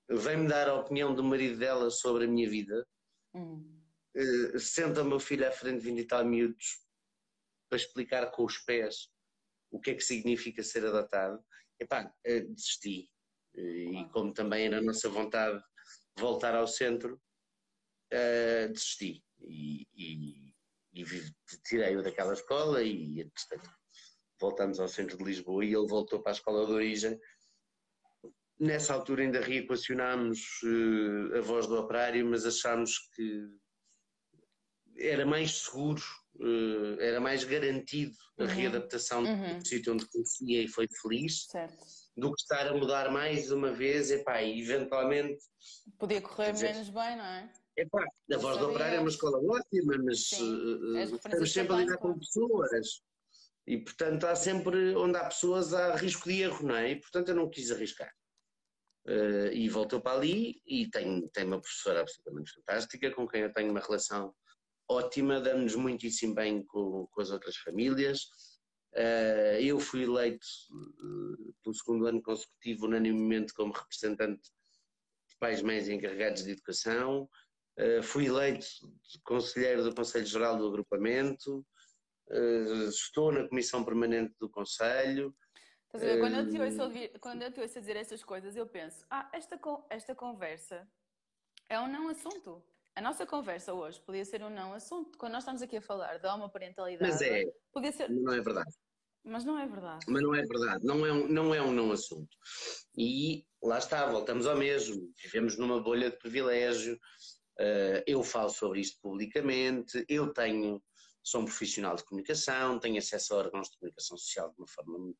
vem-me 0.09 0.47
dar 0.47 0.67
a 0.67 0.75
opinião 0.75 1.13
do 1.13 1.23
marido 1.23 1.57
dela 1.57 1.89
sobre 1.89 2.25
a 2.25 2.27
minha 2.27 2.49
vida, 2.49 2.85
Hum. 3.33 3.79
Uh, 4.19 4.60
senta 4.60 5.01
o 5.01 5.05
meu 5.05 5.19
filho 5.19 5.47
à 5.47 5.51
frente 5.51 5.79
de 5.79 5.86
20 5.86 5.99
e 5.99 6.05
tal 6.05 6.25
miúdos 6.25 6.84
para 7.69 7.77
explicar 7.77 8.29
com 8.32 8.43
os 8.43 8.58
pés 8.58 9.10
o 9.71 9.79
que 9.79 9.91
é 9.91 9.95
que 9.95 10.03
significa 10.03 10.62
ser 10.62 10.86
adotado. 10.86 11.43
Epá, 11.79 12.05
uh, 12.05 12.53
desisti. 12.53 13.10
Uh, 13.55 13.93
e 13.93 14.10
como 14.10 14.34
também 14.34 14.65
era 14.65 14.79
a 14.79 14.82
nossa 14.82 15.08
vontade 15.10 15.63
voltar 16.17 16.53
ao 16.53 16.67
centro, 16.67 17.21
uh, 18.13 18.73
desisti. 18.73 19.23
E, 19.41 19.88
e, 19.93 20.53
e 20.93 21.05
tirei-o 21.63 22.03
daquela 22.03 22.34
escola 22.34 22.84
e, 22.84 23.21
entretanto, 23.21 23.71
voltamos 24.39 24.79
ao 24.79 24.88
centro 24.89 25.17
de 25.17 25.23
Lisboa 25.23 25.63
e 25.63 25.73
ele 25.73 25.88
voltou 25.88 26.21
para 26.21 26.34
a 26.34 26.36
escola 26.36 26.65
de 26.65 26.73
origem 26.73 27.17
Nessa 28.60 28.93
altura 28.93 29.23
ainda 29.23 29.39
reequacionámos 29.39 30.62
uh, 30.63 31.38
a 31.38 31.41
voz 31.41 31.65
do 31.65 31.79
operário, 31.79 32.25
mas 32.25 32.45
achámos 32.45 32.99
que 33.15 33.47
era 34.97 35.25
mais 35.25 35.62
seguro, 35.62 36.02
uh, 36.36 36.99
era 36.99 37.19
mais 37.19 37.43
garantido 37.43 38.15
a 38.38 38.43
uhum. 38.43 38.49
readaptação 38.49 39.23
uhum. 39.23 39.58
do 39.58 39.67
sítio 39.67 39.93
onde 39.93 40.06
conhecia 40.08 40.63
e 40.63 40.67
foi 40.67 40.88
feliz, 41.02 41.45
certo. 41.47 41.86
do 42.17 42.34
que 42.34 42.41
estar 42.41 42.67
a 42.67 42.73
mudar 42.73 43.12
mais 43.12 43.52
uma 43.52 43.71
vez, 43.71 44.12
epá, 44.12 44.41
e 44.41 44.62
eventualmente... 44.62 45.43
Podia 45.97 46.21
correr 46.21 46.54
dizer, 46.54 46.73
menos 46.73 46.89
bem, 46.89 47.17
não 47.17 47.25
é? 47.25 47.52
Epá, 47.78 48.04
a 48.34 48.38
voz 48.38 48.58
do 48.58 48.69
operário 48.69 48.97
é 48.97 48.99
uma 48.99 49.10
escola 49.10 49.38
ótima, 49.38 49.97
mas 50.04 50.32
uh, 50.34 51.15
estamos 51.15 51.52
sempre 51.54 51.73
a 51.73 51.78
lidar 51.78 51.97
com 51.97 52.17
pessoas. 52.17 53.02
E, 53.65 53.78
portanto, 53.78 54.25
há 54.25 54.36
sempre, 54.36 54.95
onde 54.95 55.17
há 55.17 55.25
pessoas, 55.25 55.73
há 55.73 55.95
risco 55.95 56.28
de 56.28 56.41
erro, 56.41 56.67
não 56.67 56.75
é? 56.75 56.91
E, 56.91 56.95
portanto, 56.95 57.30
eu 57.30 57.36
não 57.36 57.49
quis 57.49 57.71
arriscar. 57.71 58.12
Uh, 59.08 59.54
e 59.54 59.69
voltou 59.69 60.02
para 60.02 60.17
ali 60.17 60.62
e 60.67 60.89
tem, 60.89 61.28
tem 61.30 61.45
uma 61.45 61.62
professora 61.62 62.02
absolutamente 62.02 62.52
fantástica 62.54 63.12
com 63.12 63.28
quem 63.28 63.41
eu 63.41 63.54
tenho 63.54 63.71
uma 63.71 63.80
relação 63.80 64.36
ótima, 64.89 65.39
damos 65.39 65.75
muitíssimo 65.75 66.34
bem 66.34 66.63
com, 66.65 67.08
com 67.08 67.21
as 67.21 67.30
outras 67.30 67.56
famílias. 67.58 68.23
Uh, 68.93 69.62
eu 69.62 69.80
fui 69.80 70.04
eleito 70.04 70.45
uh, 70.71 71.54
pelo 71.63 71.75
segundo 71.75 72.08
ano 72.08 72.21
consecutivo 72.21 72.88
unanimemente 72.88 73.54
como 73.54 73.71
representante 73.71 74.41
de 74.41 75.38
pais, 75.39 75.62
mães 75.62 75.88
e 75.88 75.93
encarregados 75.93 76.43
de 76.43 76.52
educação. 76.52 77.30
fui 78.04 78.25
eleito 78.25 78.65
conselheiro 79.23 79.84
do 79.84 79.95
Conselho 79.95 80.25
Geral 80.25 80.58
do 80.58 80.67
Agrupamento. 80.67 81.65
estou 82.89 83.32
na 83.32 83.47
Comissão 83.47 83.86
Permanente 83.86 84.34
do 84.39 84.49
Conselho. 84.49 85.34
Estás 85.86 86.04
a 86.04 86.08
ver? 86.08 86.19
Quando, 86.19 86.36
eu 86.36 86.49
te 86.49 86.60
ouço 86.60 86.84
ouvir, 86.84 87.19
quando 87.19 87.41
eu 87.41 87.52
te 87.52 87.62
ouço 87.62 87.80
dizer 87.80 87.95
essas 87.95 88.23
coisas, 88.23 88.56
eu 88.56 88.67
penso: 88.67 89.06
ah, 89.10 89.30
esta, 89.34 89.60
esta 89.89 90.13
conversa 90.13 90.88
é 91.69 91.80
um 91.80 91.88
não 91.88 92.10
assunto. 92.10 92.63
A 92.99 93.01
nossa 93.01 93.25
conversa 93.25 93.73
hoje 93.73 93.97
podia 94.01 94.25
ser 94.25 94.43
um 94.43 94.49
não 94.49 94.73
assunto. 94.73 95.17
Quando 95.17 95.31
nós 95.31 95.43
estamos 95.43 95.62
aqui 95.62 95.77
a 95.77 95.81
falar 95.81 96.19
da 96.19 96.35
homoparentalidade, 96.35 97.09
Mas 97.09 97.21
é, 97.21 97.45
podia 97.71 97.93
ser. 97.93 98.09
Não 98.09 98.33
é 98.33 98.41
verdade. 98.41 98.75
Mas 99.23 99.45
não 99.45 99.57
é 99.57 99.65
verdade. 99.65 100.05
Mas 100.05 100.21
não 100.21 100.35
é 100.35 100.43
verdade, 100.43 100.85
não 100.85 101.05
é 101.05 101.13
um 101.13 101.27
não, 101.29 101.55
é 101.55 101.62
um 101.62 101.71
não 101.71 101.93
assunto. 101.93 102.27
E 102.97 103.45
lá 103.63 103.77
está, 103.77 104.05
voltamos 104.05 104.45
ao 104.45 104.57
mesmo. 104.57 105.13
Vivemos 105.23 105.57
numa 105.57 105.81
bolha 105.81 106.09
de 106.09 106.17
privilégio. 106.17 106.95
Uh, 107.57 108.03
eu 108.05 108.21
falo 108.21 108.49
sobre 108.49 108.81
isto 108.81 108.99
publicamente, 109.01 110.03
eu 110.09 110.33
tenho, 110.33 110.83
sou 111.23 111.39
um 111.39 111.45
profissional 111.45 111.95
de 111.95 112.03
comunicação, 112.03 112.79
tenho 112.81 112.97
acesso 112.97 113.33
a 113.33 113.38
órgãos 113.38 113.69
de 113.69 113.77
comunicação 113.77 114.17
social 114.17 114.49
de 114.49 114.55
uma 114.57 114.67
forma 114.67 114.99
muito 114.99 115.19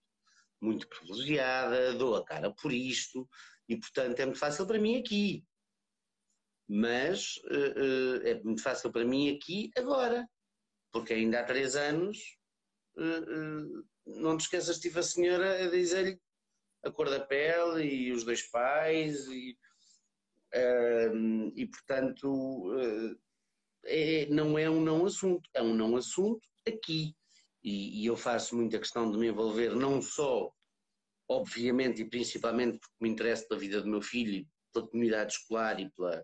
muito 0.62 0.86
privilegiada, 0.90 1.94
dou 1.94 2.18
a 2.18 2.26
cara 2.26 2.54
por 2.54 2.74
isto 2.74 3.26
e, 3.70 3.78
portanto, 3.78 4.20
é 4.20 4.26
muito 4.26 4.40
fácil 4.40 4.68
para 4.68 4.80
mim 4.80 4.98
aqui. 4.98 5.46
Mas 6.70 7.38
uh, 7.46 8.28
é 8.28 8.44
muito 8.44 8.62
fácil 8.62 8.92
para 8.92 9.04
mim 9.04 9.36
aqui 9.36 9.72
agora, 9.76 10.30
porque 10.92 11.14
ainda 11.14 11.40
há 11.40 11.44
três 11.44 11.76
anos, 11.76 12.20
uh, 12.96 13.84
não 14.06 14.38
te 14.38 14.42
esqueças, 14.42 14.80
tive 14.80 15.00
a 15.00 15.04
senhora 15.04 15.66
a 15.66 15.70
dizer-lhe 15.70 16.20
a 16.86 16.92
cor 16.92 17.10
da 17.10 17.20
pele 17.20 17.84
e 17.84 18.12
os 18.12 18.24
dois 18.24 18.44
pais, 18.52 19.28
e, 19.28 19.58
e 21.56 21.66
portanto, 21.68 22.72
é, 23.86 24.28
não 24.28 24.58
é 24.58 24.70
um 24.70 24.82
não 24.82 25.06
assunto, 25.06 25.50
é 25.54 25.62
um 25.62 25.74
não 25.74 25.96
assunto 25.96 26.48
aqui. 26.68 27.16
E, 27.64 28.02
e, 28.02 28.06
eu 28.06 28.16
faço 28.16 28.56
muita 28.56 28.80
questão 28.80 29.12
de 29.12 29.18
me 29.18 29.28
envolver 29.28 29.76
não 29.76 30.02
só, 30.02 30.50
obviamente 31.28 32.02
e 32.02 32.10
principalmente 32.10 32.80
porque 32.80 32.96
me 33.02 33.10
interessa 33.10 33.46
pela 33.48 33.60
vida 33.60 33.82
do 33.82 33.90
meu 33.90 34.02
filho 34.02 34.48
pela 34.74 34.88
comunidade 34.88 35.34
escolar 35.34 35.80
e 35.80 35.90
pela 35.92 36.24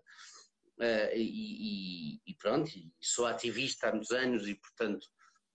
uh, 0.78 1.14
e, 1.14 2.20
e, 2.26 2.34
pronto, 2.34 2.70
sou 3.00 3.26
ativista 3.26 3.88
há 3.88 3.92
muitos 3.92 4.10
anos 4.10 4.46
e 4.48 4.54
portanto 4.54 5.06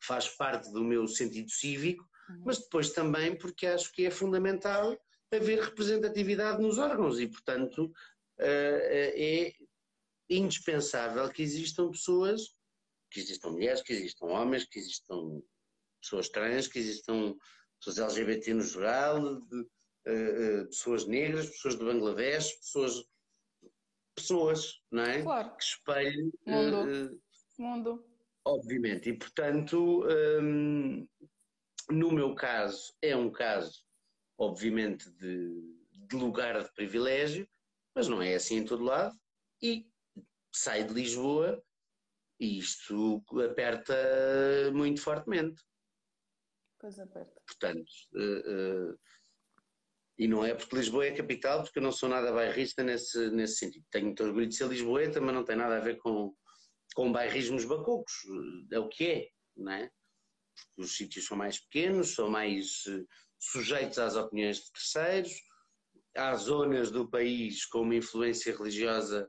faz 0.02 0.28
parte 0.30 0.72
do 0.72 0.84
meu 0.84 1.08
sentido 1.08 1.50
cívico, 1.50 2.08
uhum. 2.30 2.44
mas 2.46 2.58
depois 2.60 2.92
também 2.92 3.36
porque 3.38 3.68
acho 3.68 3.92
que 3.92 4.06
é 4.06 4.12
fundamental 4.12 4.98
haver 5.32 5.60
representatividade 5.60 6.62
nos 6.62 6.78
órgãos 6.78 7.20
e, 7.20 7.28
portanto, 7.28 7.90
é 8.38 9.54
indispensável 10.30 11.30
que 11.30 11.42
existam 11.42 11.90
pessoas, 11.90 12.54
que 13.12 13.20
existam 13.20 13.52
mulheres, 13.52 13.82
que 13.82 13.94
existam 13.94 14.26
homens, 14.26 14.66
que 14.66 14.80
existam 14.80 15.42
pessoas 16.02 16.30
trans, 16.30 16.68
que 16.68 16.80
existam 16.80 17.36
pessoas 17.80 18.18
LGBT 18.18 18.54
no 18.54 18.64
geral, 18.64 19.40
de, 19.42 19.56
uh, 19.58 20.64
uh, 20.64 20.68
pessoas 20.68 21.06
negras, 21.06 21.50
pessoas 21.50 21.78
de 21.78 21.86
Bangladesh, 21.86 22.52
pessoas. 22.60 23.04
Pessoas, 24.22 24.82
não 24.92 25.04
é? 25.04 25.22
Claro. 25.22 25.56
Que 25.56 25.64
espelhem. 25.64 26.32
Mundo. 26.46 27.12
Uh, 27.12 27.22
Mundo. 27.62 28.06
Obviamente. 28.46 29.10
E, 29.10 29.18
portanto, 29.18 30.06
um, 30.42 31.08
no 31.90 32.12
meu 32.12 32.34
caso, 32.34 32.94
é 33.02 33.16
um 33.16 33.32
caso, 33.32 33.84
obviamente, 34.38 35.10
de, 35.12 35.76
de 35.92 36.16
lugar 36.16 36.62
de 36.64 36.74
privilégio, 36.74 37.48
mas 37.94 38.08
não 38.08 38.22
é 38.22 38.36
assim 38.36 38.58
em 38.58 38.66
todo 38.66 38.84
lado. 38.84 39.16
E 39.62 39.88
sai 40.52 40.84
de 40.84 40.94
Lisboa 40.94 41.64
e 42.40 42.58
isto 42.58 43.24
aperta 43.50 43.94
muito 44.74 45.02
fortemente. 45.02 45.62
Pois 46.80 46.98
aperta. 47.00 47.40
Portanto, 47.46 47.92
uh, 48.16 48.92
uh, 48.92 49.00
e 50.22 50.28
não 50.28 50.46
é 50.46 50.54
porque 50.54 50.76
Lisboa 50.76 51.08
é 51.08 51.16
capital, 51.16 51.64
porque 51.64 51.80
eu 51.80 51.82
não 51.82 51.92
sou 51.92 52.08
nada 52.08 52.32
bairrista 52.32 52.84
nesse, 52.84 53.32
nesse 53.32 53.56
sentido. 53.56 53.84
Tenho 53.90 54.06
muito 54.06 54.24
orgulho 54.24 54.46
de 54.46 54.56
ser 54.56 54.68
lisboeta, 54.68 55.20
mas 55.20 55.34
não 55.34 55.44
tem 55.44 55.56
nada 55.56 55.78
a 55.78 55.80
ver 55.80 55.98
com, 55.98 56.32
com 56.94 57.12
bairrismos 57.12 57.66
bacocos. 57.66 58.14
É 58.72 58.78
o 58.78 58.88
que 58.88 59.04
é, 59.08 59.28
não 59.58 59.72
é? 59.72 59.90
Porque 60.56 60.84
os 60.84 60.96
sítios 60.96 61.26
são 61.26 61.36
mais 61.36 61.58
pequenos, 61.62 62.14
são 62.14 62.30
mais 62.30 62.86
uh, 62.86 63.04
sujeitos 63.40 63.98
às 63.98 64.16
opiniões 64.16 64.58
de 64.58 64.72
terceiros. 64.72 65.34
Há 66.16 66.36
zonas 66.36 66.92
do 66.92 67.10
país 67.10 67.66
com 67.66 67.82
uma 67.82 67.96
influência 67.96 68.56
religiosa, 68.56 69.28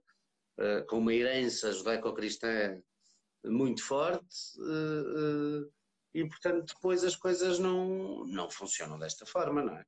uh, 0.61 0.87
com 0.89 0.99
uma 0.99 1.15
herança 1.15 1.73
judaico-cristã 1.73 2.79
muito 3.47 3.83
forte. 3.83 4.37
Uh, 4.59 5.73
e 6.15 6.29
portanto 6.29 6.75
depois 6.75 7.03
as 7.03 7.17
coisas 7.17 7.59
não, 7.59 8.27
não 8.27 8.51
funcionam 8.51 8.99
desta 8.99 9.25
forma, 9.25 9.63
não 9.63 9.75
é? 9.75 9.87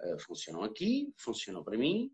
Uh, 0.00 0.18
funcionam 0.20 0.62
aqui, 0.62 1.12
funcionam 1.16 1.64
para 1.64 1.76
mim, 1.76 2.12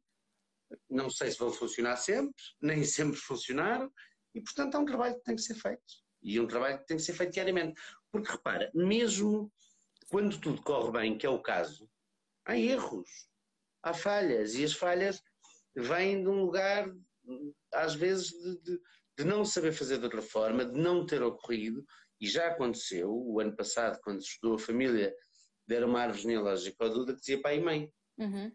não 0.89 1.11
sei 1.11 1.31
se 1.31 1.39
vão 1.39 1.51
funcionar 1.51 1.97
sempre, 1.97 2.35
nem 2.61 2.85
sempre 2.85 3.17
funcionaram, 3.17 3.93
e 4.35 4.41
portanto 4.41 4.77
é 4.77 4.81
um 4.81 4.85
trabalho 4.85 5.15
que 5.17 5.25
tem 5.25 5.37
que 5.37 5.43
ser 5.43 5.55
feito. 5.55 5.83
E 6.23 6.41
um 6.41 6.47
trabalho 6.47 6.79
que 6.79 6.87
tem 6.87 6.97
que 6.97 7.03
ser 7.03 7.13
feito 7.13 7.33
diariamente. 7.33 7.81
Porque 8.11 8.33
repara, 8.33 8.71
mesmo 8.75 9.53
quando 10.09 10.41
tudo 10.41 10.63
corre 10.63 10.93
bem, 10.93 11.19
que 11.19 11.27
é 11.27 11.29
o 11.29 11.43
caso, 11.43 11.89
há 12.47 12.57
erros, 12.57 13.09
há 13.83 13.93
falhas, 13.93 14.55
e 14.55 14.65
as 14.65 14.73
falhas 14.73 15.23
vêm 15.77 16.23
de 16.23 16.29
um 16.29 16.45
lugar, 16.45 16.91
às 17.73 17.95
vezes, 17.95 18.31
de, 18.31 18.61
de, 18.63 18.81
de 19.19 19.25
não 19.25 19.45
saber 19.45 19.73
fazer 19.73 19.99
de 19.99 20.05
outra 20.05 20.23
forma, 20.23 20.65
de 20.65 20.79
não 20.79 21.05
ter 21.05 21.23
ocorrido, 21.23 21.85
e 22.21 22.27
já 22.27 22.49
aconteceu, 22.49 23.11
o 23.11 23.41
ano 23.41 23.55
passado, 23.55 24.01
quando 24.03 24.21
estudou 24.21 24.55
a 24.55 24.59
família, 24.59 25.15
deram 25.67 25.89
uma 25.89 26.01
árvore 26.01 26.23
genealógica 26.23 26.85
ao 26.85 26.91
Duda 26.91 27.15
que 27.15 27.21
dizia 27.21 27.41
pai 27.41 27.59
e 27.59 27.63
mãe. 27.63 27.93
Uhum. 28.19 28.53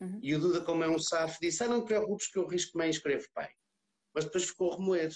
Uhum. 0.00 0.18
E 0.22 0.34
o 0.34 0.40
Duda, 0.40 0.60
como 0.60 0.82
é 0.82 0.88
um 0.88 0.98
safo, 0.98 1.38
disse: 1.40 1.62
Ah, 1.62 1.68
não 1.68 1.82
te 1.82 1.86
preocupes 1.86 2.30
que 2.30 2.38
eu 2.38 2.46
risco 2.46 2.76
mãe 2.76 2.88
e 2.88 2.90
escrevo 2.90 3.26
pai. 3.32 3.50
Mas 4.14 4.24
depois 4.24 4.44
ficou 4.44 4.72
a 4.72 4.76
remoer. 4.76 5.12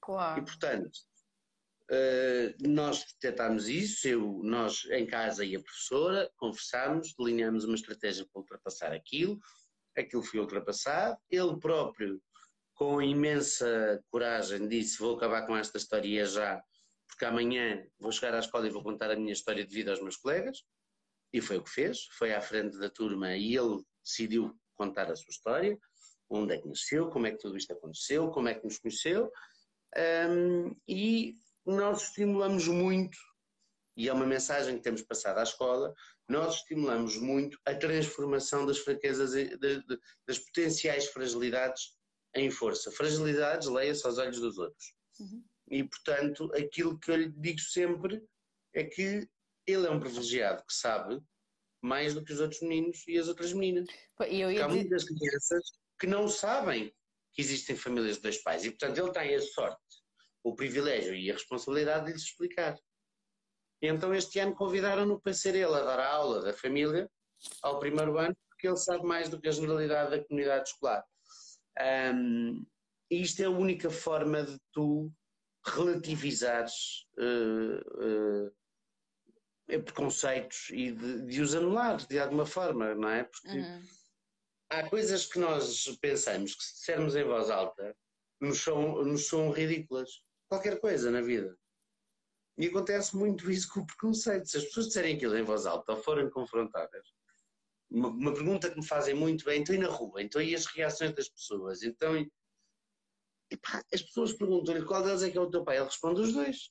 Claro. 0.00 0.40
E 0.40 0.44
portanto, 0.44 0.98
uh, 1.90 2.68
nós 2.68 3.04
tentámos 3.20 3.68
isso, 3.68 4.06
eu, 4.06 4.40
nós 4.42 4.84
em 4.90 5.06
casa 5.06 5.44
e 5.44 5.56
a 5.56 5.62
professora, 5.62 6.30
conversámos, 6.36 7.14
delineámos 7.16 7.64
uma 7.64 7.74
estratégia 7.76 8.26
para 8.30 8.40
ultrapassar 8.40 8.92
aquilo, 8.92 9.38
aquilo 9.96 10.22
foi 10.22 10.40
ultrapassado, 10.40 11.16
ele 11.30 11.58
próprio, 11.58 12.20
com 12.74 13.00
imensa 13.00 14.02
coragem, 14.10 14.68
disse: 14.68 14.98
Vou 14.98 15.16
acabar 15.16 15.46
com 15.46 15.56
esta 15.56 15.78
história 15.78 16.26
já 16.26 16.62
porque 17.08 17.24
amanhã 17.24 17.86
vou 17.98 18.12
chegar 18.12 18.34
à 18.34 18.38
escola 18.38 18.66
e 18.66 18.70
vou 18.70 18.82
contar 18.82 19.10
a 19.10 19.16
minha 19.16 19.32
história 19.32 19.64
de 19.64 19.74
vida 19.74 19.90
aos 19.90 20.00
meus 20.00 20.16
colegas. 20.16 20.64
E 21.32 21.40
foi 21.40 21.56
o 21.56 21.62
que 21.62 21.70
fez, 21.70 22.06
foi 22.16 22.32
à 22.32 22.40
frente 22.40 22.78
da 22.78 22.88
turma 22.88 23.36
e 23.36 23.56
ele 23.56 23.82
decidiu 24.04 24.56
contar 24.76 25.10
a 25.10 25.16
sua 25.16 25.30
história, 25.30 25.78
onde 26.28 26.54
é 26.54 26.58
que 26.58 26.68
nasceu, 26.68 27.08
como 27.10 27.26
é 27.26 27.32
que 27.32 27.38
tudo 27.38 27.56
isto 27.56 27.72
aconteceu, 27.72 28.30
como 28.30 28.48
é 28.48 28.54
que 28.54 28.64
nos 28.64 28.78
conheceu. 28.78 29.30
Um, 29.96 30.74
e 30.88 31.34
nós 31.64 32.08
estimulamos 32.08 32.66
muito, 32.68 33.16
e 33.96 34.08
é 34.08 34.12
uma 34.12 34.26
mensagem 34.26 34.76
que 34.76 34.82
temos 34.82 35.02
passado 35.02 35.38
à 35.38 35.42
escola, 35.42 35.94
nós 36.28 36.56
estimulamos 36.56 37.16
muito 37.16 37.58
a 37.64 37.74
transformação 37.74 38.66
das 38.66 38.78
fraquezas, 38.78 39.32
de, 39.32 39.56
de, 39.56 39.98
das 40.26 40.38
potenciais 40.38 41.06
fragilidades 41.06 41.96
em 42.34 42.50
força. 42.50 42.90
Fragilidades, 42.90 43.68
leia-se 43.68 44.06
aos 44.06 44.18
olhos 44.18 44.40
dos 44.40 44.58
outros. 44.58 44.94
Uhum. 45.20 45.44
E, 45.70 45.84
portanto, 45.84 46.50
aquilo 46.54 46.98
que 46.98 47.10
eu 47.10 47.16
lhe 47.16 47.28
digo 47.28 47.60
sempre 47.60 48.22
é 48.74 48.84
que 48.84 49.28
ele 49.66 49.86
é 49.86 49.90
um 49.90 50.00
privilegiado 50.00 50.64
que 50.66 50.74
sabe 50.74 51.20
mais 51.82 52.14
do 52.14 52.24
que 52.24 52.32
os 52.32 52.40
outros 52.40 52.60
meninos 52.62 53.02
e 53.06 53.18
as 53.18 53.28
outras 53.28 53.52
meninas. 53.52 53.86
Eu 54.20 54.50
ia... 54.50 54.64
Há 54.64 54.68
muitas 54.68 55.04
crianças 55.04 55.72
que 55.98 56.06
não 56.06 56.28
sabem 56.28 56.94
que 57.32 57.42
existem 57.42 57.76
famílias 57.76 58.16
de 58.16 58.22
dois 58.22 58.42
pais 58.42 58.64
e, 58.64 58.70
portanto, 58.70 58.98
ele 58.98 59.12
tem 59.12 59.34
a 59.34 59.40
sorte, 59.40 59.80
o 60.42 60.54
privilégio 60.54 61.14
e 61.14 61.30
a 61.30 61.34
responsabilidade 61.34 62.06
de 62.06 62.12
lhes 62.12 62.22
explicar. 62.22 62.78
E 63.82 63.88
então, 63.88 64.14
este 64.14 64.38
ano, 64.38 64.54
convidaram-no 64.54 65.20
para 65.20 65.34
ser 65.34 65.54
ele 65.54 65.74
a 65.74 65.82
dar 65.82 65.98
a 65.98 66.08
aula 66.08 66.42
da 66.42 66.52
família 66.52 67.10
ao 67.62 67.78
primeiro 67.78 68.18
ano, 68.18 68.36
porque 68.48 68.66
ele 68.66 68.76
sabe 68.76 69.04
mais 69.04 69.28
do 69.28 69.40
que 69.40 69.48
a 69.48 69.52
generalidade 69.52 70.10
da 70.10 70.24
comunidade 70.24 70.68
escolar. 70.68 71.04
Um, 72.14 72.64
e 73.10 73.20
isto 73.20 73.42
é 73.42 73.46
a 73.46 73.50
única 73.50 73.90
forma 73.90 74.42
de 74.42 74.58
tu 74.72 75.12
relativizares 75.64 77.06
uh, 77.18 78.48
uh, 78.48 79.82
preconceitos 79.82 80.68
e 80.70 80.92
de, 80.92 81.22
de, 81.22 81.40
os 81.40 81.54
anular 81.54 81.96
de 82.06 82.18
alguma 82.18 82.46
forma, 82.46 82.94
não 82.94 83.08
é? 83.08 83.24
Porque 83.24 83.58
uhum. 83.58 83.82
há 84.70 84.88
coisas 84.88 85.26
que 85.26 85.38
nós 85.38 85.84
pensamos 86.00 86.54
que 86.54 86.64
se 86.64 86.74
dissermos 86.74 87.16
em 87.16 87.24
voz 87.24 87.50
alta 87.50 87.96
nos 88.40 88.58
são, 88.58 89.02
nos 89.04 89.26
são 89.26 89.50
ridículas. 89.50 90.22
Qualquer 90.48 90.80
coisa 90.80 91.10
na 91.10 91.22
vida. 91.22 91.56
E 92.58 92.66
acontece 92.66 93.16
muito 93.16 93.50
isso 93.50 93.72
com 93.72 93.80
o 93.80 93.86
preconceito. 93.86 94.48
Se 94.48 94.58
as 94.58 94.64
pessoas 94.64 94.86
disserem 94.86 95.16
aquilo 95.16 95.36
em 95.36 95.42
voz 95.42 95.66
alta 95.66 95.92
ou 95.92 96.02
forem 96.02 96.30
confrontadas, 96.30 97.08
uma, 97.90 98.08
uma 98.08 98.32
pergunta 98.32 98.70
que 98.70 98.76
me 98.76 98.86
fazem 98.86 99.14
muito 99.14 99.48
é: 99.50 99.56
então 99.56 99.74
e 99.74 99.78
na 99.78 99.88
rua? 99.88 100.22
Então 100.22 100.40
e 100.40 100.54
as 100.54 100.66
reações 100.66 101.14
das 101.14 101.28
pessoas? 101.28 101.82
Então 101.82 102.16
e 102.16 102.30
pá, 103.56 103.82
as 103.92 104.02
pessoas 104.02 104.32
perguntam-lhe 104.32 104.84
qual 104.84 105.02
deles 105.02 105.22
é 105.22 105.30
que 105.30 105.38
é 105.38 105.40
o 105.40 105.50
teu 105.50 105.64
pai. 105.64 105.76
Ele 105.76 105.84
responde 105.84 106.20
os 106.20 106.32
dois. 106.32 106.70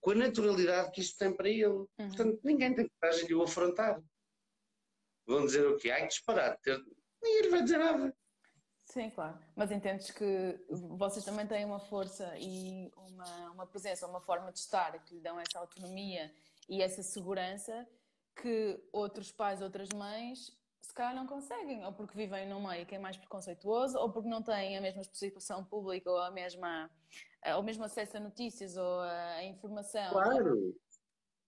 Com 0.00 0.10
a 0.12 0.14
naturalidade 0.14 0.92
que 0.92 1.00
isto 1.00 1.18
tem 1.18 1.34
para 1.34 1.48
ele. 1.48 1.66
Uhum. 1.66 1.88
Portanto, 1.96 2.40
ninguém 2.44 2.74
tem 2.74 2.88
coragem 3.00 3.26
de 3.26 3.34
o 3.34 3.42
afrontar. 3.42 4.02
Vão 5.26 5.44
dizer 5.44 5.66
o 5.66 5.76
quê? 5.76 5.90
Ai, 5.90 6.02
que 6.02 6.08
disparate. 6.08 6.60
Ninguém 7.22 7.42
lhe 7.42 7.48
vai 7.48 7.62
dizer 7.62 7.78
nada. 7.78 8.16
Sim, 8.84 9.10
claro. 9.10 9.36
Mas 9.56 9.72
entendes 9.72 10.12
que 10.12 10.64
vocês 10.70 11.24
também 11.24 11.46
têm 11.46 11.64
uma 11.64 11.80
força 11.80 12.32
e 12.38 12.90
uma, 12.96 13.50
uma 13.50 13.66
presença, 13.66 14.06
uma 14.06 14.20
forma 14.20 14.52
de 14.52 14.60
estar 14.60 14.92
que 15.04 15.14
lhe 15.14 15.20
dão 15.20 15.40
essa 15.40 15.58
autonomia 15.58 16.32
e 16.68 16.80
essa 16.80 17.02
segurança 17.02 17.86
que 18.40 18.80
outros 18.92 19.32
pais, 19.32 19.60
outras 19.60 19.88
mães 19.88 20.56
se 20.86 20.94
calhar 20.94 21.14
não 21.14 21.26
conseguem, 21.26 21.84
ou 21.84 21.92
porque 21.92 22.16
vivem 22.16 22.48
num 22.48 22.64
meio 22.64 22.86
que 22.86 22.94
é 22.94 22.98
mais 22.98 23.16
preconceituoso, 23.16 23.98
ou 23.98 24.12
porque 24.12 24.28
não 24.28 24.40
têm 24.40 24.78
a 24.78 24.80
mesma 24.80 25.02
exposição 25.02 25.64
pública, 25.64 26.08
ou 26.08 26.18
a 26.18 26.30
mesma, 26.30 26.88
ou 27.56 27.62
mesmo 27.62 27.82
acesso 27.82 28.16
a 28.16 28.20
notícias, 28.20 28.76
ou 28.76 29.00
a 29.00 29.42
informação. 29.44 30.12
Claro! 30.12 30.76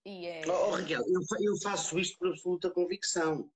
E 0.04 0.26
é... 0.26 0.42
oh, 0.48 0.72
Raquel, 0.72 1.02
eu, 1.06 1.20
eu 1.40 1.56
faço 1.62 1.98
isto 2.00 2.18
por 2.18 2.28
absoluta 2.28 2.70
convicção. 2.70 3.48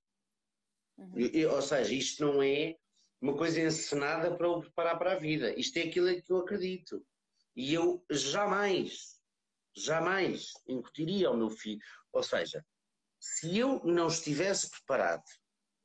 Uhum. 0.97 1.17
Eu, 1.17 1.51
ou 1.51 1.61
seja, 1.61 1.93
isto 1.93 2.23
não 2.25 2.41
é 2.41 2.77
uma 3.21 3.35
coisa 3.35 3.59
encenada 3.59 4.33
para 4.37 4.49
o 4.49 4.61
preparar 4.61 4.97
para 4.97 5.13
a 5.13 5.19
vida. 5.19 5.53
Isto 5.59 5.77
é 5.79 5.83
aquilo 5.83 6.21
que 6.21 6.31
eu 6.31 6.37
acredito. 6.37 7.05
E 7.55 7.73
eu 7.73 8.05
jamais, 8.09 9.19
jamais 9.75 10.53
incutiria 10.65 11.27
ao 11.27 11.35
meu 11.35 11.49
filho. 11.49 11.81
Ou 12.13 12.23
seja, 12.23 12.65
se 13.19 13.57
eu 13.57 13.83
não 13.83 14.07
estivesse 14.07 14.69
preparado 14.69 15.23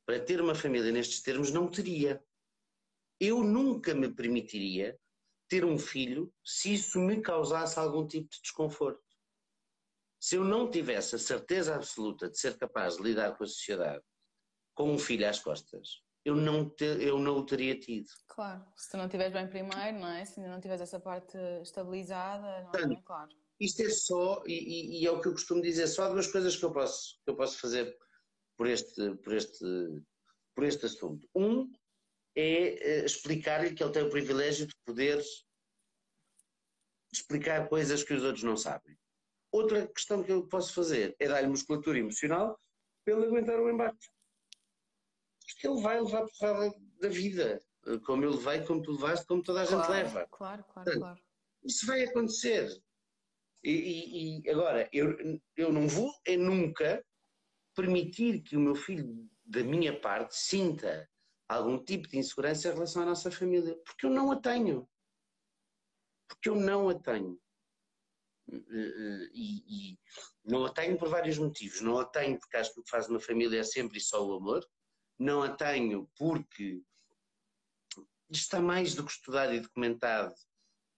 para 0.09 0.19
ter 0.19 0.41
uma 0.41 0.55
família 0.55 0.91
nestes 0.91 1.21
termos, 1.21 1.51
não 1.51 1.69
teria. 1.69 2.19
Eu 3.19 3.43
nunca 3.43 3.93
me 3.93 4.11
permitiria 4.11 4.99
ter 5.47 5.63
um 5.63 5.77
filho 5.77 6.33
se 6.43 6.73
isso 6.73 6.99
me 6.99 7.21
causasse 7.21 7.77
algum 7.77 8.07
tipo 8.07 8.27
de 8.27 8.41
desconforto. 8.41 9.03
Se 10.19 10.35
eu 10.35 10.43
não 10.43 10.67
tivesse 10.67 11.13
a 11.13 11.19
certeza 11.19 11.75
absoluta 11.75 12.27
de 12.27 12.39
ser 12.39 12.57
capaz 12.57 12.97
de 12.97 13.03
lidar 13.03 13.37
com 13.37 13.43
a 13.43 13.47
sociedade 13.47 14.03
com 14.73 14.91
um 14.91 14.97
filho 14.97 15.29
às 15.29 15.39
costas, 15.39 16.01
eu 16.25 16.33
não, 16.33 16.67
te, 16.67 16.85
eu 16.85 17.19
não 17.19 17.37
o 17.37 17.45
teria 17.45 17.79
tido. 17.79 18.07
Claro, 18.29 18.65
se 18.75 18.89
tu 18.89 18.97
não 18.97 19.05
estiveres 19.05 19.31
bem 19.31 19.47
primeiro, 19.47 19.99
não 19.99 20.07
é? 20.07 20.25
Se 20.25 20.39
não 20.39 20.59
tiveres 20.59 20.81
essa 20.81 20.99
parte 20.99 21.37
estabilizada, 21.61 22.63
não 22.63 22.93
é? 22.93 23.01
Claro. 23.03 23.29
isto 23.59 23.83
é 23.83 23.89
só, 23.91 24.41
e, 24.47 25.03
e, 25.03 25.05
é 25.05 25.11
o 25.11 25.21
que 25.21 25.27
eu 25.27 25.33
costumo 25.33 25.61
dizer, 25.61 25.85
só 25.85 26.09
duas 26.09 26.25
coisas 26.25 26.55
que 26.55 26.65
eu 26.65 26.71
posso, 26.71 27.21
que 27.23 27.29
eu 27.29 27.35
posso 27.35 27.59
fazer 27.59 27.95
por 28.59 28.67
este, 28.67 29.15
por 29.23 29.33
este, 29.33 29.65
por 30.53 30.65
este 30.65 30.85
assunto. 30.85 31.25
Um 31.33 31.71
é 32.35 32.41
eh, 32.41 33.05
explicar-lhe 33.05 33.73
que 33.73 33.81
ele 33.81 33.93
tem 33.93 34.03
o 34.03 34.09
privilégio 34.09 34.67
de 34.67 34.75
poder 34.85 35.23
explicar 37.09 37.69
coisas 37.69 38.03
que 38.03 38.13
os 38.13 38.21
outros 38.21 38.43
não 38.43 38.57
sabem. 38.57 38.99
Outra 39.49 39.87
questão 39.87 40.21
que 40.21 40.33
eu 40.33 40.45
posso 40.45 40.73
fazer 40.73 41.15
é 41.19 41.29
dar-lhe 41.29 41.47
musculatura 41.47 41.99
emocional 41.99 42.59
para 43.05 43.15
ele 43.15 43.27
aguentar 43.27 43.61
o 43.61 43.69
embate. 43.69 44.11
Porque 45.47 45.65
ele 45.65 45.81
vai 45.81 46.01
levar 46.01 46.27
porrada 46.27 46.75
da 46.99 47.07
vida, 47.07 47.61
como 48.05 48.25
eu 48.25 48.31
levei, 48.31 48.61
como 48.65 48.81
tu 48.81 48.91
levaste, 48.91 49.25
como 49.25 49.41
toda 49.41 49.63
a 49.63 49.67
claro, 49.67 49.81
gente 49.81 49.89
leva. 49.89 50.27
Claro, 50.27 50.63
claro, 50.65 50.73
Portanto, 50.73 50.99
claro. 50.99 51.21
Isso 51.63 51.85
vai 51.85 52.03
acontecer. 52.03 52.69
E, 53.63 53.71
e, 53.71 54.41
e, 54.41 54.49
agora, 54.49 54.89
eu, 54.91 55.15
eu 55.55 55.71
não 55.71 55.87
vou 55.87 56.13
é 56.25 56.35
nunca 56.35 57.01
permitir 57.79 58.41
que 58.41 58.57
o 58.57 58.59
meu 58.59 58.75
filho, 58.75 59.29
da 59.45 59.63
minha 59.63 59.97
parte, 59.97 60.35
sinta 60.35 61.09
algum 61.47 61.81
tipo 61.83 62.07
de 62.09 62.17
insegurança 62.17 62.67
em 62.67 62.73
relação 62.73 63.03
à 63.03 63.05
nossa 63.05 63.31
família, 63.31 63.75
porque 63.85 64.05
eu 64.05 64.09
não 64.09 64.31
a 64.31 64.39
tenho. 64.39 64.87
Porque 66.27 66.49
eu 66.49 66.55
não 66.55 66.89
a 66.89 66.99
tenho. 66.99 67.39
E, 69.33 69.93
e, 69.93 69.99
não 70.43 70.65
a 70.65 70.73
tenho 70.73 70.97
por 70.97 71.07
vários 71.07 71.37
motivos. 71.37 71.79
Não 71.81 71.97
a 71.99 72.05
tenho 72.05 72.37
porque 72.37 72.57
acho 72.57 72.73
que 72.73 72.79
o 72.81 72.83
que 72.83 72.89
faz 72.89 73.07
uma 73.07 73.19
família 73.19 73.59
é 73.59 73.63
sempre 73.63 73.99
só 73.99 74.25
o 74.27 74.35
amor. 74.35 74.67
Não 75.17 75.41
a 75.41 75.49
tenho 75.49 76.09
porque 76.17 76.81
está 78.29 78.59
mais 78.59 78.93
do 78.93 79.05
que 79.05 79.11
estudado 79.11 79.53
e 79.53 79.59
documentado 79.59 80.33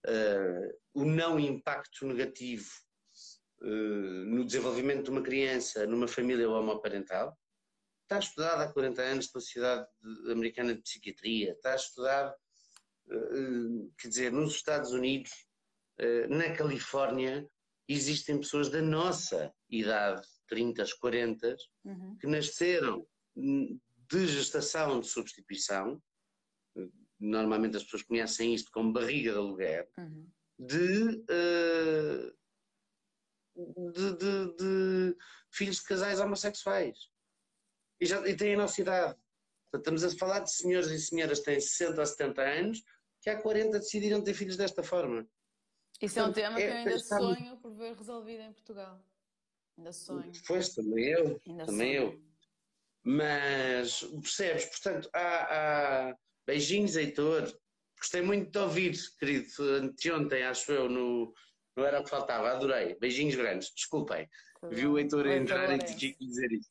uh, 0.08 0.80
o 0.94 1.06
não 1.06 1.40
impacto 1.40 2.06
negativo 2.06 2.70
no 3.62 4.44
desenvolvimento 4.44 5.06
de 5.06 5.12
uma 5.12 5.22
criança 5.22 5.86
numa 5.86 6.08
família 6.08 6.50
homoparental. 6.50 7.38
Está 8.04 8.20
estudado 8.20 8.62
há 8.62 8.74
40 8.74 9.02
anos 9.02 9.28
pela 9.28 9.42
Sociedade 9.42 9.88
Americana 10.30 10.74
de 10.74 10.82
Psiquiatria, 10.82 11.52
está 11.54 11.76
estudado, 11.76 12.34
uh, 13.08 13.94
quer 13.98 14.08
dizer, 14.10 14.32
nos 14.32 14.56
Estados 14.56 14.92
Unidos 14.92 15.32
eh, 16.02 16.28
na 16.28 16.56
Califórnia 16.56 17.48
existem 17.88 18.40
pessoas 18.40 18.70
da 18.70 18.82
nossa 18.82 19.54
idade, 19.70 20.28
30, 20.48 20.84
40, 21.00 21.56
uhum. 21.86 22.18
que 22.20 22.28
nasceram 22.28 23.06
de 23.36 24.28
gestação 24.28 25.00
de 25.00 25.08
substituição, 25.08 26.02
normalmente 27.20 27.78
as 27.78 27.84
pessoas 27.84 28.02
conhecem 28.04 28.54
isto 28.56 28.72
como 28.72 28.92
barriga 28.92 29.32
de 29.32 29.38
aluguer, 29.38 29.90
uhum. 29.98 30.28
de, 30.58 31.24
uh, 31.30 32.34
de, 33.56 34.18
de, 34.18 34.56
de, 34.56 35.18
filhos 35.52 35.78
de 35.78 35.84
casais 35.84 36.20
homossexuais. 36.20 36.98
E, 38.00 38.06
já, 38.06 38.26
e 38.28 38.36
têm 38.36 38.56
a 38.56 38.58
nossa 38.58 38.82
idade. 38.82 39.20
Portanto, 39.72 39.96
estamos 39.96 40.04
a 40.04 40.18
falar 40.18 40.40
de 40.40 40.52
senhores 40.52 40.90
e 40.90 41.00
senhoras 41.00 41.40
que 41.40 41.46
têm 41.46 41.60
60 41.60 42.00
ou 42.00 42.06
70 42.06 42.42
anos 42.42 42.84
que 43.22 43.30
há 43.30 43.40
40 43.40 43.80
decidiram 43.80 44.24
ter 44.24 44.34
filhos 44.34 44.58
desta 44.58 44.84
forma. 44.84 45.28
Isso 46.02 46.20
é 46.20 46.24
um 46.24 46.34
tema 46.34 46.58
que 46.58 46.64
eu 46.64 46.74
ainda 46.74 47.00
sonho 47.00 47.58
por 47.58 47.74
ver 47.76 47.96
resolvido 47.96 48.42
em 48.42 48.52
Portugal. 48.52 49.00
Ainda 49.78 49.94
sonho. 49.94 50.32
Pois, 50.48 50.70
também 50.70 51.06
eu. 51.06 51.40
Ainda 51.48 51.66
também 51.66 51.98
sonho. 51.98 52.14
eu. 52.14 52.32
Mas, 53.04 54.04
percebes? 54.04 54.66
Portanto, 54.66 55.10
há, 55.14 56.10
há... 56.10 56.18
beijinhos, 56.46 56.96
Heitor. 56.96 57.56
Gostei 57.98 58.24
muito 58.24 58.50
de 58.50 58.58
ouvir, 58.58 58.98
querido, 59.20 59.64
anteontem, 59.76 60.42
acho 60.44 60.72
eu, 60.72 60.90
no, 60.90 61.32
não 61.76 61.86
era 61.86 62.00
o 62.00 62.04
que 62.04 62.10
faltava, 62.10 62.52
adorei. 62.52 62.96
Beijinhos 62.96 63.36
grandes, 63.36 63.72
desculpem. 63.74 64.30
Viu 64.70 64.94
o 64.94 65.00
Heitor 65.00 65.28
entrar 65.28 65.74
e 65.74 65.80
tinha 65.80 66.14
que 66.14 66.26
dizer 66.26 66.52
isso. 66.52 66.70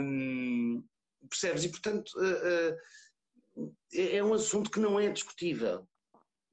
Um, 0.00 0.84
percebes? 1.28 1.64
E 1.64 1.68
portanto, 1.68 2.10
uh, 2.16 3.64
uh, 3.64 3.76
é 3.94 4.22
um 4.22 4.34
assunto 4.34 4.70
que 4.70 4.80
não 4.80 4.98
é 4.98 5.08
discutível. 5.10 5.86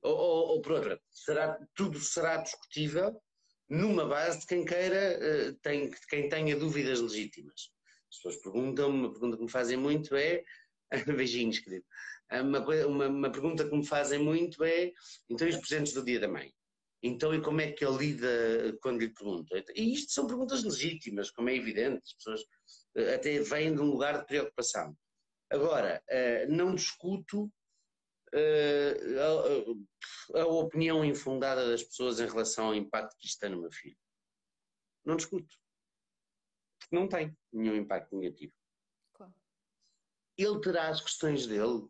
Ou, 0.02 0.16
ou, 0.16 0.48
ou 0.50 0.62
por 0.62 0.74
outra, 0.74 1.02
será, 1.12 1.60
tudo 1.76 2.00
será 2.00 2.38
discutível 2.38 3.22
numa 3.68 4.06
base 4.06 4.40
de 4.40 4.48
quem 4.48 4.66
queira, 4.66 5.20
uh, 5.20 5.54
tem, 5.62 5.92
quem 6.10 6.30
tenha 6.30 6.56
dúvidas 6.56 7.02
legítimas. 7.02 7.72
As 8.10 8.18
pessoas 8.18 8.38
perguntam, 8.38 8.90
uma 8.90 9.12
pergunta 9.12 9.38
que 9.38 9.44
me 9.44 9.52
fazem 9.52 9.78
muito 9.78 10.16
é, 10.16 10.44
beijinhos 11.16 11.60
querido, 11.60 11.86
uma, 12.32 12.60
uma, 12.86 13.08
uma, 13.08 13.32
pergunta 13.32 13.68
que 13.68 13.76
me 13.76 13.86
fazem 13.86 14.20
muito 14.20 14.64
é, 14.64 14.92
então 15.30 15.48
e 15.48 15.52
os 15.52 15.58
presentes 15.58 15.94
do 15.94 16.04
dia 16.04 16.20
da 16.20 16.28
mãe? 16.28 16.54
Então 17.02 17.34
e 17.34 17.42
como 17.42 17.62
é 17.62 17.72
que 17.72 17.86
ele 17.86 17.98
lida 17.98 18.78
quando 18.82 19.00
lhe 19.00 19.10
perguntam? 19.10 19.58
E 19.76 19.94
isto 19.94 20.12
são 20.12 20.28
perguntas 20.28 20.64
legítimas, 20.64 21.32
como 21.32 21.50
é 21.50 21.56
evidente, 21.56 22.02
as 22.04 22.14
pessoas 22.14 22.42
uh, 22.42 23.16
até 23.16 23.40
vêm 23.40 23.74
de 23.74 23.82
um 23.82 23.92
lugar 23.92 24.20
de 24.20 24.26
preocupação. 24.26 24.96
Agora, 25.50 26.04
uh, 26.10 26.52
não 26.52 26.76
discuto 26.76 27.52
a, 30.34 30.40
a, 30.40 30.46
opinião 30.46 31.04
infundada 31.04 31.68
das 31.68 31.84
pessoas 31.84 32.20
em 32.20 32.28
relação 32.28 32.68
ao 32.68 32.76
impacto 32.76 33.18
que 33.18 33.28
isto 33.28 33.40
tem 33.40 33.50
no 33.50 33.62
meu 33.62 33.72
filho. 33.72 33.98
Não 35.06 35.16
discuto. 35.16 35.56
Porque 36.80 36.96
não 36.96 37.08
tem 37.08 37.36
nenhum 37.52 37.76
impacto 37.76 38.16
negativo. 38.16 38.54
Claro. 39.14 39.34
Ele 40.38 40.62
terá 40.62 40.90
as 40.90 41.02
questões 41.02 41.48
dele, 41.48 41.88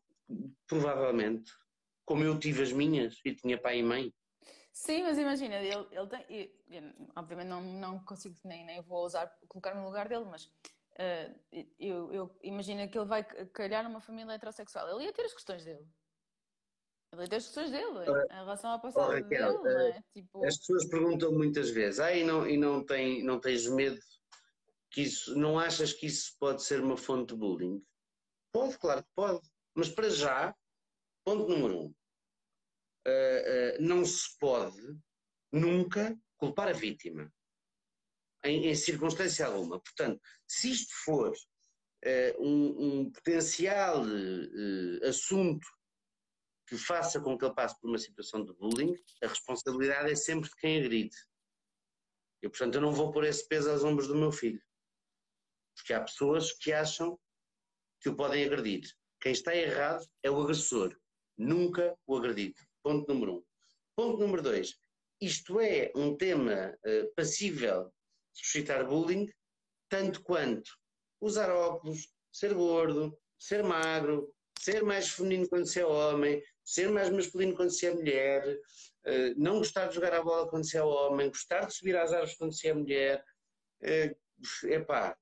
provavelmente, 0.67 1.51
como 2.05 2.23
eu 2.23 2.39
tive 2.39 2.63
as 2.63 2.71
minhas 2.71 3.19
e 3.25 3.35
tinha 3.35 3.61
pai 3.61 3.79
e 3.79 3.83
mãe. 3.83 4.13
Sim, 4.79 5.03
mas 5.03 5.17
imagina, 5.17 5.57
ele, 5.57 5.87
ele 5.91 6.07
tem. 6.07 6.49
Eu, 6.69 6.83
obviamente 7.13 7.49
não, 7.49 7.61
não 7.61 7.99
consigo 8.05 8.33
nem, 8.45 8.65
nem 8.65 8.81
vou 8.81 9.05
usar 9.05 9.27
colocar-me 9.49 9.81
no 9.81 9.87
lugar 9.87 10.07
dele, 10.07 10.23
mas 10.23 10.45
uh, 10.45 11.65
eu, 11.77 12.13
eu 12.13 12.39
imagino 12.41 12.89
que 12.89 12.97
ele 12.97 13.05
vai 13.05 13.21
calhar 13.23 13.83
numa 13.83 13.99
família 13.99 14.31
heterossexual. 14.31 14.89
Ele 14.89 15.03
ia 15.03 15.13
ter 15.13 15.23
as 15.23 15.33
questões 15.33 15.65
dele. 15.65 15.85
Ele 17.11 17.27
tem 17.27 17.37
as 17.37 17.45
questões 17.45 17.71
dele 17.71 18.05
em 18.31 18.35
relação 18.35 18.71
ao 18.71 18.79
passado 18.79 19.11
oh, 19.11 19.21
dele, 19.21 19.51
não 19.51 19.67
é? 19.67 19.89
Eh, 19.89 20.03
tipo... 20.13 20.45
As 20.45 20.57
pessoas 20.57 20.87
perguntam 20.87 21.33
muitas 21.33 21.69
vezes, 21.71 21.99
ah, 21.99 22.13
e 22.13 22.23
não, 22.23 22.47
e 22.47 22.55
não, 22.55 22.85
tem, 22.85 23.21
não 23.21 23.37
tens 23.37 23.67
medo 23.67 23.99
que 24.91 25.01
isso, 25.01 25.35
não 25.35 25.59
achas 25.59 25.91
que 25.91 26.05
isso 26.05 26.37
pode 26.39 26.63
ser 26.63 26.81
uma 26.81 26.95
fonte 26.95 27.33
de 27.33 27.39
bullying? 27.39 27.83
Pode, 28.53 28.79
claro 28.79 29.03
que 29.03 29.09
pode. 29.13 29.41
Mas 29.75 29.89
para 29.89 30.09
já, 30.09 30.55
ponto 31.25 31.49
número 31.49 31.79
um, 31.79 31.93
uh, 33.07 33.79
uh, 33.79 33.81
não 33.81 34.05
se 34.05 34.37
pode 34.39 34.81
nunca 35.51 36.17
culpar 36.37 36.69
a 36.69 36.73
vítima. 36.73 37.31
Em, 38.43 38.67
em 38.67 38.75
circunstância 38.75 39.45
alguma. 39.45 39.81
Portanto, 39.81 40.21
se 40.47 40.71
isto 40.71 40.93
for 41.03 41.31
uh, 41.31 42.41
um, 42.43 42.99
um, 43.01 43.11
potencial 43.11 44.01
assunto 45.07 45.67
que 46.67 46.77
faça 46.77 47.19
com 47.19 47.37
que 47.37 47.43
ele 47.43 47.53
passe 47.53 47.77
por 47.81 47.89
uma 47.89 47.97
situação 47.97 48.45
de 48.45 48.53
bullying, 48.53 48.95
a 49.23 49.27
responsabilidade 49.27 50.11
é 50.11 50.15
sempre 50.15 50.49
de 50.49 50.55
quem 50.55 50.79
agride. 50.79 51.15
Eu, 52.41 52.49
portanto, 52.49 52.75
eu 52.75 52.81
não 52.81 52.93
vou 52.93 53.11
pôr 53.11 53.25
esse 53.25 53.45
peso 53.47 53.69
aos 53.69 53.83
ombros 53.83 54.07
do 54.07 54.15
meu 54.15 54.31
filho. 54.31 54.61
Porque 55.75 55.93
há 55.93 56.01
pessoas 56.01 56.53
que 56.53 56.71
acham 56.71 57.19
que 58.01 58.09
o 58.09 58.15
podem 58.15 58.45
agredir. 58.45 58.83
Quem 59.19 59.33
está 59.33 59.53
errado 59.55 60.05
é 60.23 60.31
o 60.31 60.41
agressor, 60.41 60.97
nunca 61.37 61.97
o 62.07 62.15
agredido. 62.15 62.59
Ponto 62.83 63.11
número 63.13 63.35
um. 63.35 63.43
Ponto 63.95 64.17
número 64.17 64.41
dois. 64.41 64.77
Isto 65.21 65.59
é 65.59 65.91
um 65.95 66.15
tema 66.15 66.77
uh, 66.85 67.13
passível 67.15 67.91
de 68.33 68.39
suscitar 68.39 68.87
bullying, 68.87 69.29
tanto 69.89 70.21
quanto 70.21 70.71
usar 71.19 71.49
óculos, 71.49 72.07
ser 72.31 72.53
gordo, 72.53 73.17
ser 73.37 73.63
magro, 73.63 74.33
ser 74.59 74.83
mais 74.83 75.09
feminino 75.09 75.47
quando 75.49 75.65
se 75.65 75.79
é 75.79 75.85
homem, 75.85 76.41
ser 76.63 76.89
mais 76.89 77.09
masculino 77.09 77.55
quando 77.55 77.71
se 77.71 77.87
é 77.87 77.93
mulher, 77.93 78.59
eh, 79.05 79.33
não 79.35 79.57
gostar 79.57 79.87
de 79.87 79.95
jogar 79.95 80.13
a 80.13 80.21
bola 80.21 80.49
quando 80.49 80.69
se 80.69 80.77
é 80.77 80.83
homem, 80.83 81.29
gostar 81.29 81.65
de 81.65 81.73
subir 81.73 81.97
às 81.97 82.11
árvores 82.11 82.35
quando 82.35 82.53
se 82.53 82.67
é 82.67 82.73
mulher. 82.73 83.23
Eh, 83.81 84.15
pá. 84.85 85.17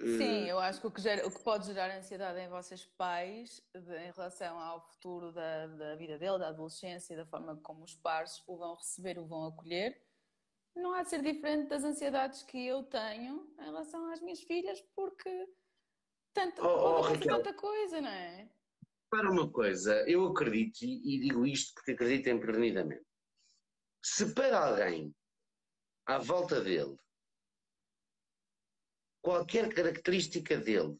Sim, 0.00 0.48
eu 0.48 0.58
acho 0.58 0.80
que 0.80 0.86
o 0.86 0.90
que, 0.90 1.00
gera, 1.00 1.26
o 1.26 1.30
que 1.30 1.42
pode 1.42 1.66
gerar 1.66 1.94
ansiedade 1.94 2.40
em 2.40 2.48
vocês 2.48 2.86
pais 2.96 3.62
de, 3.74 3.96
em 3.98 4.10
relação 4.10 4.58
ao 4.58 4.80
futuro 4.80 5.30
da, 5.30 5.66
da 5.66 5.94
vida 5.94 6.18
dele, 6.18 6.38
da 6.38 6.48
adolescência 6.48 7.12
e 7.12 7.16
da 7.18 7.26
forma 7.26 7.56
como 7.56 7.84
os 7.84 7.94
pares 7.96 8.42
o 8.46 8.56
vão 8.56 8.74
receber, 8.76 9.18
o 9.18 9.26
vão 9.26 9.48
acolher, 9.48 10.00
não 10.74 10.94
há 10.94 11.02
de 11.02 11.10
ser 11.10 11.22
diferente 11.22 11.68
das 11.68 11.84
ansiedades 11.84 12.42
que 12.42 12.66
eu 12.66 12.82
tenho 12.84 13.54
em 13.58 13.64
relação 13.64 14.10
às 14.10 14.22
minhas 14.22 14.40
filhas, 14.40 14.80
porque 14.96 15.48
tanto, 16.32 16.62
oh, 16.64 17.00
oh, 17.00 17.18
tanta 17.18 17.52
coisa, 17.52 18.00
não 18.00 18.08
é? 18.08 18.48
Para 19.10 19.30
uma 19.30 19.50
coisa, 19.50 20.08
eu 20.08 20.26
acredito, 20.28 20.82
e 20.82 21.20
digo 21.20 21.44
isto 21.44 21.74
porque 21.74 21.92
acredito 21.92 22.28
empedernidamente, 22.28 23.04
se 24.02 24.32
para 24.32 24.66
alguém 24.66 25.14
à 26.06 26.16
volta 26.18 26.60
dele 26.62 26.98
qualquer 29.22 29.72
característica 29.72 30.56
dele 30.56 30.96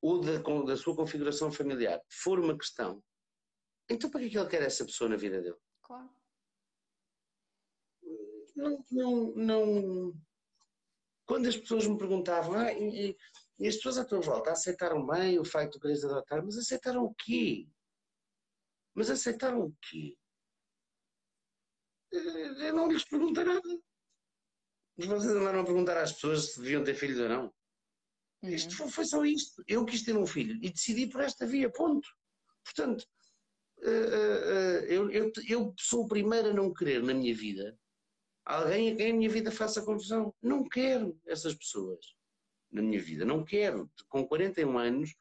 ou 0.00 0.20
da, 0.20 0.38
da 0.38 0.76
sua 0.76 0.94
configuração 0.94 1.50
familiar 1.50 2.00
for 2.08 2.38
uma 2.38 2.56
questão, 2.56 3.02
então 3.88 4.10
para 4.10 4.20
que, 4.20 4.26
é 4.26 4.30
que 4.30 4.38
ele 4.38 4.48
quer 4.48 4.62
essa 4.62 4.84
pessoa 4.84 5.10
na 5.10 5.16
vida 5.16 5.40
dele? 5.40 5.56
Claro. 5.82 6.10
não, 8.54 8.84
não, 8.90 9.34
não, 9.34 10.14
Quando 11.26 11.48
as 11.48 11.56
pessoas 11.56 11.86
me 11.86 11.98
perguntavam, 11.98 12.54
ah, 12.54 12.72
e, 12.72 13.16
e 13.58 13.66
as 13.66 13.76
pessoas 13.76 13.98
à 13.98 14.04
tua 14.04 14.20
volta 14.20 14.52
aceitaram 14.52 15.04
bem 15.06 15.38
o 15.38 15.44
facto 15.44 15.74
de 15.74 15.80
quereres 15.80 16.04
adotar, 16.04 16.44
mas 16.44 16.56
aceitaram 16.56 17.04
o 17.04 17.14
quê? 17.14 17.68
Mas 18.94 19.10
aceitaram 19.10 19.62
o 19.62 19.74
quê? 19.80 20.16
Eu 22.12 22.74
não 22.74 22.88
lhes 22.90 23.04
perguntei 23.04 23.44
nada. 23.44 23.87
Vocês 24.98 25.32
andaram 25.32 25.60
a 25.60 25.64
perguntar 25.64 25.96
às 25.96 26.12
pessoas 26.12 26.52
se 26.52 26.60
deviam 26.60 26.82
ter 26.82 26.94
filhos 26.94 27.20
ou 27.20 27.28
não. 27.28 27.54
Uhum. 28.42 28.50
Isto 28.50 28.76
foi, 28.76 28.88
foi, 28.88 29.04
só 29.04 29.24
isto. 29.24 29.62
Eu 29.66 29.84
quis 29.84 30.02
ter 30.02 30.16
um 30.16 30.26
filho 30.26 30.58
e 30.62 30.70
decidi 30.70 31.06
por 31.06 31.20
esta 31.20 31.46
via, 31.46 31.70
ponto. 31.70 32.08
Portanto, 32.64 33.04
uh, 33.78 33.88
uh, 33.88 34.84
eu, 34.86 35.10
eu, 35.10 35.32
eu 35.48 35.74
sou 35.78 36.04
o 36.04 36.08
primeiro 36.08 36.48
a 36.48 36.52
não 36.52 36.72
querer 36.72 37.02
na 37.02 37.14
minha 37.14 37.34
vida 37.34 37.78
alguém 38.48 38.90
a 38.90 38.96
quem 38.96 39.10
a 39.10 39.14
minha 39.14 39.28
vida 39.28 39.52
faça 39.52 39.84
confusão. 39.84 40.34
Não 40.42 40.66
quero 40.66 41.20
essas 41.26 41.54
pessoas 41.54 41.98
na 42.72 42.82
minha 42.82 43.00
vida. 43.00 43.24
Não 43.24 43.44
quero. 43.44 43.90
Com 44.08 44.26
41 44.26 44.78
anos, 44.78 45.14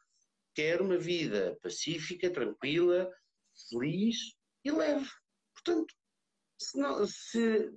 quero 0.56 0.86
uma 0.86 0.98
vida 0.98 1.58
pacífica, 1.62 2.32
tranquila, 2.32 3.12
feliz 3.70 4.18
e 4.64 4.72
leve. 4.72 5.08
Portanto, 5.54 5.94
se, 6.58 6.78
não, 6.78 7.06
se 7.06 7.72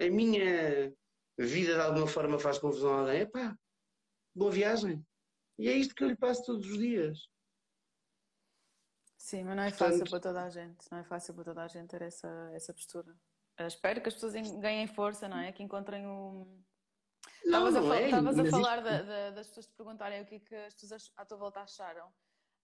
a 0.00 0.10
minha 0.10 0.92
vida 1.38 1.74
de 1.74 1.80
alguma 1.80 2.06
forma 2.06 2.38
faz 2.38 2.58
confusão 2.58 2.92
a 2.94 3.00
alguém, 3.00 3.30
pá, 3.30 3.56
boa 4.34 4.50
viagem. 4.50 5.04
E 5.58 5.68
é 5.68 5.72
isto 5.72 5.94
que 5.94 6.02
eu 6.02 6.08
lhe 6.08 6.16
passo 6.16 6.44
todos 6.44 6.66
os 6.66 6.78
dias. 6.78 7.28
Sim, 9.18 9.44
mas 9.44 9.56
não 9.56 9.62
é 9.62 9.70
fácil 9.70 9.98
Portanto, 9.98 10.10
para 10.10 10.20
toda 10.20 10.44
a 10.44 10.50
gente. 10.50 10.86
Não 10.90 10.98
é 10.98 11.04
fácil 11.04 11.34
para 11.34 11.44
toda 11.44 11.62
a 11.62 11.68
gente 11.68 11.88
ter 11.88 12.02
essa, 12.02 12.50
essa 12.54 12.72
postura. 12.72 13.14
Eu 13.58 13.66
espero 13.66 14.00
que 14.00 14.08
as 14.08 14.14
pessoas 14.14 14.32
ganhem 14.58 14.86
força, 14.86 15.28
não 15.28 15.38
é? 15.38 15.52
Que 15.52 15.62
encontrem 15.62 16.06
um. 16.06 16.64
Estavas 17.44 17.76
a, 17.76 17.78
é, 17.96 18.06
a, 18.12 18.50
falar 18.50 18.78
isto... 18.78 18.84
da, 18.84 19.02
da, 19.02 19.30
das 19.30 19.48
pessoas 19.48 19.66
te 19.66 19.74
perguntarem 19.74 20.22
o 20.22 20.26
que, 20.26 20.36
é 20.36 20.40
que 20.40 20.54
as 20.54 20.74
pessoas 20.74 21.12
à 21.16 21.26
tua 21.26 21.36
volta 21.36 21.60
acharam. 21.60 22.08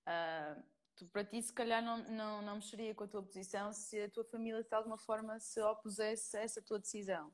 Uh, 0.08 0.62
tu, 0.96 1.06
para 1.06 1.24
ti, 1.24 1.42
se 1.42 1.52
calhar, 1.52 1.82
não, 1.82 1.98
não, 2.08 2.42
não 2.42 2.54
mexeria 2.56 2.94
com 2.94 3.04
a 3.04 3.08
tua 3.08 3.22
posição 3.22 3.72
se 3.72 4.00
a 4.00 4.10
tua 4.10 4.24
família 4.24 4.62
de 4.62 4.74
alguma 4.74 4.98
forma 4.98 5.38
se 5.38 5.60
opusesse 5.60 6.36
a 6.36 6.40
essa 6.40 6.62
tua 6.62 6.78
decisão. 6.78 7.30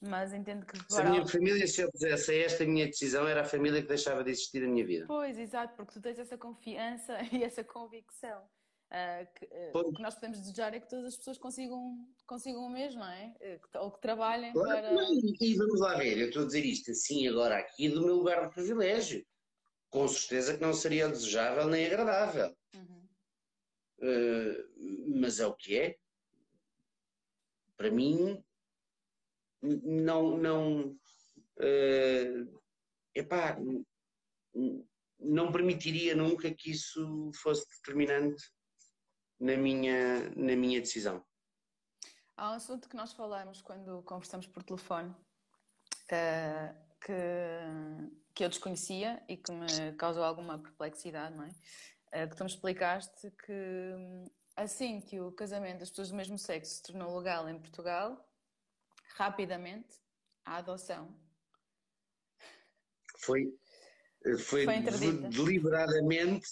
Mas 0.00 0.32
entendo 0.32 0.66
que. 0.66 0.76
Se 0.92 1.00
a 1.00 1.08
minha 1.08 1.24
família 1.24 1.64
se 1.66 1.84
opusesse 1.84 2.32
a 2.32 2.36
esta 2.38 2.64
minha 2.64 2.86
decisão, 2.86 3.28
era 3.28 3.42
a 3.42 3.44
família 3.44 3.80
que 3.80 3.86
deixava 3.86 4.24
de 4.24 4.30
existir 4.32 4.60
na 4.60 4.66
minha 4.66 4.84
vida. 4.84 5.06
Pois, 5.06 5.38
exato, 5.38 5.76
porque 5.76 5.92
tu 5.92 6.00
tens 6.00 6.18
essa 6.18 6.36
confiança 6.36 7.16
e 7.32 7.44
essa 7.44 7.62
convicção. 7.62 8.42
Uh, 8.90 9.26
que, 9.34 9.46
uh, 9.46 9.88
o 9.88 9.92
que 9.92 10.02
nós 10.02 10.14
podemos 10.16 10.38
desejar 10.38 10.74
é 10.74 10.80
que 10.80 10.88
todas 10.88 11.06
as 11.06 11.16
pessoas 11.16 11.38
consigam, 11.38 11.96
consigam 12.26 12.62
o 12.62 12.68
mesmo, 12.68 13.00
não 13.00 13.08
é? 13.08 13.32
Uh, 13.40 13.78
ou 13.78 13.90
que 13.92 14.00
trabalhem 14.02 14.52
claro, 14.52 14.68
para. 14.68 14.92
Não, 14.92 15.14
e 15.40 15.54
vamos 15.54 15.80
lá 15.80 15.96
ver, 15.96 16.18
eu 16.18 16.26
estou 16.26 16.42
a 16.42 16.46
dizer 16.46 16.66
isto 16.66 16.90
assim 16.90 17.26
agora 17.28 17.56
aqui 17.56 17.88
do 17.88 18.02
meu 18.02 18.16
lugar 18.16 18.48
de 18.48 18.54
privilégio. 18.54 19.24
Com 19.92 20.08
certeza 20.08 20.54
que 20.54 20.62
não 20.62 20.72
seria 20.72 21.08
desejável 21.08 21.66
nem 21.66 21.86
agradável. 21.86 22.56
Uhum. 22.74 23.06
mas 25.20 25.38
é 25.38 25.46
o 25.46 25.54
que 25.54 25.78
é. 25.78 25.98
Para 27.76 27.90
mim, 27.90 28.42
não, 29.62 30.38
não, 30.38 30.88
uh, 31.58 32.60
epá, 33.14 33.58
não 35.18 35.52
permitiria 35.52 36.16
nunca 36.16 36.52
que 36.52 36.70
isso 36.70 37.30
fosse 37.34 37.68
determinante 37.76 38.42
na 39.38 39.56
minha, 39.56 40.30
na 40.30 40.56
minha 40.56 40.80
decisão. 40.80 41.22
Há 42.36 42.52
um 42.52 42.54
assunto 42.54 42.88
que 42.88 42.96
nós 42.96 43.12
falamos 43.12 43.60
quando 43.60 44.02
conversamos 44.04 44.46
por 44.46 44.62
telefone 44.62 45.10
uh, 45.10 46.74
que, 46.98 47.12
que 48.34 48.44
eu 48.44 48.48
desconhecia 48.48 49.22
e 49.28 49.36
que 49.36 49.52
me 49.52 49.92
causou 49.96 50.24
alguma 50.24 50.58
perplexidade, 50.58 51.34
não 51.34 51.44
é? 51.44 52.24
Uh, 52.24 52.28
que 52.28 52.36
tu 52.36 52.44
me 52.44 52.50
explicaste 52.50 53.30
que 53.30 53.94
assim 54.56 55.00
que 55.00 55.20
o 55.20 55.32
casamento 55.32 55.80
das 55.80 55.90
pessoas 55.90 56.10
do 56.10 56.16
mesmo 56.16 56.38
sexo 56.38 56.74
se 56.74 56.82
tornou 56.82 57.16
legal 57.18 57.48
em 57.48 57.58
Portugal, 57.58 58.28
rapidamente 59.14 59.94
a 60.44 60.56
adoção. 60.56 61.14
Foi, 63.18 63.54
foi, 64.38 64.64
foi 64.64 65.12
deliberadamente, 65.30 66.48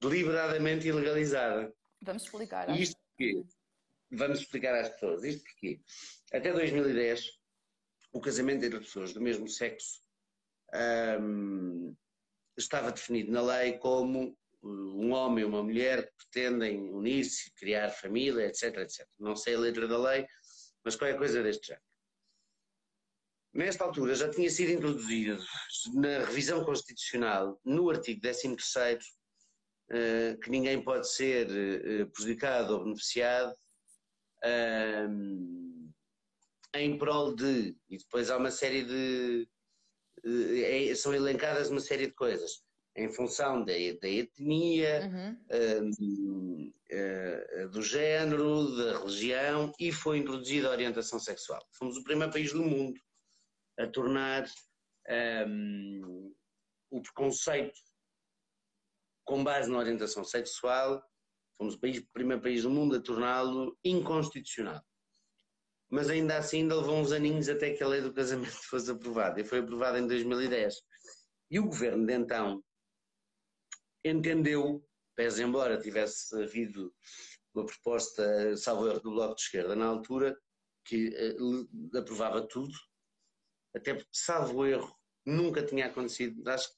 deliberadamente 0.00 0.88
ilegalizada. 0.88 1.72
Vamos 2.02 2.24
explicar. 2.24 2.68
Isto 2.70 2.96
porque, 3.10 3.44
vamos 4.10 4.40
explicar 4.40 4.74
às 4.74 4.90
pessoas. 4.90 5.24
Isto 5.24 5.44
porque 5.44 5.80
até 6.32 6.52
2010 6.52 7.38
o 8.12 8.20
casamento 8.20 8.64
entre 8.64 8.80
pessoas 8.80 9.12
do 9.12 9.20
mesmo 9.20 9.48
sexo 9.48 10.02
hum, 11.20 11.94
estava 12.56 12.92
definido 12.92 13.30
na 13.30 13.42
lei 13.42 13.78
como 13.78 14.36
um 14.62 15.12
homem 15.12 15.44
e 15.44 15.46
uma 15.46 15.62
mulher 15.62 16.06
que 16.06 16.26
pretendem 16.30 16.92
unir-se, 16.92 17.52
criar 17.54 17.90
família, 17.90 18.46
etc, 18.46 18.76
etc. 18.78 19.06
Não 19.18 19.36
sei 19.36 19.54
a 19.54 19.58
letra 19.58 19.86
da 19.86 19.98
lei, 19.98 20.26
mas 20.84 20.96
qualquer 20.96 21.16
coisa 21.16 21.42
deste 21.42 21.68
género. 21.68 21.84
Nesta 23.54 23.84
altura 23.84 24.14
já 24.14 24.28
tinha 24.30 24.50
sido 24.50 24.72
introduzido 24.72 25.42
na 25.94 26.24
revisão 26.26 26.64
constitucional, 26.64 27.58
no 27.64 27.88
artigo 27.88 28.20
13 28.20 28.56
eh, 29.90 30.36
que 30.42 30.50
ninguém 30.50 30.82
pode 30.82 31.10
ser 31.10 31.48
eh, 31.50 32.04
prejudicado 32.06 32.74
ou 32.74 32.84
beneficiado 32.84 33.56
em 36.74 36.98
prol 36.98 37.34
de, 37.34 37.76
e 37.88 37.96
depois 37.96 38.30
há 38.30 38.36
uma 38.36 38.50
série 38.50 38.84
de, 38.84 39.48
é, 40.24 40.94
são 40.94 41.14
elencadas 41.14 41.70
uma 41.70 41.80
série 41.80 42.06
de 42.06 42.14
coisas, 42.14 42.62
em 42.96 43.12
função 43.12 43.64
da, 43.64 43.72
da 44.00 44.08
etnia, 44.08 45.02
uhum. 45.06 45.36
Ehm, 45.50 46.72
eh, 46.90 47.68
do 47.70 47.82
género, 47.82 48.74
da 48.76 48.98
religião, 49.00 49.72
e 49.78 49.92
foi 49.92 50.18
introduzida 50.18 50.68
a 50.68 50.72
orientação 50.72 51.20
sexual. 51.20 51.62
Fomos 51.72 51.98
o 51.98 52.02
primeiro 52.02 52.32
país 52.32 52.52
do 52.52 52.62
mundo 52.62 52.98
a 53.78 53.86
tornar 53.86 54.46
um, 55.46 56.34
o 56.90 57.02
preconceito 57.02 57.78
com 59.24 59.44
base 59.44 59.70
na 59.70 59.78
orientação 59.78 60.24
sexual, 60.24 61.02
fomos 61.58 61.74
o, 61.74 61.78
país, 61.78 61.98
o 61.98 62.12
primeiro 62.12 62.42
país 62.42 62.62
do 62.62 62.70
mundo 62.70 62.96
a 62.96 63.02
torná-lo 63.02 63.78
inconstitucional. 63.84 64.82
Mas 65.90 66.10
ainda 66.10 66.36
assim 66.36 66.62
ainda 66.62 66.76
levou 66.76 66.96
uns 66.96 67.12
aninhos 67.12 67.48
até 67.48 67.72
que 67.72 67.82
a 67.82 67.88
lei 67.88 68.00
do 68.00 68.12
casamento 68.12 68.50
fosse 68.68 68.90
aprovada, 68.90 69.40
e 69.40 69.44
foi 69.44 69.60
aprovada 69.60 69.98
em 69.98 70.06
2010. 70.06 70.74
E 71.50 71.58
o 71.58 71.66
governo 71.66 72.06
de 72.06 72.12
então 72.12 72.62
entendeu, 74.04 74.84
pese 75.16 75.42
embora 75.42 75.80
tivesse 75.80 76.34
havido 76.40 76.92
uma 77.54 77.66
proposta, 77.66 78.56
salvo 78.56 78.88
erro, 78.88 79.00
do 79.00 79.10
Bloco 79.10 79.34
de 79.34 79.42
Esquerda 79.42 79.74
na 79.74 79.86
altura, 79.86 80.38
que 80.84 81.08
uh, 81.08 81.98
aprovava 81.98 82.46
tudo, 82.46 82.72
até 83.74 83.94
porque, 83.94 84.08
salvo 84.12 84.64
erro, 84.66 84.94
nunca 85.26 85.62
tinha 85.62 85.86
acontecido. 85.86 86.48
Acho, 86.48 86.70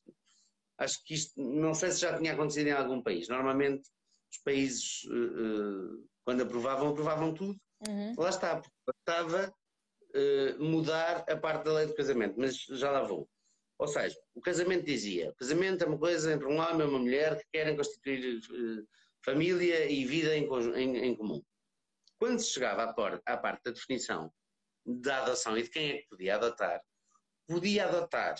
acho 0.78 1.04
que 1.04 1.14
isto, 1.14 1.40
não 1.40 1.74
sei 1.74 1.90
se 1.92 2.00
já 2.00 2.18
tinha 2.18 2.32
acontecido 2.32 2.68
em 2.68 2.72
algum 2.72 3.02
país. 3.02 3.28
Normalmente, 3.28 3.88
os 4.32 4.38
países, 4.38 5.04
uh, 5.04 6.08
quando 6.24 6.42
aprovavam, 6.42 6.88
aprovavam 6.88 7.34
tudo. 7.34 7.60
Uhum. 7.88 8.14
Lá 8.18 8.28
está, 8.28 8.62
bastava 8.86 9.54
uh, 10.14 10.62
mudar 10.62 11.24
a 11.28 11.36
parte 11.36 11.64
da 11.64 11.72
lei 11.72 11.86
do 11.86 11.94
casamento, 11.94 12.34
mas 12.38 12.56
já 12.56 12.90
lá 12.90 13.02
vou. 13.02 13.28
Ou 13.78 13.88
seja, 13.88 14.18
o 14.34 14.40
casamento 14.40 14.84
dizia: 14.84 15.30
o 15.30 15.34
casamento 15.34 15.82
é 15.82 15.86
uma 15.86 15.98
coisa 15.98 16.32
entre 16.32 16.46
um 16.46 16.58
homem 16.58 16.86
e 16.86 16.90
uma 16.90 16.98
mulher 16.98 17.38
que 17.38 17.46
querem 17.52 17.76
constituir 17.76 18.38
uh, 18.38 18.88
família 19.24 19.90
e 19.90 20.04
vida 20.04 20.36
em, 20.36 20.46
em, 20.76 20.96
em, 21.06 21.16
comum. 21.16 21.42
Quando 22.18 22.38
se 22.40 22.50
chegava 22.50 22.84
à, 22.84 22.92
por, 22.92 23.22
à 23.24 23.36
parte 23.36 23.64
da 23.64 23.70
definição 23.70 24.32
da 24.84 25.22
adoção 25.22 25.56
e 25.56 25.62
de 25.62 25.70
quem 25.70 25.90
é 25.90 25.98
que 25.98 26.08
podia 26.08 26.34
adotar, 26.36 26.82
podia 27.46 27.86
adotar 27.86 28.34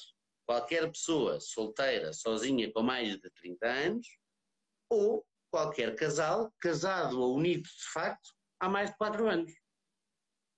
qualquer 0.47 0.91
pessoa 0.91 1.39
solteira, 1.41 2.13
sozinha, 2.13 2.73
com 2.73 2.83
mais 2.83 3.19
de 3.19 3.31
30 3.31 3.67
anos, 3.67 4.09
ou 4.91 5.25
qualquer 5.51 5.95
casal 5.97 6.53
casado 6.61 7.21
ou 7.21 7.37
unido 7.37 7.63
de 7.63 7.89
facto 7.93 8.31
há 8.61 8.69
mais 8.69 8.91
de 8.91 8.97
4 8.97 9.29
anos, 9.29 9.53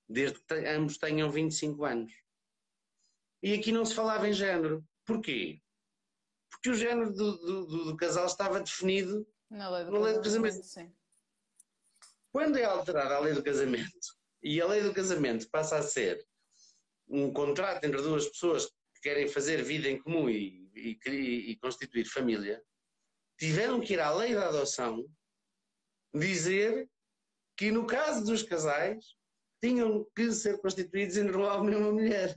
desde 0.09 0.39
que 0.41 0.55
ambos 0.67 0.99
tenham 0.99 1.31
25 1.31 1.85
anos. 1.85 2.13
E 3.43 3.55
aqui 3.55 3.73
não 3.73 3.85
se 3.85 3.95
falava 3.95 4.29
em 4.29 4.33
género. 4.33 4.85
Porquê? 5.05 5.61
Porque 6.51 6.71
o 6.71 6.75
género 6.75 7.13
do, 7.13 7.37
do, 7.39 7.85
do 7.85 7.97
casal 7.97 8.27
estava 8.27 8.61
definido 8.61 9.27
na 9.51 9.71
lei 9.71 9.85
do, 9.85 9.91
na 9.91 9.99
lei 9.99 10.15
do 10.15 10.23
casamento. 10.23 10.61
Quando 12.31 12.59
é 12.59 12.65
alterada 12.65 13.17
a 13.17 13.21
lei 13.21 13.35
do 13.35 13.43
casamento 13.43 14.17
e 14.43 14.61
a 14.61 14.67
lei 14.67 14.83
do 14.83 14.95
casamento 14.95 15.49
passa 15.51 15.77
a 15.77 15.83
ser 15.83 16.27
um 17.09 17.33
contrato 17.33 17.85
entre 17.85 18.01
duas 18.01 18.29
pessoas 18.29 18.67
que 18.67 19.01
querem 19.03 19.29
fazer 19.29 19.63
vida 19.63 19.89
em 19.89 20.01
comum 20.01 20.31
e, 20.31 20.71
e, 20.75 21.51
e 21.51 21.57
constituir 21.57 22.07
família, 22.07 22.63
tiveram 23.39 23.81
que 23.81 23.95
ir 23.95 24.01
à 24.01 24.15
lei 24.15 24.35
da 24.35 24.49
adoção 24.49 25.05
dizer 26.15 26.89
que 27.57 27.71
no 27.71 27.87
caso 27.87 28.25
dos 28.25 28.43
casais 28.43 29.05
tinham 29.63 30.05
que 30.17 30.33
ser 30.33 30.61
constituídos 30.61 31.17
entre 31.17 31.37
um 31.37 31.43
homem 31.43 31.75
e 31.75 31.77
uma 31.77 31.93
mulher. 31.93 32.37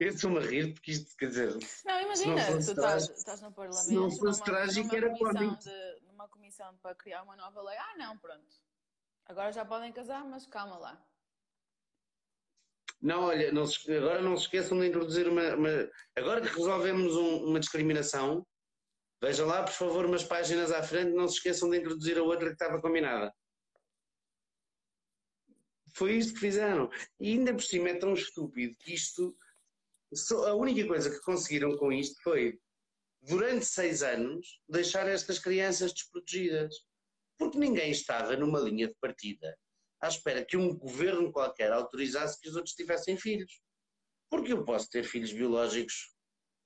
Eu 0.00 0.08
estou-me 0.10 0.38
a 0.38 0.42
rir 0.42 0.72
porque 0.74 0.92
isto, 0.92 1.14
quer 1.16 1.26
dizer. 1.26 1.58
Não, 1.84 2.00
imagina, 2.00 2.50
não 2.50 2.52
tu 2.52 2.58
estás, 2.58 3.10
estás 3.10 3.40
no 3.42 3.52
Parlamento. 3.52 3.84
Se 3.84 3.94
não 3.94 4.10
fosse 4.10 4.40
numa, 4.40 4.44
trágico, 4.44 4.94
era 4.94 5.12
de, 5.12 6.06
numa 6.06 6.28
comissão 6.28 6.76
para 6.78 6.94
criar 6.94 7.22
uma 7.22 7.36
nova 7.36 7.60
lei. 7.62 7.76
Ah, 7.76 7.96
não, 7.98 8.16
pronto. 8.18 8.46
Agora 9.26 9.52
já 9.52 9.64
podem 9.64 9.92
casar, 9.92 10.24
mas 10.24 10.46
calma 10.46 10.78
lá. 10.78 11.04
Não, 13.00 13.24
olha, 13.24 13.52
não 13.52 13.66
se, 13.66 13.92
agora 13.92 14.22
não 14.22 14.36
se 14.36 14.44
esqueçam 14.44 14.78
de 14.78 14.86
introduzir 14.86 15.28
uma. 15.28 15.54
uma 15.54 15.90
agora 16.16 16.40
que 16.40 16.48
resolvemos 16.48 17.14
um, 17.16 17.46
uma 17.46 17.60
discriminação, 17.60 18.46
vejam 19.20 19.46
lá, 19.46 19.64
por 19.64 19.72
favor, 19.72 20.06
umas 20.06 20.24
páginas 20.24 20.70
à 20.72 20.82
frente, 20.82 21.12
não 21.12 21.28
se 21.28 21.34
esqueçam 21.34 21.68
de 21.70 21.78
introduzir 21.78 22.18
a 22.18 22.22
outra 22.22 22.46
que 22.46 22.54
estava 22.54 22.80
combinada. 22.80 23.32
Foi 25.98 26.14
isto 26.16 26.34
que 26.34 26.40
fizeram. 26.40 26.88
E 27.20 27.32
ainda 27.32 27.52
por 27.52 27.62
cima 27.62 27.88
é 27.88 27.94
tão 27.94 28.14
estúpido 28.14 28.76
que 28.78 28.94
isto. 28.94 29.36
A 30.46 30.54
única 30.54 30.86
coisa 30.86 31.10
que 31.10 31.20
conseguiram 31.20 31.76
com 31.76 31.92
isto 31.92 32.22
foi, 32.22 32.58
durante 33.20 33.66
seis 33.66 34.02
anos, 34.02 34.60
deixar 34.68 35.08
estas 35.08 35.38
crianças 35.38 35.92
desprotegidas. 35.92 36.74
Porque 37.36 37.58
ninguém 37.58 37.90
estava 37.90 38.36
numa 38.36 38.60
linha 38.60 38.88
de 38.88 38.94
partida 39.00 39.56
à 40.00 40.08
espera 40.08 40.44
que 40.44 40.56
um 40.56 40.76
governo 40.76 41.32
qualquer 41.32 41.72
autorizasse 41.72 42.40
que 42.40 42.48
os 42.48 42.56
outros 42.56 42.74
tivessem 42.74 43.16
filhos. 43.16 43.60
Porque 44.30 44.52
eu 44.52 44.64
posso 44.64 44.88
ter 44.90 45.04
filhos 45.04 45.32
biológicos 45.32 46.14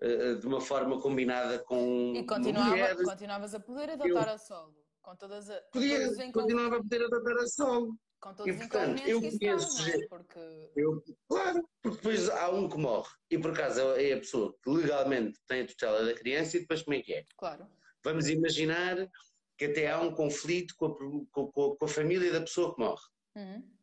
uh, 0.03 0.37
de 0.39 0.47
uma 0.47 0.61
forma 0.61 1.01
combinada 1.01 1.59
com. 1.61 2.13
E 2.15 2.25
continuava, 2.27 3.05
continuavas 3.05 3.55
a 3.55 3.61
poder 3.61 3.91
adotar 3.91 4.29
eu, 4.29 4.35
a 4.35 4.39
solo. 4.39 4.77
Com 5.01 5.17
todas 5.17 5.49
a, 5.51 5.61
podia, 5.73 6.33
continuava 6.33 6.77
a 6.77 6.83
poder 6.83 7.05
adotar 7.05 7.37
a 7.39 7.47
solo. 7.47 7.97
Com 8.23 8.33
todos 8.35 8.55
e, 8.55 8.57
portanto, 8.57 9.03
eu 9.05 9.21
conheço 9.21 9.91
é? 9.91 10.07
porque... 10.07 10.71
eu, 10.77 11.03
Claro, 11.29 11.69
porque 11.83 11.97
depois 11.97 12.29
há 12.29 12.51
um 12.51 12.69
que 12.69 12.79
morre 12.79 13.13
e 13.29 13.37
por 13.37 13.51
acaso 13.51 13.81
é 13.97 14.13
a 14.13 14.19
pessoa 14.19 14.57
que 14.63 14.71
legalmente 14.71 15.41
tem 15.49 15.63
a 15.63 15.67
tutela 15.67 16.05
da 16.05 16.15
criança 16.15 16.57
e 16.57 16.61
depois 16.61 16.83
como 16.83 16.97
é 16.97 17.03
que 17.03 17.15
é? 17.15 17.27
Claro. 17.37 17.69
Vamos 18.05 18.29
imaginar 18.29 19.11
que 19.59 19.65
até 19.65 19.91
há 19.91 20.01
um 20.01 20.15
conflito 20.15 20.73
com 20.77 20.87
a, 20.87 20.97
com, 21.33 21.77
com 21.77 21.85
a 21.85 21.89
família 21.89 22.33
da 22.33 22.41
pessoa 22.41 22.73
que 22.73 22.81
morre. 22.81 23.03
Uhum. 23.35 23.77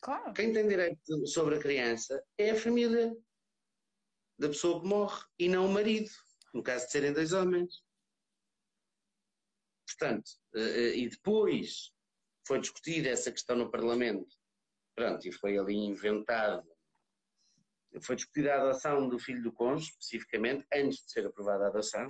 Claro. 0.00 0.32
Quem 0.34 0.52
tem 0.52 0.66
direito 0.66 1.26
sobre 1.28 1.54
a 1.54 1.60
criança 1.60 2.20
é 2.36 2.50
a 2.50 2.56
família 2.56 3.16
da 4.36 4.48
pessoa 4.48 4.80
que 4.80 4.88
morre 4.88 5.24
e 5.38 5.48
não 5.48 5.64
o 5.64 5.72
marido, 5.72 6.10
no 6.52 6.60
caso 6.60 6.86
de 6.86 6.90
serem 6.90 7.12
dois 7.12 7.32
homens. 7.32 7.84
Portanto, 9.86 10.28
eh, 10.56 10.60
eh, 10.60 10.96
e 10.96 11.08
depois 11.08 11.94
foi 12.46 12.60
discutida 12.60 13.08
essa 13.08 13.32
questão 13.32 13.56
no 13.56 13.70
Parlamento, 13.70 14.34
pronto, 14.94 15.26
e 15.26 15.32
foi 15.32 15.58
ali 15.58 15.74
inventado, 15.74 16.66
foi 18.02 18.16
discutida 18.16 18.54
a 18.54 18.62
adoção 18.62 19.08
do 19.08 19.18
filho 19.18 19.42
do 19.42 19.52
cônjuge, 19.52 19.90
especificamente, 19.90 20.66
antes 20.72 21.04
de 21.04 21.10
ser 21.10 21.26
aprovada 21.26 21.64
a 21.64 21.68
adoção, 21.68 22.06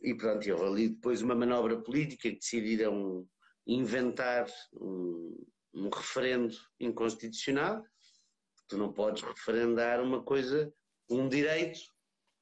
e 0.00 0.14
pronto, 0.14 0.46
e 0.46 0.52
houve 0.52 0.64
ali 0.64 0.88
depois 0.88 1.22
uma 1.22 1.34
manobra 1.34 1.80
política 1.80 2.28
que 2.28 2.36
decidiram 2.36 3.26
inventar 3.66 4.46
um, 4.74 5.46
um 5.74 5.88
referendo 5.88 6.54
inconstitucional. 6.78 7.84
Tu 8.68 8.76
não 8.76 8.92
podes 8.92 9.22
referendar 9.22 10.02
uma 10.02 10.22
coisa, 10.22 10.72
um 11.08 11.28
direito 11.28 11.80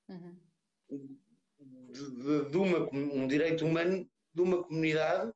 uhum. 0.09 0.39
de, 1.91 2.51
de, 2.51 2.57
uma, 2.57 2.91
um 2.93 3.27
direito 3.27 3.65
humano 3.65 4.09
de 4.33 4.43
uma 4.43 4.63
comunidade 4.65 5.33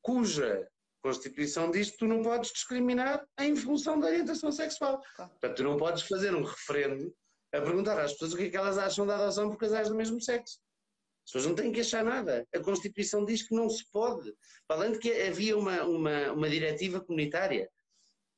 cuja 0.00 0.68
Constituição 1.02 1.70
diz 1.70 1.90
que 1.90 1.98
tu 1.98 2.06
não 2.06 2.22
podes 2.22 2.52
discriminar 2.52 3.26
em 3.40 3.56
função 3.56 3.98
da 3.98 4.06
orientação 4.06 4.52
sexual. 4.52 5.02
Claro. 5.16 5.30
Portanto, 5.32 5.56
tu 5.56 5.62
não 5.64 5.76
podes 5.76 6.02
fazer 6.04 6.34
um 6.34 6.44
referendo 6.44 7.12
a 7.52 7.60
perguntar 7.60 8.00
às 8.00 8.12
pessoas 8.12 8.32
o 8.32 8.36
que 8.36 8.44
é 8.44 8.50
que 8.50 8.56
elas 8.56 8.78
acham 8.78 9.06
da 9.06 9.16
adoção 9.16 9.50
por 9.50 9.58
casais 9.58 9.88
do 9.88 9.96
mesmo 9.96 10.20
sexo. 10.20 10.58
As 11.24 11.32
pessoas 11.32 11.46
não 11.46 11.54
têm 11.54 11.72
que 11.72 11.80
achar 11.80 12.04
nada. 12.04 12.46
A 12.54 12.60
Constituição 12.60 13.24
diz 13.24 13.42
que 13.42 13.54
não 13.54 13.68
se 13.68 13.84
pode. 13.90 14.32
Falando 14.66 14.98
que 14.98 15.12
havia 15.22 15.56
uma, 15.56 15.82
uma, 15.84 16.32
uma 16.32 16.48
diretiva 16.48 17.00
comunitária 17.00 17.68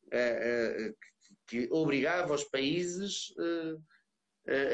uh, 0.06 0.88
uh, 0.88 0.96
que, 1.46 1.66
que, 1.66 1.72
obrigava 1.72 2.34
os 2.34 2.44
países 2.44 3.30
uh, 3.38 3.82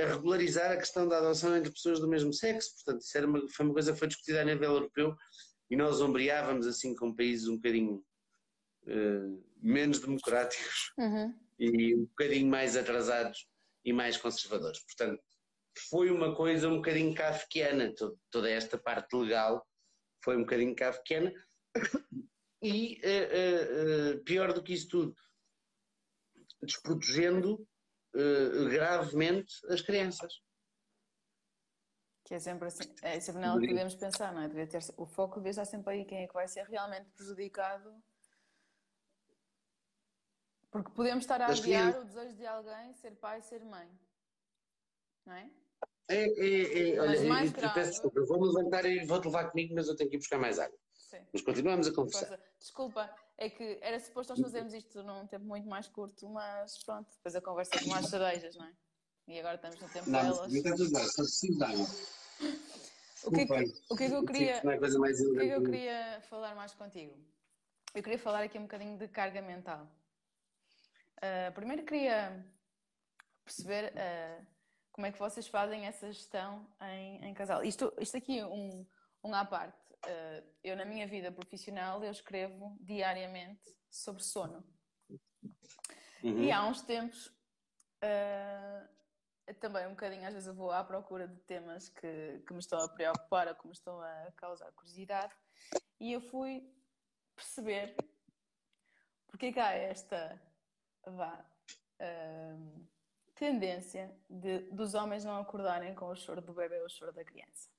a 0.02 0.12
regularizar 0.14 0.72
a 0.72 0.76
questão 0.76 1.06
da 1.06 1.18
adoção 1.18 1.56
entre 1.56 1.72
pessoas 1.72 2.00
do 2.00 2.08
mesmo 2.08 2.32
sexo. 2.32 2.74
Portanto, 2.76 3.02
isso 3.02 3.16
era 3.16 3.26
uma, 3.26 3.48
foi 3.48 3.66
uma 3.66 3.74
coisa 3.74 3.92
que 3.92 3.98
foi 3.98 4.08
discutida 4.08 4.40
a 4.40 4.44
nível 4.44 4.72
europeu 4.72 5.16
e 5.70 5.76
nós 5.76 6.00
ombreávamos 6.00 6.66
assim 6.66 6.94
com 6.94 7.14
países 7.14 7.48
um 7.48 7.56
bocadinho 7.56 8.04
menos 9.62 10.00
democráticos 10.00 10.92
uhum. 10.98 11.34
e 11.58 11.94
um 11.94 12.06
bocadinho 12.06 12.48
mais 12.48 12.76
atrasados 12.76 13.46
e 13.84 13.92
mais 13.92 14.16
conservadores. 14.16 14.80
Portanto, 14.80 15.22
foi 15.88 16.10
uma 16.10 16.34
coisa 16.34 16.68
um 16.68 16.76
bocadinho 16.76 17.14
kafkiana, 17.14 17.94
toda 18.30 18.50
esta 18.50 18.76
parte 18.76 19.14
legal 19.14 19.64
foi 20.24 20.36
um 20.36 20.40
bocadinho 20.40 20.74
kafkiana. 20.74 21.32
E 22.62 23.00
uh, 23.02 24.18
uh, 24.18 24.24
pior 24.24 24.52
do 24.52 24.62
que 24.62 24.74
isso 24.74 24.86
tudo, 24.86 25.14
desprotegendo 26.62 27.66
gravemente 28.68 29.50
as 29.70 29.80
crianças. 29.80 30.30
Que 32.30 32.36
é 32.36 32.38
sempre 32.38 32.68
assim, 32.68 32.84
é 33.02 33.18
sempre 33.18 33.40
nela 33.40 33.58
que 33.58 33.66
devemos 33.66 33.96
pensar, 33.96 34.32
não 34.32 34.42
é? 34.42 34.46
Devia 34.46 34.64
ter, 34.64 34.80
o 34.96 35.04
foco 35.04 35.40
devia 35.40 35.50
estar 35.50 35.64
sempre 35.64 35.94
aí, 35.94 36.04
quem 36.04 36.22
é 36.22 36.28
que 36.28 36.32
vai 36.32 36.46
ser 36.46 36.62
realmente 36.62 37.10
prejudicado. 37.16 37.92
Porque 40.70 40.92
podemos 40.92 41.24
estar 41.24 41.42
a 41.42 41.48
adiar 41.48 41.98
o 41.98 42.04
desejo 42.04 42.36
de 42.36 42.46
alguém 42.46 42.94
ser 42.94 43.16
pai, 43.16 43.42
ser 43.42 43.64
mãe. 43.64 43.90
Não 45.26 45.34
é? 45.34 45.50
É, 46.06 46.22
é, 46.22 46.90
é, 46.94 47.00
olha, 47.00 47.50
grave... 47.50 47.74
peço 47.74 47.90
desculpa, 47.90 48.20
eu 48.20 48.26
vou-me 48.28 48.46
levantar 48.46 48.84
e 48.86 49.04
vou-te 49.04 49.24
levar 49.24 49.50
comigo, 49.50 49.74
mas 49.74 49.88
eu 49.88 49.96
tenho 49.96 50.08
que 50.08 50.14
ir 50.14 50.20
buscar 50.20 50.38
mais 50.38 50.60
água. 50.60 50.78
Sim. 50.94 51.26
Mas 51.32 51.42
continuamos 51.42 51.88
a 51.88 51.92
conversar. 51.92 52.40
Desculpa, 52.60 53.12
é 53.38 53.50
que 53.50 53.76
era 53.82 53.98
suposto 53.98 54.34
nós 54.34 54.40
fazermos 54.40 54.72
isto 54.72 55.02
num 55.02 55.26
tempo 55.26 55.46
muito 55.46 55.68
mais 55.68 55.88
curto, 55.88 56.28
mas 56.28 56.78
pronto, 56.84 57.10
depois 57.10 57.34
a 57.34 57.40
conversa 57.40 57.76
com 57.76 57.90
mais 57.90 58.06
cerejas, 58.06 58.54
não 58.54 58.66
é? 58.66 58.72
E 59.26 59.40
agora 59.40 59.56
estamos 59.56 59.80
no 59.80 59.88
tempo 59.88 60.08
não, 60.08 60.22
delas. 60.22 60.52
Não, 60.52 60.56
está 60.56 60.76
tudo 60.76 60.92
bem, 60.92 61.08
só 61.08 61.22
preciso 61.22 61.58
de 61.58 61.64
água. 61.64 62.19
O 63.22 63.30
que, 63.30 63.42
é 63.42 63.46
que, 63.46 63.52
o 63.90 63.96
que 63.96 64.04
é 64.04 64.08
que 64.08 64.14
eu 64.14 64.24
queria, 64.24 64.56
o 64.56 64.60
que 64.62 65.40
é 65.40 65.46
que 65.46 65.54
eu 65.54 65.62
queria 65.62 66.22
falar 66.22 66.54
mais 66.54 66.72
contigo? 66.72 67.14
Eu 67.94 68.02
queria 68.02 68.18
falar 68.18 68.42
aqui 68.42 68.58
um 68.58 68.62
bocadinho 68.62 68.96
de 68.96 69.06
carga 69.08 69.42
mental. 69.42 69.86
Uh, 71.18 71.52
primeiro 71.52 71.84
queria 71.84 72.42
perceber 73.44 73.92
uh, 73.92 74.46
como 74.90 75.06
é 75.06 75.12
que 75.12 75.18
vocês 75.18 75.46
fazem 75.48 75.86
essa 75.86 76.10
gestão 76.10 76.66
em, 76.80 77.24
em 77.26 77.34
casal? 77.34 77.62
Isto, 77.62 77.92
isto 78.00 78.16
aqui, 78.16 78.42
um, 78.42 78.86
um 79.22 79.34
à 79.34 79.44
parte. 79.44 79.78
Uh, 80.06 80.42
eu, 80.64 80.76
na 80.76 80.84
minha 80.84 81.06
vida 81.06 81.30
profissional, 81.30 82.02
eu 82.02 82.10
escrevo 82.10 82.76
diariamente 82.80 83.76
sobre 83.90 84.22
sono. 84.22 84.64
Uhum. 86.22 86.42
E 86.42 86.50
há 86.50 86.66
uns 86.66 86.80
tempos, 86.82 87.26
uh, 88.02 88.88
também 89.60 89.86
um 89.86 89.90
bocadinho, 89.90 90.26
às 90.26 90.32
vezes 90.32 90.48
eu 90.48 90.54
vou 90.54 90.70
à 90.70 90.82
procura 90.84 91.26
de 91.26 91.36
temas 91.40 91.88
que, 91.88 92.42
que 92.46 92.52
me 92.52 92.60
estão 92.60 92.78
a 92.80 92.88
preocupar 92.88 93.48
ou 93.48 93.54
que 93.54 93.66
me 93.66 93.72
estão 93.72 94.00
a 94.00 94.32
causar 94.36 94.70
curiosidade. 94.72 95.34
E 95.98 96.12
eu 96.12 96.20
fui 96.20 96.64
perceber 97.34 97.96
porque 99.30 99.46
é 99.46 99.52
que 99.52 99.60
há 99.60 99.72
esta, 99.72 100.40
vá, 101.06 101.44
uh, 102.00 102.86
tendência 103.34 104.14
de, 104.28 104.60
dos 104.70 104.94
homens 104.94 105.24
não 105.24 105.38
acordarem 105.38 105.94
com 105.94 106.06
o 106.06 106.16
choro 106.16 106.42
do 106.42 106.52
bebê 106.52 106.78
ou 106.80 106.86
o 106.86 106.90
choro 106.90 107.12
da 107.12 107.24
criança. 107.24 107.70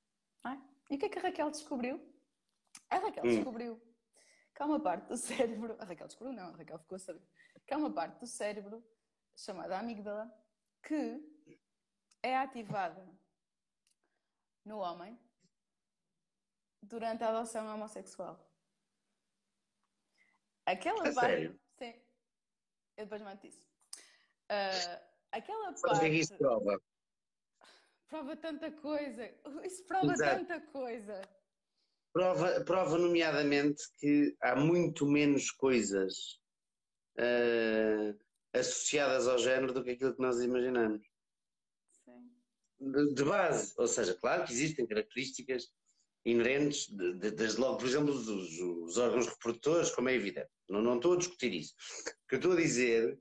É? 0.48 0.58
E 0.90 0.96
o 0.96 0.98
que 0.98 1.06
é 1.06 1.10
que 1.10 1.20
a 1.20 1.22
Raquel 1.22 1.52
descobriu? 1.52 2.02
A 2.90 2.98
Raquel 2.98 3.24
hum. 3.26 3.36
descobriu 3.36 3.82
que 4.56 4.64
há 4.64 4.66
uma 4.66 4.80
parte 4.80 5.08
do 5.08 5.18
cérebro. 5.18 5.76
A 5.80 5.86
Raquel 5.86 6.08
descobriu, 6.08 6.34
não, 6.34 6.50
a 6.50 6.58
Raquel 6.58 6.80
ficou 6.80 6.96
a 6.96 7.00
saber. 7.00 7.22
Que 7.68 7.74
há 7.74 7.78
uma 7.78 7.94
parte 7.94 8.20
do 8.20 8.26
cérebro 8.26 8.84
chamada 9.36 9.78
amígdala 9.78 10.34
que 10.82 11.22
é 12.24 12.38
ativada 12.38 13.08
no 14.66 14.78
homem 14.78 15.20
durante 16.82 17.24
a 17.24 17.30
adoção 17.30 17.74
homossexual. 17.74 18.40
Aquela 20.66 21.08
é 21.08 21.14
parte. 21.14 21.30
Sério? 21.30 21.60
Sim. 21.78 21.94
Eu 22.98 23.06
depois 23.06 23.22
mando 23.22 23.46
isso. 23.46 23.64
Uh, 24.50 25.02
aquela 25.32 25.74
parte. 25.74 25.98
O 25.98 26.00
que 26.00 26.08
isso 26.08 26.38
prova? 26.38 26.82
Prova 28.08 28.36
tanta 28.36 28.70
coisa. 28.72 29.34
Isso 29.66 29.86
prova 29.86 30.12
Exato. 30.12 30.46
tanta 30.46 30.60
coisa. 30.68 31.22
Prova, 32.12 32.62
prova, 32.66 32.98
nomeadamente, 32.98 33.82
que 33.98 34.36
há 34.42 34.54
muito 34.54 35.06
menos 35.06 35.50
coisas 35.50 36.42
uh, 37.18 38.20
associadas 38.54 39.30
ao 39.30 39.38
género 39.38 39.72
do 39.72 39.82
que 39.82 39.92
aquilo 39.92 40.14
que 40.14 40.22
nós 40.22 40.42
imaginamos. 40.42 41.11
De, 42.82 43.24
base. 43.24 43.74
Ou 43.78 43.88
seja, 43.88 44.16
claro 44.16 44.44
que 44.44 44.52
existem 44.52 44.88
características 44.88 45.70
inerentes, 46.26 46.88
de, 46.88 47.14
de, 47.14 47.32
desde 47.32 47.60
logo, 47.60 47.78
por 47.78 47.88
exemplo, 47.88 48.14
dos, 48.14 48.26
dos 48.26 48.98
órgãos 48.98 49.28
reprodutores, 49.28 49.92
como 49.92 50.10
é 50.10 50.16
evidente. 50.16 50.50
Não, 50.68 50.82
não 50.82 50.96
estou 50.96 51.14
a 51.14 51.18
discutir 51.18 51.54
isso. 51.54 51.74
O 52.26 52.28
que 52.28 52.36
eu 52.36 52.38
estou 52.38 52.54
a 52.54 52.56
dizer 52.56 53.20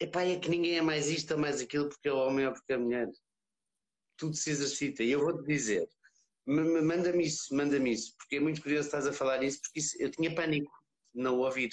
epá, 0.00 0.22
é 0.22 0.38
que 0.38 0.48
ninguém 0.48 0.78
é 0.78 0.82
mais 0.82 1.08
isto 1.08 1.32
ou 1.34 1.40
mais 1.40 1.60
aquilo 1.60 1.88
porque 1.88 2.08
é 2.08 2.12
homem 2.12 2.46
ou 2.46 2.52
porque 2.52 2.72
é 2.72 2.76
mulher. 2.76 3.08
Tudo 4.16 4.34
se 4.34 4.50
exercita. 4.50 5.02
E 5.02 5.10
eu 5.10 5.20
vou-te 5.20 5.46
dizer, 5.46 5.86
manda-me 6.46 7.26
isso, 7.26 7.54
manda-me 7.54 7.92
isso, 7.92 8.14
porque 8.16 8.36
é 8.36 8.40
muito 8.40 8.62
curioso 8.62 8.88
estás 8.88 9.06
a 9.06 9.12
falar 9.12 9.42
isso, 9.42 9.60
porque 9.60 9.80
isso, 9.80 9.96
eu 10.00 10.10
tinha 10.10 10.34
pânico 10.34 10.72
de 11.14 11.22
não 11.22 11.38
ouvir. 11.38 11.70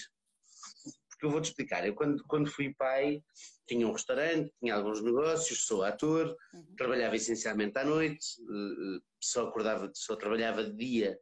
Eu 1.23 1.29
vou-te 1.29 1.45
explicar, 1.45 1.87
eu 1.87 1.95
quando, 1.95 2.21
quando 2.27 2.51
fui 2.51 2.73
pai, 2.73 3.23
tinha 3.65 3.87
um 3.87 3.93
restaurante, 3.93 4.53
tinha 4.59 4.75
alguns 4.75 5.01
negócios, 5.01 5.65
sou 5.65 5.83
ator, 5.83 6.35
uhum. 6.53 6.75
trabalhava 6.75 7.15
essencialmente 7.15 7.77
à 7.77 7.85
noite, 7.85 8.25
eh, 8.41 8.99
só 9.21 9.47
acordava, 9.47 9.89
só 9.93 10.17
trabalhava 10.17 10.65
de 10.65 10.75
dia, 10.75 11.17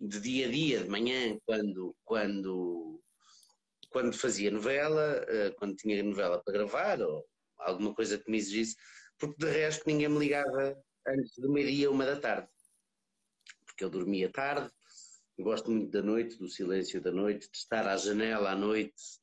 de 0.00 0.18
dia 0.20 0.46
a 0.46 0.50
dia, 0.50 0.82
de 0.82 0.88
manhã, 0.88 1.38
quando, 1.44 1.94
quando, 2.04 3.02
quando 3.90 4.12
fazia 4.14 4.50
novela, 4.50 5.24
eh, 5.28 5.50
quando 5.58 5.76
tinha 5.76 6.02
novela 6.02 6.42
para 6.42 6.54
gravar, 6.54 7.02
ou 7.02 7.26
alguma 7.58 7.94
coisa 7.94 8.18
que 8.18 8.30
me 8.30 8.38
exigisse, 8.38 8.76
porque 9.18 9.36
de 9.44 9.50
resto 9.50 9.84
ninguém 9.86 10.08
me 10.08 10.18
ligava 10.18 10.74
antes 11.06 11.34
do 11.36 11.52
meio-dia, 11.52 11.90
uma 11.90 12.06
da 12.06 12.18
tarde 12.18 12.48
porque 13.78 13.84
eu 13.84 13.90
dormia 13.90 14.28
tarde, 14.32 14.68
gosto 15.44 15.70
muito 15.70 15.90
da 15.90 16.02
noite, 16.02 16.36
do 16.36 16.48
silêncio 16.48 17.00
da 17.00 17.12
noite, 17.12 17.50
de 17.50 17.56
estar 17.56 17.86
à 17.86 17.96
janela 17.96 18.50
à 18.50 18.56
noite 18.56 19.20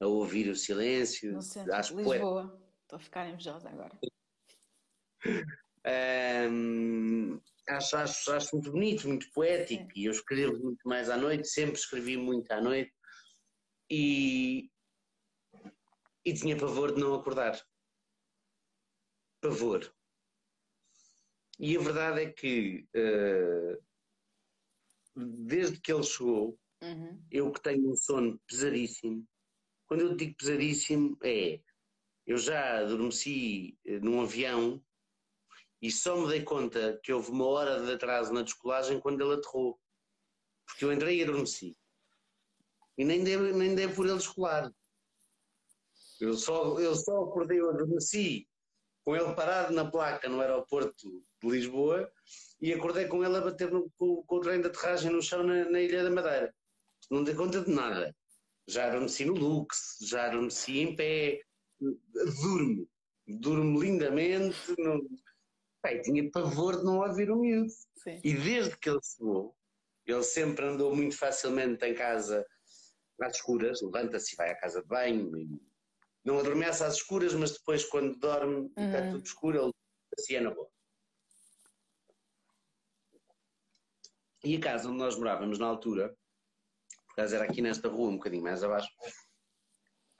a 0.00 0.06
ouvir 0.06 0.48
o 0.48 0.56
silêncio. 0.56 1.32
No 1.32 1.42
centro 1.42 1.74
acho 1.74 1.94
de 1.94 2.02
Lisboa. 2.02 2.58
Estou 2.82 2.96
a 2.96 3.00
ficar 3.00 3.28
invejosa 3.28 3.68
agora. 3.68 3.98
Um, 6.50 7.40
acho, 7.68 7.96
acho, 7.96 8.32
acho 8.32 8.56
muito 8.56 8.72
bonito, 8.72 9.06
muito 9.06 9.30
poético 9.32 9.84
Sim. 9.84 9.92
e 9.96 10.04
eu 10.06 10.12
escrevo 10.12 10.58
muito 10.58 10.88
mais 10.88 11.08
à 11.08 11.16
noite, 11.16 11.48
sempre 11.48 11.74
escrevi 11.74 12.16
muito 12.16 12.50
à 12.50 12.60
noite 12.60 12.92
e, 13.90 14.70
e 16.24 16.34
tinha 16.34 16.56
pavor 16.56 16.94
de 16.94 17.00
não 17.00 17.14
acordar. 17.14 17.60
Pavor. 19.40 19.92
E 21.58 21.76
a 21.76 21.80
verdade 21.80 22.22
é 22.22 22.32
que 22.32 22.88
uh, 22.96 23.82
desde 25.16 25.80
que 25.80 25.92
ele 25.92 26.02
chegou, 26.02 26.58
uhum. 26.82 27.22
eu 27.30 27.52
que 27.52 27.62
tenho 27.62 27.90
um 27.90 27.96
sono 27.96 28.40
pesadíssimo, 28.46 29.26
quando 29.86 30.02
eu 30.02 30.16
digo 30.16 30.36
pesadíssimo 30.36 31.18
é 31.22 31.60
eu 32.26 32.38
já 32.38 32.78
adormeci 32.78 33.76
eh, 33.84 33.98
num 33.98 34.22
avião 34.22 34.80
e 35.82 35.90
só 35.90 36.16
me 36.16 36.28
dei 36.28 36.44
conta 36.44 37.00
que 37.02 37.12
houve 37.12 37.30
uma 37.30 37.46
hora 37.46 37.84
de 37.84 37.92
atraso 37.92 38.32
na 38.32 38.42
descolagem 38.42 39.00
quando 39.00 39.20
ele 39.20 39.34
aterrou. 39.34 39.80
Porque 40.64 40.84
eu 40.84 40.92
entrei 40.92 41.18
e 41.18 41.22
adormeci. 41.24 41.76
E 42.96 43.04
nem 43.04 43.24
dei, 43.24 43.36
nem 43.36 43.74
dei 43.74 43.88
por 43.88 44.06
ele 44.06 44.18
descolar. 44.18 44.72
Eu 46.20 46.34
só, 46.34 46.78
eu 46.78 46.94
só 46.94 47.24
acordei, 47.24 47.58
eu 47.58 47.70
adormeci 47.70 48.46
com 49.04 49.16
ele 49.16 49.34
parado 49.34 49.72
na 49.72 49.90
placa 49.90 50.28
no 50.28 50.40
aeroporto 50.40 51.24
de 51.42 51.50
Lisboa 51.50 52.12
e 52.60 52.72
acordei 52.72 53.06
com 53.06 53.24
ele 53.24 53.36
a 53.36 53.40
bater 53.40 53.70
no, 53.70 53.90
com, 53.98 54.22
com, 54.24 54.36
o 54.36 54.40
trem 54.40 54.60
de 54.60 54.66
aterragem 54.66 55.10
no 55.10 55.22
chão 55.22 55.42
na, 55.42 55.64
na, 55.70 55.80
Ilha 55.80 56.04
da 56.04 56.10
Madeira. 56.10 56.54
Não 57.10 57.24
dei 57.24 57.34
conta 57.34 57.62
de 57.62 57.70
nada. 57.70 58.14
Já 58.68 58.86
adormeci 58.86 59.24
no 59.24 59.34
Lux, 59.34 59.96
já 60.02 60.26
adormeci 60.26 60.78
em 60.78 60.94
pé, 60.94 61.40
durmo, 61.80 62.88
durmo 63.26 63.80
lindamente. 63.80 64.58
Não... 64.78 65.00
Pai, 65.82 66.00
tinha 66.02 66.30
pavor 66.30 66.78
de 66.78 66.84
não 66.84 66.98
ouvir 66.98 67.30
o 67.30 67.36
miúdo. 67.36 67.70
Sim. 68.02 68.20
E 68.22 68.34
desde 68.34 68.76
que 68.76 68.90
ele 68.90 69.00
chegou, 69.02 69.56
ele 70.06 70.22
sempre 70.22 70.66
andou 70.66 70.94
muito 70.94 71.16
facilmente 71.16 71.84
em 71.86 71.94
casa 71.94 72.46
às 73.22 73.36
escuras, 73.36 73.82
levanta-se 73.82 74.34
e 74.34 74.36
vai 74.36 74.50
à 74.50 74.56
casa 74.56 74.80
de 74.80 74.88
banho. 74.88 75.30
não 76.24 76.38
adormece 76.38 76.82
às 76.82 76.96
escuras, 76.96 77.34
mas 77.34 77.52
depois, 77.52 77.84
quando 77.84 78.18
dorme, 78.18 78.70
uhum. 78.76 78.86
está 78.86 79.10
tudo 79.10 79.24
escuro, 79.24 79.62
ele 79.62 79.72
se 80.18 80.36
é 80.36 80.40
na 80.40 80.50
boa. 80.50 80.70
E 84.42 84.56
a 84.56 84.60
casa 84.60 84.88
onde 84.88 84.98
nós 84.98 85.16
morávamos 85.16 85.58
na 85.58 85.66
altura, 85.66 86.16
por 87.08 87.16
causa 87.16 87.36
era 87.36 87.44
aqui 87.44 87.60
nesta 87.60 87.88
rua, 87.88 88.10
um 88.10 88.16
bocadinho 88.16 88.42
mais 88.42 88.64
abaixo, 88.64 88.88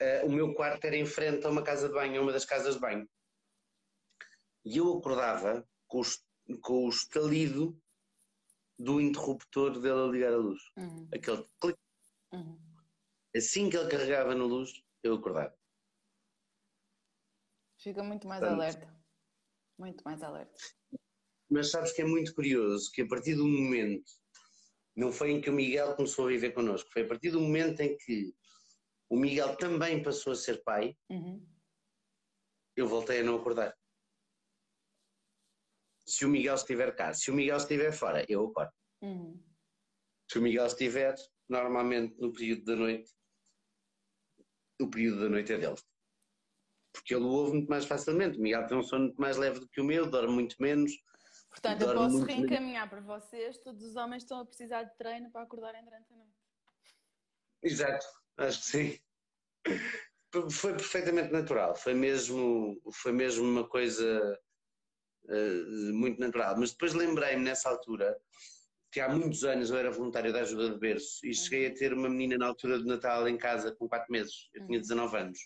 uh, 0.01 0.25
o 0.25 0.31
meu 0.31 0.53
quarto 0.53 0.85
era 0.85 0.95
em 0.95 1.05
frente 1.05 1.45
a 1.45 1.49
uma 1.49 1.63
casa 1.63 1.87
de 1.87 1.93
banho, 1.93 2.19
a 2.19 2.23
uma 2.23 2.31
das 2.31 2.45
casas 2.45 2.75
de 2.75 2.81
banho. 2.81 3.09
E 4.63 4.77
eu 4.77 4.97
acordava 4.97 5.67
com 5.87 6.01
o, 6.01 6.59
com 6.61 6.85
o 6.85 6.89
estalido 6.89 7.75
do 8.77 8.99
interruptor 9.01 9.79
dele 9.79 10.01
a 10.01 10.07
ligar 10.07 10.33
a 10.33 10.37
luz. 10.37 10.61
Uhum. 10.77 11.07
Aquele 11.13 11.47
clique. 11.59 11.79
Uhum. 12.33 12.59
Assim 13.35 13.69
que 13.69 13.77
ele 13.77 13.89
carregava 13.89 14.35
na 14.35 14.43
luz, 14.43 14.71
eu 15.03 15.15
acordava. 15.15 15.55
Fica 17.79 18.03
muito 18.03 18.27
mais 18.27 18.39
Portanto, 18.39 18.59
alerta. 18.59 19.03
Muito 19.79 20.03
mais 20.03 20.21
alerta. 20.21 20.53
Mas 21.51 21.69
sabes 21.69 21.91
que 21.91 22.01
é 22.01 22.05
muito 22.05 22.33
curioso 22.33 22.89
que 22.93 23.01
a 23.01 23.07
partir 23.07 23.35
do 23.35 23.45
momento, 23.45 24.09
não 24.95 25.11
foi 25.11 25.31
em 25.31 25.41
que 25.41 25.49
o 25.49 25.53
Miguel 25.53 25.93
começou 25.97 26.25
a 26.25 26.29
viver 26.29 26.51
connosco, 26.53 26.89
foi 26.93 27.01
a 27.01 27.07
partir 27.07 27.29
do 27.29 27.41
momento 27.41 27.81
em 27.81 27.97
que 27.97 28.33
o 29.09 29.17
Miguel 29.17 29.57
também 29.57 30.01
passou 30.01 30.31
a 30.31 30.35
ser 30.35 30.63
pai, 30.63 30.95
uhum. 31.09 31.45
eu 32.77 32.87
voltei 32.87 33.19
a 33.19 33.23
não 33.23 33.35
acordar. 33.35 33.77
Se 36.07 36.25
o 36.25 36.29
Miguel 36.29 36.55
estiver 36.55 36.95
cá, 36.95 37.13
se 37.13 37.29
o 37.29 37.33
Miguel 37.33 37.57
estiver 37.57 37.91
fora, 37.91 38.25
eu 38.29 38.47
acordo. 38.47 38.71
Uhum. 39.01 39.43
Se 40.31 40.39
o 40.39 40.41
Miguel 40.41 40.65
estiver, 40.65 41.15
normalmente 41.49 42.17
no 42.17 42.31
período 42.31 42.63
da 42.63 42.77
noite, 42.77 43.11
o 44.79 44.89
período 44.89 45.19
da 45.23 45.29
noite 45.29 45.51
é 45.51 45.57
dele. 45.57 45.75
Porque 46.93 47.13
ele 47.13 47.25
o 47.25 47.29
ouve 47.29 47.53
muito 47.53 47.69
mais 47.69 47.85
facilmente. 47.85 48.37
O 48.37 48.41
Miguel 48.41 48.65
tem 48.67 48.77
um 48.77 48.83
sono 48.83 49.05
muito 49.05 49.19
mais 49.19 49.35
leve 49.35 49.59
do 49.59 49.67
que 49.67 49.81
o 49.81 49.83
meu, 49.83 50.09
dorme 50.09 50.33
muito 50.33 50.55
menos, 50.59 50.91
Portanto, 51.51 51.81
eu 51.81 51.93
posso 51.93 52.23
reencaminhar 52.23 52.89
para 52.89 53.01
vocês, 53.01 53.57
todos 53.59 53.83
os 53.83 53.95
homens 53.97 54.23
estão 54.23 54.39
a 54.39 54.45
precisar 54.45 54.83
de 54.83 54.97
treino 54.97 55.29
para 55.29 55.43
acordarem 55.43 55.83
durante 55.83 56.11
a 56.11 56.15
noite. 56.15 56.31
Exato, 57.61 58.05
acho 58.37 58.59
que 58.59 58.65
sim. 58.65 58.99
Foi 60.49 60.71
perfeitamente 60.71 61.31
natural, 61.31 61.75
foi 61.75 61.93
mesmo, 61.93 62.81
foi 62.93 63.11
mesmo 63.11 63.43
uma 63.43 63.67
coisa 63.67 64.39
uh, 65.25 65.93
muito 65.93 66.21
natural. 66.21 66.55
Mas 66.57 66.71
depois 66.71 66.93
lembrei-me 66.93 67.43
nessa 67.43 67.69
altura 67.69 68.17
que 68.89 69.01
há 69.01 69.09
muitos 69.09 69.43
anos 69.43 69.69
eu 69.69 69.77
era 69.77 69.91
voluntário 69.91 70.31
da 70.31 70.39
ajuda 70.39 70.69
de 70.69 70.79
berço 70.79 71.25
e 71.25 71.33
cheguei 71.33 71.67
a 71.67 71.73
ter 71.73 71.93
uma 71.93 72.09
menina 72.09 72.37
na 72.37 72.47
altura 72.47 72.79
de 72.79 72.85
Natal 72.85 73.27
em 73.27 73.37
casa 73.37 73.75
com 73.75 73.89
4 73.89 74.09
meses. 74.09 74.49
Eu 74.53 74.65
tinha 74.65 74.79
19 74.79 75.17
anos. 75.17 75.39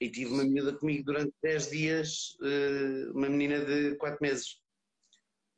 E 0.00 0.10
tive 0.10 0.32
uma 0.32 0.42
menina 0.42 0.72
comigo 0.72 1.04
durante 1.04 1.32
10 1.42 1.70
dias, 1.70 2.36
uh, 2.40 3.12
uma 3.12 3.28
menina 3.28 3.62
de 3.64 3.94
4 3.96 4.18
meses. 4.22 4.61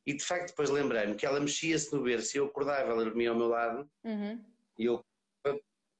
E 0.06 0.14
de 0.14 0.24
facto 0.24 0.48
depois 0.48 0.68
lembrei-me 0.70 1.14
que 1.14 1.24
ela 1.24 1.40
mexia-se 1.40 1.92
no 1.94 2.02
berço 2.02 2.36
e 2.36 2.38
eu 2.38 2.46
acordava, 2.46 2.90
ela 2.90 3.04
dormia 3.04 3.30
ao 3.30 3.36
meu 3.36 3.48
lado 3.48 3.90
uhum. 4.04 4.44
e 4.78 4.84
eu 4.84 5.04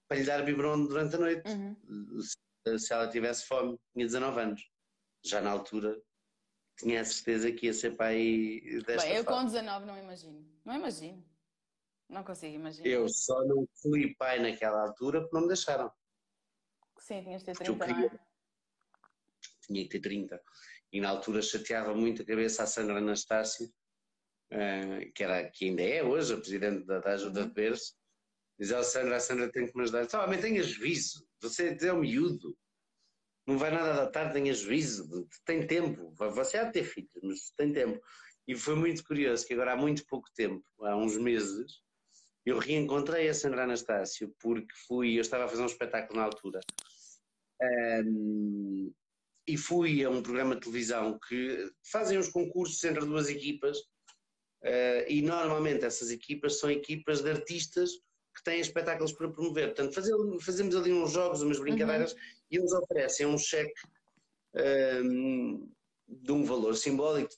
para 0.07 0.19
lhe 0.19 0.25
dar 0.25 0.45
biberon 0.45 0.85
durante 0.87 1.17
a 1.17 1.19
noite, 1.19 1.49
uhum. 1.49 2.21
se, 2.21 2.79
se, 2.79 2.93
ela 2.93 3.09
tivesse 3.09 3.47
fome, 3.47 3.79
tinha 3.93 4.07
19 4.07 4.41
anos. 4.41 4.71
Já 5.25 5.41
na 5.41 5.51
altura 5.51 6.01
tinha 6.79 7.01
a 7.01 7.05
certeza 7.05 7.51
que 7.53 7.67
ia 7.67 7.73
ser 7.73 7.97
pai 7.97 8.61
desta 8.87 9.09
Bem, 9.09 9.17
eu 9.17 9.25
com 9.25 9.45
19 9.45 9.87
não 9.87 9.99
imagino. 9.99 10.47
Não 10.65 10.75
imagino. 10.75 11.25
Não 12.09 12.23
consigo 12.23 12.55
imaginar. 12.55 12.87
Eu 12.87 13.09
só 13.09 13.45
não 13.45 13.67
fui 13.81 14.15
pai 14.17 14.39
naquela 14.41 14.83
altura 14.83 15.21
porque 15.21 15.35
não 15.35 15.43
me 15.43 15.49
deixaram. 15.49 15.91
Sim, 16.99 17.23
tinhas 17.23 17.43
de 17.43 17.47
ter 17.47 17.57
30, 17.57 17.87
queria... 17.87 18.07
É? 18.07 18.19
Tinha 19.67 19.83
que 19.83 19.89
ter 19.89 20.01
30. 20.01 20.43
E 20.93 21.01
na 21.01 21.09
altura 21.09 21.41
chateava 21.41 21.95
muito 21.95 22.23
a 22.23 22.27
cabeça 22.27 22.63
a 22.63 22.67
Sandra 22.67 22.99
Anastácio 22.99 23.73
uh, 24.53 25.13
que, 25.15 25.25
era, 25.25 25.51
que 25.51 25.67
ainda 25.67 25.83
é 25.83 26.03
hoje 26.03 26.33
a 26.33 26.37
presidente 26.37 26.85
da, 26.85 27.01
da 27.01 27.13
ajuda 27.13 27.41
uhum. 27.41 27.49
de 27.49 27.55
berço, 27.55 27.95
diz 28.59 28.73
ao 28.73 28.85
Sandra, 28.85 29.17
a 29.17 29.21
Sandra 29.21 29.51
tem 29.51 29.67
que 29.67 29.77
me 29.77 29.83
ajudar. 29.83 30.09
Só, 30.09 30.27
mas 30.27 30.41
tenha 30.41 30.63
juízo, 30.63 31.27
você 31.41 31.77
é 31.81 31.93
um 31.93 32.01
miúdo, 32.01 32.57
não 33.47 33.59
vai 33.59 33.71
nada 33.71 33.95
da 33.95 34.11
tarde, 34.11 34.35
tenha 34.35 34.55
juízo, 34.55 35.29
tem 35.45 35.67
tempo, 35.67 36.13
você 36.17 36.57
há 36.57 36.65
de 36.65 36.73
ter 36.73 36.85
filhos, 36.85 37.11
mas 37.23 37.51
tem 37.57 37.73
tempo. 37.73 38.01
E 38.47 38.55
foi 38.55 38.75
muito 38.75 39.05
curioso 39.05 39.47
que 39.47 39.55
agora 39.55 39.73
há 39.73 39.77
muito 39.77 40.05
pouco 40.07 40.29
tempo, 40.35 40.65
há 40.81 40.97
uns 40.97 41.17
meses, 41.17 41.83
eu 42.45 42.59
reencontrei 42.59 43.29
a 43.29 43.35
Sandra 43.35 43.65
Anastácio 43.65 44.35
porque 44.39 44.73
fui, 44.87 45.17
eu 45.17 45.23
estava 45.23 45.45
a 45.45 45.49
fazer 45.49 45.63
um 45.63 45.67
espetáculo 45.67 46.19
na 46.19 46.27
altura 46.27 46.61
um, 48.07 48.93
e 49.47 49.57
fui 49.57 50.05
a 50.05 50.11
um 50.11 50.23
programa 50.23 50.55
de 50.55 50.63
televisão 50.63 51.19
que 51.27 51.71
fazem 51.91 52.19
os 52.19 52.29
concursos 52.29 52.83
entre 52.85 53.05
duas 53.05 53.29
equipas 53.29 53.79
Uh, 54.65 55.05
e 55.09 55.21
normalmente 55.21 55.85
essas 55.85 56.11
equipas 56.11 56.59
são 56.59 56.71
equipas 56.71 57.21
de 57.21 57.31
artistas 57.31 57.91
que 58.35 58.43
têm 58.43 58.61
espetáculos 58.61 59.12
para 59.12 59.31
promover. 59.31 59.75
Portanto, 59.75 59.95
fazer, 59.95 60.15
fazemos 60.41 60.75
ali 60.75 60.91
uns 60.91 61.12
jogos, 61.12 61.43
umas 61.43 61.61
brincadeiras 61.61 62.12
uhum. 62.12 62.19
e 62.51 62.57
eles 62.57 62.73
oferecem 62.73 63.27
um 63.27 63.37
cheque 63.37 63.81
um, 64.55 64.61
ehm, 64.61 65.69
de 66.09 66.33
um 66.33 66.45
valor 66.45 66.75
simbólico. 66.77 67.33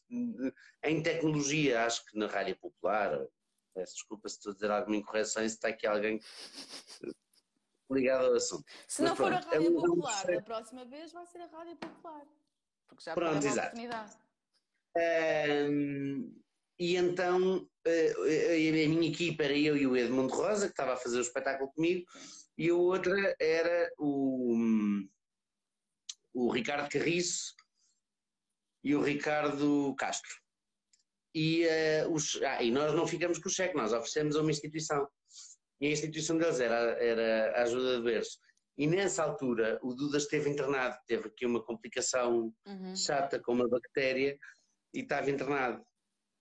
Em 0.85 1.03
tecnologia, 1.03 1.85
acho 1.85 2.07
que 2.07 2.17
na 2.17 2.29
rádio 2.29 2.57
popular, 2.57 3.27
peço 3.75 3.95
desculpa 3.95 4.29
se 4.29 4.37
estou 4.37 4.53
a 4.53 4.55
dizer 4.55 4.71
alguma 4.71 4.97
incorreção 4.97 5.45
e 5.45 5.49
se 5.49 5.57
está 5.57 5.69
aqui 5.69 5.87
alguém 5.87 6.21
ligado 7.91 8.27
ao 8.27 8.35
assunto. 8.35 8.65
Se 8.87 9.03
Mas 9.03 9.11
não 9.11 9.17
pronto, 9.17 9.43
for 9.43 9.53
a 9.53 9.57
Rádio 9.57 9.67
é 9.67 9.81
Popular, 9.81 10.27
da 10.27 10.43
próxima 10.43 10.85
vez 10.85 11.13
vai 11.13 11.27
ser 11.27 11.39
a 11.41 11.47
Rádio 11.47 11.77
Popular. 11.77 12.27
Porque 12.89 13.05
já 13.05 13.15
pronto, 13.15 13.45
exato. 13.45 13.59
oportunidade. 13.59 14.17
Um, 14.97 16.46
e 16.79 16.97
então 16.97 17.67
eh, 17.87 18.85
a 18.85 18.89
minha 18.89 19.09
equipa 19.09 19.45
era 19.45 19.57
eu 19.57 19.77
e 19.77 19.87
o 19.87 19.97
Edmundo 19.97 20.35
Rosa, 20.35 20.67
que 20.67 20.73
estava 20.73 20.95
a 20.95 20.97
fazer 20.97 21.19
o 21.19 21.23
espetáculo 21.23 21.71
comigo, 21.73 22.05
e 22.59 22.71
a 22.71 22.75
outra 22.75 23.37
era 23.41 23.91
o, 23.99 24.57
o 26.35 26.51
Ricardo 26.51 26.91
Carriço 26.91 27.55
e 28.85 28.95
o 28.95 29.03
Ricardo 29.03 29.95
Castro. 29.97 30.35
E, 31.35 31.67
uh, 31.67 32.13
os, 32.13 32.41
ah, 32.43 32.63
e 32.63 32.71
nós 32.71 32.95
não 32.95 33.07
ficamos 33.07 33.39
com 33.39 33.49
o 33.49 33.53
cheque, 33.53 33.77
nós 33.77 33.93
oferecemos 33.93 34.37
a 34.37 34.41
uma 34.41 34.51
instituição. 34.51 35.07
E 35.81 35.87
a 35.87 35.91
instituição 35.91 36.39
deles 36.39 36.61
era, 36.61 36.77
era 37.03 37.59
a 37.59 37.63
ajuda 37.63 37.99
de 37.99 38.03
berço. 38.03 38.39
E 38.79 38.87
nessa 38.87 39.23
altura 39.23 39.79
o 39.83 39.95
Duda 39.95 40.19
esteve 40.19 40.49
internado, 40.51 40.97
teve 41.07 41.29
aqui 41.29 41.45
uma 41.45 41.63
complicação 41.63 42.53
uhum. 42.67 42.97
chata 42.97 43.41
com 43.41 43.53
uma 43.53 43.69
bactéria 43.69 44.39
e 44.95 45.01
estava 45.01 45.31
internado. 45.31 45.85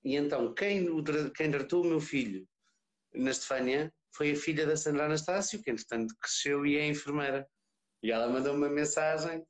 E 0.06 0.16
então 0.16 0.54
quem, 0.54 0.86
quem 1.36 1.50
tratou 1.50 1.84
o 1.84 1.88
meu 1.88 2.00
filho 2.00 2.48
na 3.12 3.32
Estefânia 3.32 3.92
foi 4.14 4.32
a 4.32 4.36
filha 4.36 4.66
da 4.66 4.78
Sandra 4.78 5.06
Anastácio, 5.06 5.62
que 5.62 5.72
entretanto 5.72 6.16
cresceu 6.22 6.64
e 6.64 6.78
é 6.78 6.86
enfermeira. 6.88 7.50
E 8.04 8.12
ela 8.12 8.30
mandou 8.30 8.54
uma 8.54 8.70
mensagem 8.70 9.44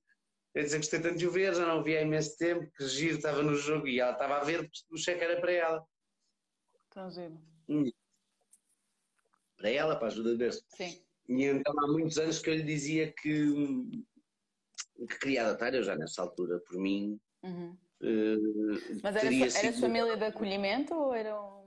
a 0.55 0.61
dizer 0.61 0.77
que 0.77 0.83
gostei 0.83 1.01
tanto 1.01 1.17
de 1.17 1.27
o 1.27 1.31
ver, 1.31 1.53
já 1.53 1.67
não 1.67 1.83
vi 1.83 1.97
há 1.97 2.01
imenso 2.01 2.37
tempo, 2.37 2.71
que 2.71 2.87
giro 2.87 3.17
estava 3.17 3.43
no 3.43 3.53
jogo 3.55 3.85
e 3.85 3.99
ela 3.99 4.13
estava 4.13 4.37
a 4.37 4.43
ver 4.45 4.59
porque 4.63 4.79
o 4.89 4.97
cheque 4.97 5.23
era 5.25 5.41
para 5.41 5.51
ela. 5.51 5.87
Está 6.85 7.09
giro. 7.09 7.37
Hum. 7.67 7.91
Para 9.57 9.69
ela, 9.69 9.95
para 9.97 10.07
a 10.07 10.11
ajuda 10.11 10.31
de 10.31 10.37
berço. 10.37 10.63
Sim. 10.69 11.03
E 11.27 11.43
então 11.43 11.73
há 11.77 11.87
muitos 11.87 12.17
anos 12.17 12.39
que 12.39 12.49
eu 12.49 12.55
lhe 12.55 12.63
dizia 12.63 13.11
que, 13.11 14.05
que 15.09 15.19
queria 15.19 15.47
adotar, 15.47 15.75
eu 15.75 15.83
já 15.83 15.97
nessa 15.97 16.21
altura, 16.21 16.59
por 16.61 16.77
mim. 16.79 17.19
Uhum. 17.43 17.77
Uh, 18.05 18.99
Mas 19.01 19.15
era, 19.15 19.33
era 19.33 19.49
sido... 19.49 19.79
família 19.79 20.15
de 20.15 20.25
acolhimento 20.25 20.93
ou 20.93 21.13
era 21.13 21.41
um. 21.41 21.65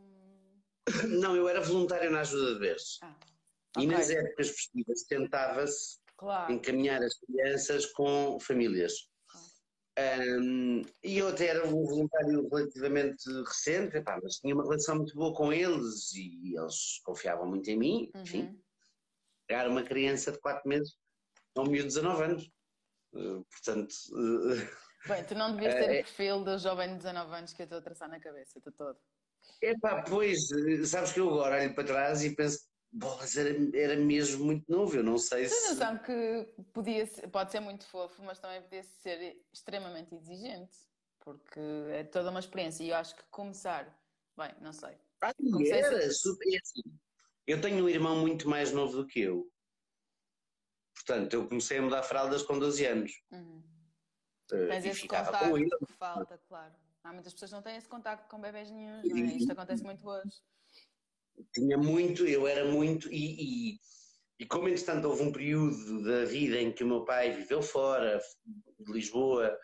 Não, 1.20 1.34
eu 1.34 1.48
era 1.48 1.60
voluntário 1.60 2.10
na 2.10 2.20
ajuda 2.20 2.54
de 2.54 2.60
berço. 2.60 2.98
Ah, 3.02 3.16
okay. 3.74 3.84
E 3.84 3.86
nas 3.88 4.08
épocas 4.08 4.50
festivas 4.50 5.02
tentava-se 5.02 5.98
claro. 6.16 6.52
encaminhar 6.52 7.02
as 7.02 7.18
crianças 7.18 7.86
com 7.86 8.38
famílias. 8.40 8.92
Um, 9.98 10.82
e 11.02 11.18
eu 11.18 11.26
até 11.26 11.48
era 11.48 11.66
um 11.66 11.84
voluntário 11.84 12.48
relativamente 12.48 13.28
recente, 13.44 13.96
epá, 13.96 14.20
mas 14.22 14.36
tinha 14.36 14.54
uma 14.54 14.62
relação 14.62 14.94
muito 14.94 15.12
boa 15.16 15.34
com 15.34 15.52
eles 15.52 16.12
e 16.14 16.56
eles 16.56 17.00
confiavam 17.02 17.48
muito 17.48 17.68
em 17.68 17.76
mim, 17.76 18.10
uhum. 18.14 18.22
enfim. 18.22 18.60
Pegar 19.48 19.68
uma 19.68 19.82
criança 19.82 20.30
de 20.30 20.38
4 20.38 20.68
meses 20.68 20.96
um 21.56 21.64
miúdo 21.64 21.88
de 21.88 21.94
19 21.94 22.22
anos. 22.22 22.50
Uh, 23.12 23.44
portanto. 23.50 23.92
Uh, 24.12 24.87
Bem, 25.08 25.24
tu 25.24 25.34
não 25.34 25.56
devias 25.56 25.74
ter 25.74 25.84
o 25.84 26.04
perfil 26.04 26.44
do 26.44 26.58
jovem 26.58 26.88
de 26.90 26.96
19 26.96 27.34
anos 27.34 27.52
que 27.54 27.62
eu 27.62 27.64
estou 27.64 27.78
a 27.78 27.82
traçar 27.82 28.08
na 28.10 28.20
cabeça, 28.20 28.58
estou 28.58 28.72
todo. 28.72 28.98
Epá, 29.62 30.02
pois, 30.02 30.38
sabes 30.84 31.12
que 31.12 31.20
eu 31.20 31.30
agora 31.30 31.62
olho 31.62 31.74
para 31.74 31.84
trás 31.84 32.22
e 32.22 32.36
penso 32.36 32.68
bolas, 32.92 33.36
era, 33.36 33.50
era 33.74 33.96
mesmo 33.96 34.44
muito 34.44 34.70
novo, 34.70 34.96
eu 34.96 35.02
não 35.02 35.18
sei 35.18 35.48
Tens 35.48 35.52
se... 35.52 35.74
noção 35.74 35.98
que 35.98 36.46
podia 36.72 37.06
ser, 37.06 37.28
pode 37.28 37.50
ser 37.50 37.60
muito 37.60 37.86
fofo, 37.86 38.22
mas 38.22 38.38
também 38.38 38.62
podia 38.62 38.82
ser 38.82 39.42
extremamente 39.52 40.14
exigente, 40.14 40.76
porque 41.20 41.60
é 41.90 42.04
toda 42.04 42.30
uma 42.30 42.40
experiência 42.40 42.84
e 42.84 42.90
eu 42.90 42.96
acho 42.96 43.14
que 43.14 43.22
começar, 43.30 43.84
bem, 44.36 44.54
não 44.60 44.72
sei. 44.72 44.96
Ah, 45.22 45.32
era, 45.70 46.10
super, 46.10 46.46
é 46.54 46.58
assim, 46.58 46.98
eu 47.46 47.60
tenho 47.60 47.84
um 47.84 47.88
irmão 47.88 48.20
muito 48.20 48.48
mais 48.48 48.72
novo 48.72 48.98
do 48.98 49.06
que 49.06 49.20
eu, 49.20 49.50
portanto 50.94 51.32
eu 51.34 51.48
comecei 51.48 51.78
a 51.78 51.82
mudar 51.82 52.02
fraldas 52.02 52.42
com 52.42 52.58
12 52.58 52.84
anos. 52.86 53.12
Uhum. 53.30 53.77
Uh, 54.52 54.68
Mas 54.68 54.84
esse 54.84 55.06
contacto 55.06 55.54
que 55.86 55.92
falta, 55.94 56.40
claro. 56.48 56.74
Há 57.04 57.12
muitas 57.12 57.32
pessoas 57.32 57.50
que 57.50 57.56
não 57.56 57.62
têm 57.62 57.76
esse 57.76 57.88
contacto 57.88 58.28
com 58.28 58.40
bebés 58.40 58.70
nenhum, 58.70 59.00
é? 59.00 59.36
isto 59.36 59.52
acontece 59.52 59.82
muito 59.82 60.06
hoje 60.08 60.42
tinha 61.52 61.76
muito, 61.76 62.26
eu 62.26 62.46
era 62.46 62.64
muito, 62.64 63.12
e, 63.12 63.72
e, 63.72 63.80
e, 64.40 64.46
como 64.46 64.68
entretanto 64.68 65.06
houve 65.06 65.22
um 65.22 65.32
período 65.32 66.02
da 66.04 66.24
vida 66.24 66.60
em 66.60 66.72
que 66.72 66.84
o 66.84 66.86
meu 66.86 67.04
pai 67.04 67.32
viveu 67.32 67.62
fora 67.62 68.20
de 68.78 68.92
Lisboa, 68.92 69.56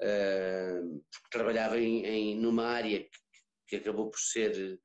uh, 0.00 1.04
trabalhava 1.30 1.78
em, 1.78 2.04
em, 2.04 2.36
numa 2.36 2.66
área 2.66 3.00
que, 3.00 3.18
que, 3.68 3.76
acabou 3.76 4.10
por 4.10 4.18
ser, 4.18 4.78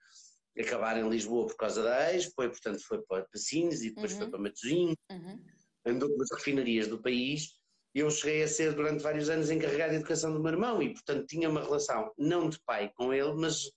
acabar 0.60 0.97
em 0.97 1.10
Lisboa 1.10 1.47
por 1.47 1.56
causa 1.56 1.84
da 1.84 2.14
Expo, 2.14 2.43
e 2.43 2.50
portanto 2.50 2.80
foi 2.86 3.02
para 3.04 3.26
Pacines 3.32 3.82
e 3.82 3.89
depois 3.89 4.14
uhum. 4.14 4.20
foi 4.20 4.30
para 4.30 4.39
Matosinhos, 4.39 4.97
uhum. 5.12 5.43
andou 5.86 6.10
pelas 6.10 6.30
refinarias 6.34 6.88
do 6.88 7.02
país, 7.02 7.59
eu 7.93 8.09
cheguei 8.11 8.43
a 8.43 8.47
ser 8.47 8.73
durante 8.73 9.01
vários 9.01 9.29
anos 9.29 9.49
encarregado 9.49 9.91
de 9.91 9.97
educação 9.97 10.31
do 10.31 10.39
meu 10.39 10.51
irmão 10.51 10.81
e 10.81 10.93
portanto 10.93 11.25
tinha 11.25 11.49
uma 11.49 11.63
relação, 11.63 12.13
não 12.17 12.49
de 12.49 12.59
pai 12.61 12.91
com 12.95 13.13
ele, 13.13 13.33
mas 13.33 13.71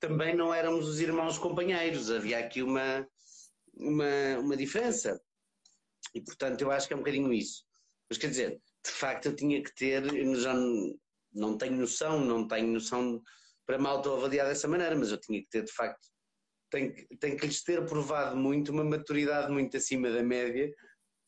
também 0.00 0.34
não 0.34 0.52
éramos 0.52 0.88
os 0.88 1.00
irmãos 1.00 1.38
companheiros, 1.38 2.10
havia 2.10 2.38
aqui 2.38 2.62
uma, 2.62 3.06
uma, 3.74 4.38
uma 4.40 4.56
diferença. 4.56 5.20
E 6.14 6.20
portanto 6.20 6.60
eu 6.62 6.70
acho 6.70 6.86
que 6.86 6.92
é 6.92 6.96
um 6.96 7.00
bocadinho 7.00 7.32
isso. 7.32 7.64
Mas 8.10 8.18
quer 8.18 8.28
dizer, 8.28 8.60
de 8.84 8.90
facto 8.90 9.26
eu 9.26 9.36
tinha 9.36 9.62
que 9.62 9.74
ter, 9.74 10.04
eu 10.14 10.34
já 10.34 10.52
não, 10.52 10.98
não 11.32 11.58
tenho 11.58 11.76
noção, 11.76 12.20
não 12.20 12.46
tenho 12.46 12.68
noção 12.68 13.22
para 13.66 13.78
me 13.78 13.86
autoavaliar 13.86 14.46
dessa 14.46 14.68
maneira, 14.68 14.96
mas 14.96 15.10
eu 15.10 15.18
tinha 15.18 15.40
que 15.40 15.48
ter 15.48 15.64
de 15.64 15.72
facto, 15.72 16.06
tenho, 16.70 16.92
tenho 17.18 17.36
que 17.38 17.46
lhes 17.46 17.62
ter 17.62 17.86
provado 17.86 18.36
muito, 18.36 18.72
uma 18.72 18.84
maturidade 18.84 19.50
muito 19.50 19.76
acima 19.76 20.10
da 20.10 20.22
média 20.22 20.70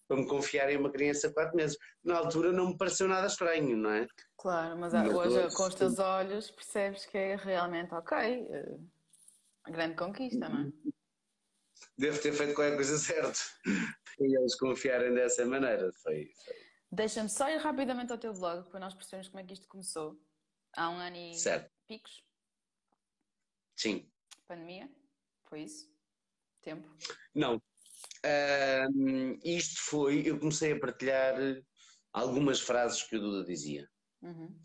para 0.07 0.17
me 0.17 0.27
confiar 0.27 0.71
em 0.71 0.77
uma 0.77 0.91
criança 0.91 1.29
de 1.29 1.35
4 1.35 1.57
meses. 1.57 1.77
Na 2.05 2.19
altura 2.19 2.53
não 2.53 2.69
me 2.69 2.77
pareceu 2.77 3.09
nada 3.09 3.27
estranho, 3.27 3.77
não 3.77 3.91
é? 3.91 4.07
Claro, 4.37 4.79
mas, 4.79 4.93
mas 4.93 5.13
hoje 5.13 5.55
com 5.57 5.65
os 5.65 5.75
teus 5.75 5.99
olhos 5.99 6.51
percebes 6.51 7.07
que 7.07 7.19
é 7.19 7.37
realmente 7.37 7.93
ok, 7.95 8.19
eh, 8.19 8.77
grande 9.69 9.97
conquista, 9.97 10.49
não 10.49 10.69
é? 10.69 10.73
Devo 11.99 12.21
ter 12.21 12.33
feito 12.33 12.55
qualquer 12.55 12.77
coisa 12.77 12.97
certa 12.99 13.39
e 14.21 14.37
eles 14.37 14.55
confiarem 14.57 15.15
dessa 15.15 15.45
maneira. 15.45 15.91
Foi, 16.03 16.31
foi. 16.45 16.67
Deixa-me 16.91 17.29
só 17.29 17.49
ir 17.51 17.59
rapidamente 17.59 18.13
ao 18.13 18.19
teu 18.19 18.33
blog 18.33 18.69
para 18.71 18.81
nós 18.81 18.95
percebermos 18.95 19.29
como 19.29 19.41
é 19.41 19.45
que 19.45 19.53
isto 19.53 19.67
começou. 19.67 20.19
Há 20.77 20.89
um 20.91 20.97
ano 20.97 21.17
e 21.17 21.35
certo. 21.35 21.71
picos? 21.87 22.25
Sim. 23.75 24.11
Pandemia? 24.47 24.89
Foi 25.47 25.63
isso? 25.63 25.91
Tempo? 26.63 26.89
Não, 27.35 27.61
um, 28.95 29.39
isto 29.45 29.81
foi, 29.83 30.23
eu 30.27 30.39
comecei 30.39 30.73
a 30.73 30.81
partilhar 30.81 31.37
algumas 32.13 32.61
frases 32.61 33.03
que 33.03 33.17
o 33.17 33.21
Duda 33.21 33.45
dizia. 33.45 33.89
Uhum. 34.23 34.59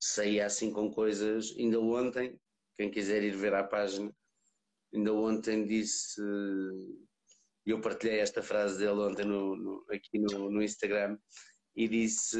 Saía 0.00 0.46
assim 0.46 0.72
com 0.72 0.92
coisas, 0.92 1.54
ainda 1.58 1.80
ontem, 1.80 2.38
quem 2.76 2.90
quiser 2.90 3.22
ir 3.22 3.34
ver 3.34 3.54
à 3.54 3.64
página, 3.64 4.14
ainda 4.94 5.12
ontem 5.12 5.66
disse, 5.66 6.20
eu 7.64 7.80
partilhei 7.80 8.20
esta 8.20 8.42
frase 8.42 8.78
dele 8.78 9.00
ontem 9.00 9.24
no, 9.24 9.56
no, 9.56 9.86
aqui 9.90 10.18
no, 10.18 10.50
no, 10.50 10.62
Instagram 10.62 11.18
e 11.74 11.88
disse 11.88 12.38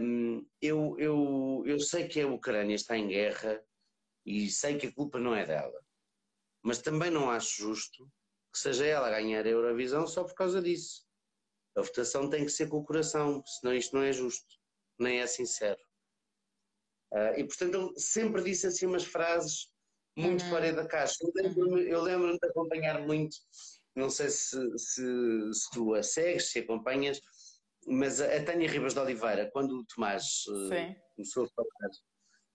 um, 0.00 0.46
eu, 0.60 0.96
eu, 0.98 1.62
eu 1.66 1.78
sei 1.80 2.08
que 2.08 2.20
a 2.20 2.28
Ucrânia 2.28 2.74
está 2.74 2.96
em 2.96 3.08
guerra 3.08 3.62
e 4.24 4.48
sei 4.48 4.78
que 4.78 4.86
a 4.86 4.94
culpa 4.94 5.18
não 5.18 5.34
é 5.34 5.44
dela, 5.44 5.78
mas 6.62 6.80
também 6.80 7.10
não 7.10 7.30
acho 7.30 7.62
justo 7.62 8.08
que 8.52 8.58
seja 8.58 8.84
ela 8.84 9.08
a 9.08 9.10
ganhar 9.10 9.46
a 9.46 9.48
Eurovisão 9.48 10.06
só 10.06 10.24
por 10.24 10.34
causa 10.34 10.60
disso. 10.60 11.02
A 11.76 11.80
votação 11.80 12.28
tem 12.28 12.44
que 12.44 12.52
ser 12.52 12.68
com 12.68 12.78
o 12.78 12.84
coração, 12.84 13.42
senão 13.46 13.74
isto 13.74 13.96
não 13.96 14.02
é 14.02 14.12
justo, 14.12 14.46
nem 14.98 15.20
é 15.20 15.26
sincero. 15.26 15.80
Uh, 17.12 17.38
e 17.38 17.44
portanto 17.44 17.74
ele 17.74 18.00
sempre 18.00 18.42
disse 18.42 18.66
assim 18.66 18.86
umas 18.86 19.04
frases 19.04 19.72
muito 20.16 20.44
uhum. 20.44 20.50
fora 20.50 20.72
da 20.72 20.86
caixa. 20.86 21.14
Eu 21.20 21.32
lembro-me 21.34 21.94
lembro 21.94 22.38
de 22.38 22.48
acompanhar 22.48 23.00
muito, 23.02 23.36
não 23.94 24.10
sei 24.10 24.30
se, 24.30 24.56
se, 24.78 25.02
se, 25.52 25.70
tu 25.72 25.94
a 25.94 26.02
segues, 26.02 26.50
se 26.50 26.60
acompanhas, 26.60 27.20
mas 27.86 28.20
a, 28.20 28.36
a 28.36 28.44
Tânia 28.44 28.68
Ribas 28.68 28.94
de 28.94 29.00
Oliveira, 29.00 29.50
quando 29.52 29.78
o 29.78 29.84
Tomás 29.86 30.44
uh, 30.48 30.94
começou 31.16 31.44
a 31.44 31.48
falar, 31.48 31.90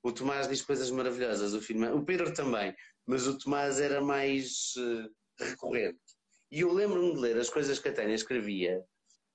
o 0.03 0.11
Tomás 0.11 0.47
diz 0.47 0.61
coisas 0.61 0.89
maravilhosas, 0.89 1.53
o, 1.53 1.61
filme, 1.61 1.87
o 1.89 2.03
Pedro 2.03 2.33
também, 2.33 2.75
mas 3.05 3.27
o 3.27 3.37
Tomás 3.37 3.79
era 3.79 4.01
mais. 4.01 4.73
Uh, 4.77 5.16
recorrente. 5.39 5.99
E 6.51 6.61
eu 6.61 6.71
lembro-me 6.71 7.13
de 7.13 7.19
ler 7.19 7.37
as 7.37 7.49
coisas 7.49 7.79
que 7.79 7.89
a 7.89 7.93
Tânia 7.93 8.15
escrevia, 8.15 8.83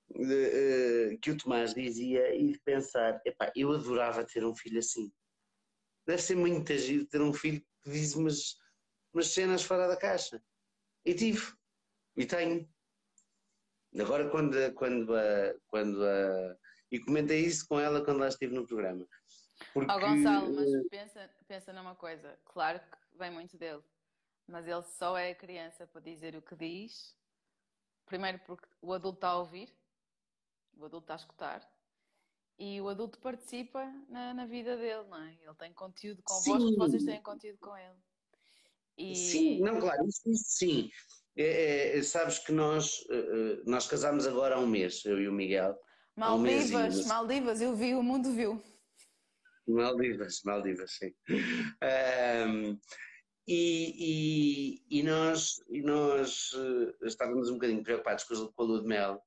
de, 0.09 1.13
uh, 1.13 1.19
que 1.19 1.31
o 1.31 1.37
Tomás 1.37 1.73
dizia, 1.73 2.35
e 2.35 2.53
de 2.53 2.59
pensar: 2.59 3.21
epá, 3.25 3.51
eu 3.55 3.71
adorava 3.71 4.25
ter 4.25 4.43
um 4.43 4.55
filho 4.55 4.79
assim. 4.79 5.11
Deve 6.05 6.21
ser 6.21 6.35
muito 6.35 6.71
agir 6.73 7.05
ter 7.05 7.21
um 7.21 7.33
filho 7.33 7.63
que 7.81 7.91
diz 7.91 8.15
umas, 8.15 8.57
umas 9.13 9.27
cenas 9.27 9.63
fora 9.63 9.87
da 9.87 9.95
caixa. 9.95 10.41
E 11.05 11.13
tive. 11.13 11.53
E 12.17 12.25
tenho. 12.25 12.67
Agora, 13.99 14.29
quando, 14.29 14.73
quando, 14.73 15.15
a, 15.15 15.55
quando 15.67 16.03
a. 16.03 16.57
E 16.91 16.99
comentei 16.99 17.41
isso 17.41 17.67
com 17.67 17.79
ela 17.79 18.03
quando 18.03 18.19
lá 18.19 18.27
estive 18.27 18.53
no 18.53 18.67
programa. 18.67 19.07
Porque, 19.73 19.91
oh, 19.91 19.99
Gonçalo, 19.99 20.53
mas 20.53 20.87
pensa, 20.89 21.29
pensa 21.47 21.73
numa 21.73 21.95
coisa. 21.95 22.37
Claro 22.45 22.79
que 22.79 23.17
vem 23.17 23.31
muito 23.31 23.57
dele 23.57 23.83
mas 24.47 24.67
ele 24.67 24.83
só 24.83 25.17
é 25.17 25.33
criança 25.33 25.87
para 25.87 26.01
dizer 26.01 26.35
o 26.35 26.41
que 26.41 26.55
diz. 26.55 27.15
Primeiro 28.05 28.39
porque 28.39 28.67
o 28.81 28.93
adulto 28.93 29.17
está 29.17 29.29
a 29.29 29.39
ouvir, 29.39 29.73
o 30.77 30.85
adulto 30.85 31.05
está 31.05 31.13
a 31.13 31.17
escutar, 31.17 31.73
e 32.59 32.79
o 32.79 32.89
adulto 32.89 33.19
participa 33.19 33.85
na, 34.09 34.33
na 34.33 34.45
vida 34.45 34.77
dele, 34.77 35.03
não 35.09 35.21
é? 35.23 35.33
Ele 35.41 35.55
tem 35.57 35.73
conteúdo 35.73 36.21
convosco, 36.23 36.69
sim. 36.69 36.75
vocês 36.77 37.03
têm 37.03 37.21
conteúdo 37.21 37.57
com 37.59 37.75
ele. 37.75 37.97
E... 38.97 39.15
Sim, 39.15 39.59
não, 39.61 39.79
claro, 39.79 40.07
isso, 40.07 40.21
isso 40.29 40.45
sim. 40.47 40.91
É, 41.35 41.97
é, 41.97 42.03
sabes 42.03 42.37
que 42.37 42.51
nós, 42.51 43.03
eh, 43.09 43.15
eh, 43.15 43.63
nós 43.65 43.87
casámos 43.87 44.27
agora 44.27 44.55
há 44.55 44.59
um 44.59 44.67
mês, 44.67 45.03
eu 45.03 45.19
e 45.19 45.27
o 45.27 45.31
Miguel. 45.33 45.75
Maldivas, 46.15 46.99
um 46.99 47.07
Maldivas, 47.07 47.59
eu 47.59 47.75
vi, 47.75 47.95
o 47.95 48.03
mundo 48.03 48.31
viu. 48.33 48.61
Maldivas, 49.67 50.41
Maldivas, 50.43 50.91
sim. 50.91 51.11
Um, 52.47 52.79
e, 53.47 54.83
e, 54.89 54.99
e, 54.99 55.03
nós, 55.03 55.61
e 55.69 55.81
nós 55.81 56.51
eh, 56.55 57.07
estávamos 57.07 57.49
um 57.49 57.55
bocadinho 57.55 57.83
preocupados 57.83 58.23
com 58.23 58.33
a 58.33 58.63
lua 58.63 58.81
de 58.81 58.87
mel, 58.87 59.21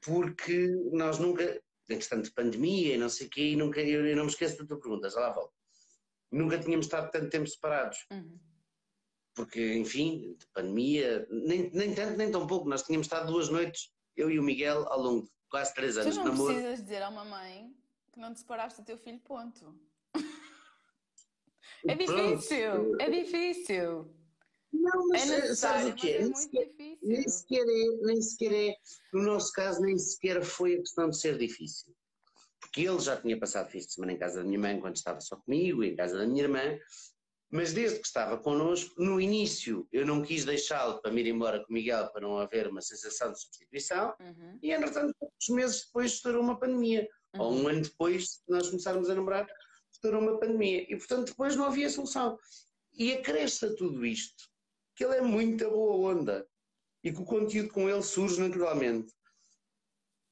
porque 0.00 0.68
nós 0.92 1.18
nunca, 1.18 1.60
em 1.90 1.96
questão 1.96 2.22
de 2.22 2.30
pandemia 2.30 2.94
e 2.94 2.98
não 2.98 3.08
sei 3.08 3.26
o 3.26 3.30
quê, 3.30 3.48
e 3.48 3.56
nunca, 3.56 3.80
eu, 3.80 4.06
eu, 4.06 4.16
não 4.16 4.24
me 4.24 4.30
esqueço 4.30 4.58
da 4.58 4.66
tua 4.66 4.80
pergunta, 4.80 5.10
já 5.10 5.20
lá 5.20 5.32
volto. 5.32 5.52
Nunca 6.30 6.58
tínhamos 6.58 6.86
estado 6.86 7.10
tanto 7.10 7.30
tempo 7.30 7.46
separados. 7.46 8.06
Uhum. 8.10 8.38
Porque, 9.34 9.74
enfim, 9.74 10.36
de 10.38 10.46
pandemia, 10.48 11.26
nem, 11.30 11.70
nem 11.70 11.94
tanto 11.94 12.16
nem 12.16 12.30
tão 12.30 12.46
pouco, 12.46 12.68
nós 12.68 12.82
tínhamos 12.82 13.06
estado 13.06 13.32
duas 13.32 13.48
noites, 13.48 13.92
eu 14.16 14.30
e 14.30 14.38
o 14.38 14.42
Miguel, 14.42 14.86
ao 14.88 15.00
longo 15.00 15.24
de 15.24 15.30
quase 15.48 15.74
três 15.74 15.96
anos 15.96 16.14
de 16.14 16.18
namoro. 16.18 16.36
Tu 16.36 16.42
não 16.42 16.54
precisas 16.54 16.82
dizer 16.82 17.02
a 17.02 17.08
uma 17.08 17.24
mãe 17.24 17.74
que 18.12 18.20
não 18.20 18.32
te 18.32 18.40
separaste 18.40 18.80
do 18.80 18.84
teu 18.84 18.98
filho, 18.98 19.20
ponto. 19.20 19.74
É 21.88 21.94
difícil, 21.94 22.96
é 23.00 23.10
difícil. 23.10 24.10
Não, 24.72 25.08
mas 25.08 25.30
é 25.30 25.54
sabes 25.54 25.92
o 25.92 25.94
quê? 25.94 26.10
É 26.12 26.22
nem, 26.22 26.34
sequer, 26.34 26.70
nem, 27.02 27.28
sequer 27.28 27.62
é, 27.62 28.06
nem 28.06 28.22
sequer 28.22 28.52
é, 28.52 28.76
no 29.12 29.22
nosso 29.22 29.52
caso, 29.52 29.82
nem 29.82 29.98
sequer 29.98 30.42
foi 30.42 30.74
a 30.74 30.78
questão 30.78 31.10
de 31.10 31.18
ser 31.18 31.36
difícil. 31.36 31.94
Porque 32.58 32.82
ele 32.82 33.00
já 33.00 33.20
tinha 33.20 33.38
passado 33.38 33.70
fins 33.70 33.86
de 33.86 33.92
semana 33.92 34.12
em 34.12 34.18
casa 34.18 34.38
da 34.38 34.44
minha 34.44 34.58
mãe 34.58 34.80
quando 34.80 34.96
estava 34.96 35.20
só 35.20 35.36
comigo, 35.36 35.84
em 35.84 35.94
casa 35.94 36.16
da 36.16 36.26
minha 36.26 36.44
irmã, 36.44 36.78
mas 37.50 37.74
desde 37.74 37.98
que 38.00 38.06
estava 38.06 38.38
connosco, 38.38 38.94
no 38.96 39.20
início 39.20 39.86
eu 39.92 40.06
não 40.06 40.22
quis 40.22 40.44
deixá-lo 40.44 41.02
para 41.02 41.12
me 41.12 41.20
ir 41.20 41.26
embora 41.26 41.62
com 41.62 41.70
o 41.70 41.74
Miguel 41.74 42.10
para 42.10 42.22
não 42.22 42.38
haver 42.38 42.66
uma 42.66 42.80
sensação 42.80 43.30
de 43.30 43.40
substituição, 43.40 44.14
uhum. 44.18 44.58
e 44.62 44.72
entretanto, 44.72 45.14
poucos 45.20 45.48
meses 45.50 45.84
depois 45.84 46.12
estourou 46.12 46.42
uma 46.42 46.58
pandemia, 46.58 47.06
uhum. 47.34 47.42
ou 47.42 47.52
um 47.52 47.68
ano 47.68 47.82
depois 47.82 48.24
de 48.24 48.42
nós 48.48 48.70
começarmos 48.70 49.10
a 49.10 49.14
namorar, 49.14 49.46
estourou 50.02 50.20
uma 50.20 50.38
pandemia, 50.38 50.82
e 50.92 50.96
portanto 50.96 51.28
depois 51.28 51.54
não 51.54 51.66
havia 51.66 51.88
solução. 51.88 52.36
E 52.92 53.12
acresce 53.12 53.64
a 53.64 53.74
tudo 53.74 54.04
isto 54.04 54.50
que 54.94 55.04
ele 55.04 55.16
é 55.16 55.20
muito 55.22 55.70
boa 55.70 56.12
onda 56.12 56.46
e 57.02 57.12
que 57.12 57.20
o 57.20 57.24
conteúdo 57.24 57.72
com 57.72 57.88
ele 57.88 58.02
surge 58.02 58.40
naturalmente. 58.40 59.14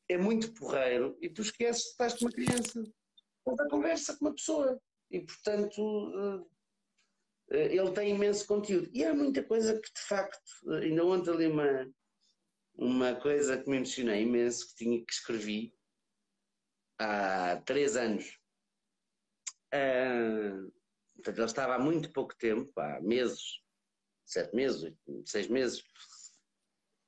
É 0.09 0.19
muito 0.19 0.53
porreiro 0.53 1.17
e 1.23 1.29
tu 1.29 1.43
esqueces 1.43 1.85
que 1.85 1.91
estás 1.91 2.21
uma 2.21 2.33
criança. 2.33 2.85
Toda 3.45 3.65
a 3.65 3.71
conversa 3.71 4.17
com 4.17 4.27
uma 4.27 4.35
pessoa. 4.35 4.79
E 5.11 5.21
portanto 5.21 6.47
eh, 7.51 7.75
ele 7.75 7.93
tem 7.93 8.15
imenso 8.15 8.47
conteúdo. 8.47 8.91
E 8.93 9.05
há 9.05 9.15
muita 9.15 9.43
coisa 9.43 9.81
que 9.81 9.93
de 9.93 10.01
facto, 10.01 10.51
eh, 10.73 10.85
ainda 10.85 11.05
ontem 11.05 11.31
ali 11.31 11.47
uma, 11.47 11.91
uma 12.75 13.15
coisa 13.15 13.57
que 13.57 13.71
me 13.71 13.77
emocionei 13.77 14.23
imenso 14.23 14.69
que 14.69 14.75
tinha 14.75 15.05
que 15.05 15.13
escrevi 15.13 15.73
há 16.99 17.63
três 17.65 17.97
anos. 17.97 18.40
Uh, 19.73 20.73
portanto, 21.15 21.39
ele 21.39 21.47
estava 21.47 21.75
há 21.75 21.79
muito 21.79 22.13
pouco 22.13 22.37
tempo, 22.37 22.73
há 22.81 23.01
meses, 23.01 23.61
sete 24.27 24.55
meses, 24.55 24.93
seis 25.27 25.49
meses. 25.49 25.83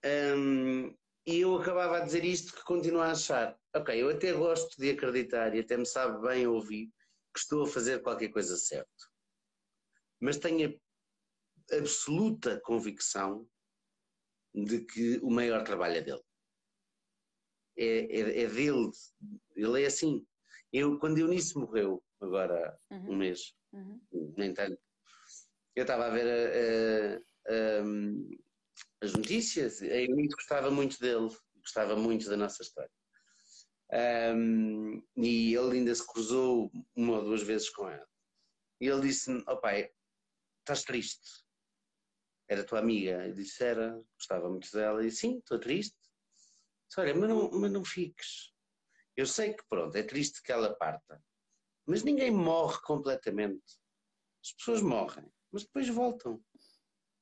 Um, 0.04 0.94
e 1.24 1.40
eu 1.40 1.56
acabava 1.56 1.98
a 1.98 2.04
dizer 2.04 2.24
isto 2.24 2.52
que 2.52 2.64
continuo 2.64 3.00
a 3.00 3.12
achar. 3.12 3.56
Ok, 3.74 4.00
eu 4.00 4.10
até 4.10 4.32
gosto 4.32 4.76
de 4.76 4.90
acreditar 4.90 5.54
e 5.54 5.60
até 5.60 5.76
me 5.76 5.86
sabe 5.86 6.20
bem 6.26 6.46
ouvir 6.46 6.90
que 7.32 7.38
estou 7.38 7.62
a 7.62 7.68
fazer 7.68 8.02
qualquer 8.02 8.28
coisa 8.28 8.56
certo. 8.56 9.10
Mas 10.20 10.38
tenho 10.38 10.78
a 11.70 11.76
absoluta 11.76 12.60
convicção 12.60 13.48
de 14.54 14.84
que 14.84 15.18
o 15.18 15.30
maior 15.30 15.62
trabalho 15.64 15.96
é 15.96 16.00
dele. 16.02 16.22
É, 17.76 17.84
é, 17.84 18.42
é 18.42 18.46
dele. 18.48 18.90
Ele 19.56 19.82
é 19.82 19.86
assim. 19.86 20.26
Eu, 20.72 20.98
quando 20.98 21.18
Eunice 21.18 21.56
morreu, 21.56 22.02
agora 22.24 22.78
uhum. 22.90 23.12
um 23.12 23.16
mês, 23.16 23.54
uhum. 23.72 24.00
nem 24.36 24.52
tanto, 24.54 24.80
eu 25.74 25.82
estava 25.82 26.06
a 26.06 26.10
ver 26.10 27.22
as 29.02 29.12
notícias, 29.14 29.82
a 29.82 29.86
Eunice 29.86 30.34
gostava 30.34 30.70
muito 30.70 30.98
dele, 31.00 31.28
gostava 31.56 31.96
muito 31.96 32.28
da 32.28 32.36
nossa 32.36 32.62
história. 32.62 32.90
Um, 34.34 35.02
e 35.16 35.54
ele 35.54 35.78
ainda 35.78 35.94
se 35.94 36.06
cruzou 36.06 36.70
uma 36.96 37.18
ou 37.18 37.24
duas 37.24 37.42
vezes 37.42 37.68
com 37.68 37.88
ela. 37.88 38.08
E 38.80 38.86
ele 38.86 39.02
disse-me: 39.02 39.44
oh 39.46 39.58
pai, 39.58 39.90
estás 40.60 40.82
triste? 40.82 41.44
Era 42.48 42.64
tua 42.64 42.78
amiga? 42.78 43.26
Eu 43.26 43.34
disse: 43.34 43.62
Era, 43.62 44.02
gostava 44.16 44.48
muito 44.48 44.70
dela. 44.72 45.04
E 45.04 45.10
sim, 45.10 45.38
estou 45.38 45.58
triste. 45.58 45.96
Disse, 46.88 47.00
Olha, 47.00 47.14
mas 47.14 47.28
não, 47.28 47.50
mas 47.50 47.72
não 47.72 47.84
fiques. 47.84 48.52
Eu 49.16 49.26
sei 49.26 49.52
que, 49.52 49.62
pronto, 49.68 49.94
é 49.96 50.02
triste 50.02 50.42
que 50.42 50.52
ela 50.52 50.74
parta, 50.74 51.22
mas 51.86 52.02
ninguém 52.02 52.30
morre 52.30 52.80
completamente. 52.82 53.80
As 54.42 54.52
pessoas 54.52 54.82
morrem 54.82 55.30
mas 55.52 55.64
depois 55.64 55.88
voltam. 55.88 56.42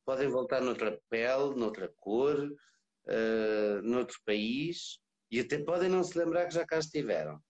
Podem 0.06 0.28
voltar 0.28 0.60
noutra 0.60 1.02
pele, 1.10 1.54
noutra 1.56 1.92
cor, 1.96 2.38
uh, 2.40 3.82
noutro 3.82 4.18
país, 4.24 5.00
e 5.30 5.40
até 5.40 5.62
podem 5.62 5.88
não 5.88 6.04
se 6.04 6.16
lembrar 6.16 6.46
que 6.46 6.54
já 6.54 6.64
cá 6.64 6.78
estiveram. 6.78 7.42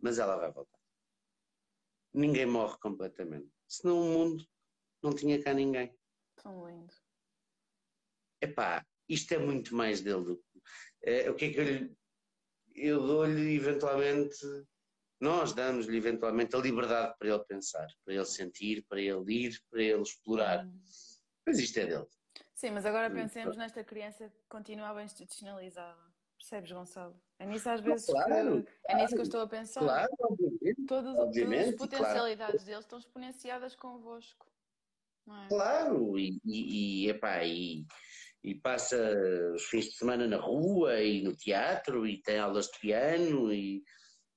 Mas 0.00 0.18
ela 0.18 0.36
vai 0.36 0.50
voltar. 0.50 0.78
Ninguém 2.14 2.46
morre 2.46 2.78
completamente. 2.78 3.50
Senão 3.68 4.00
o 4.00 4.04
mundo 4.04 4.48
não 5.02 5.14
tinha 5.14 5.42
cá 5.42 5.52
ninguém. 5.52 5.94
Tão 6.36 6.66
lindo. 6.66 6.94
Epá, 8.40 8.84
isto 9.08 9.34
é 9.34 9.38
muito 9.38 9.74
mais 9.74 10.00
dele 10.00 10.24
do 10.24 10.36
que. 10.36 10.62
É, 11.02 11.30
o 11.30 11.34
que 11.34 11.46
é 11.46 11.52
que 11.52 11.60
eu 11.60 11.64
lhe. 11.64 11.96
Eu 12.74 13.00
dou-lhe 13.00 13.56
eventualmente 13.56 14.38
nós 15.20 15.52
damos-lhe 15.52 15.96
eventualmente 15.96 16.56
a 16.56 16.58
liberdade 16.58 17.14
para 17.18 17.28
ele 17.28 17.44
pensar, 17.44 17.86
para 18.04 18.14
ele 18.14 18.24
sentir, 18.24 18.84
para 18.88 19.00
ele 19.00 19.32
ir, 19.32 19.62
para 19.70 19.82
ele 19.82 20.02
explorar. 20.02 20.64
Hum. 20.64 20.80
Mas 21.46 21.58
isto 21.58 21.78
é 21.78 21.86
dele. 21.86 22.06
Sim, 22.54 22.70
mas 22.70 22.86
agora 22.86 23.12
hum. 23.12 23.14
pensemos 23.14 23.56
nesta 23.56 23.84
criança 23.84 24.28
que 24.28 24.48
continua 24.48 24.94
bem 24.94 25.04
institucionalizada. 25.04 26.10
Percebes, 26.38 26.72
Gonçalo? 26.72 27.20
É 27.38 27.44
nisso 27.44 27.68
às 27.68 27.82
vezes 27.82 28.06
claro, 28.06 28.64
que, 28.64 28.70
é 28.88 28.94
nisso 28.96 29.14
que 29.14 29.20
eu 29.20 29.24
estou 29.24 29.40
a 29.42 29.46
pensar. 29.46 29.80
Claro, 29.80 30.10
obviamente. 30.20 30.86
Todas, 30.86 31.16
obviamente, 31.16 31.62
todas 31.62 31.68
as 31.68 31.76
potencialidades 31.76 32.54
claro. 32.54 32.66
deles 32.66 32.84
estão 32.84 32.98
exponenciadas 32.98 33.76
convosco. 33.76 34.46
É? 35.28 35.48
Claro, 35.48 36.18
e, 36.18 36.40
e, 36.44 37.04
e, 37.04 37.10
epá, 37.10 37.44
e, 37.44 37.84
e 38.42 38.54
passa 38.54 38.96
os 39.54 39.64
fins 39.66 39.84
de 39.86 39.92
semana 39.92 40.26
na 40.26 40.38
rua 40.38 41.00
e 41.02 41.22
no 41.22 41.36
teatro 41.36 42.06
e 42.06 42.22
tem 42.22 42.38
aulas 42.38 42.66
de 42.66 42.78
piano 42.80 43.52
e 43.52 43.84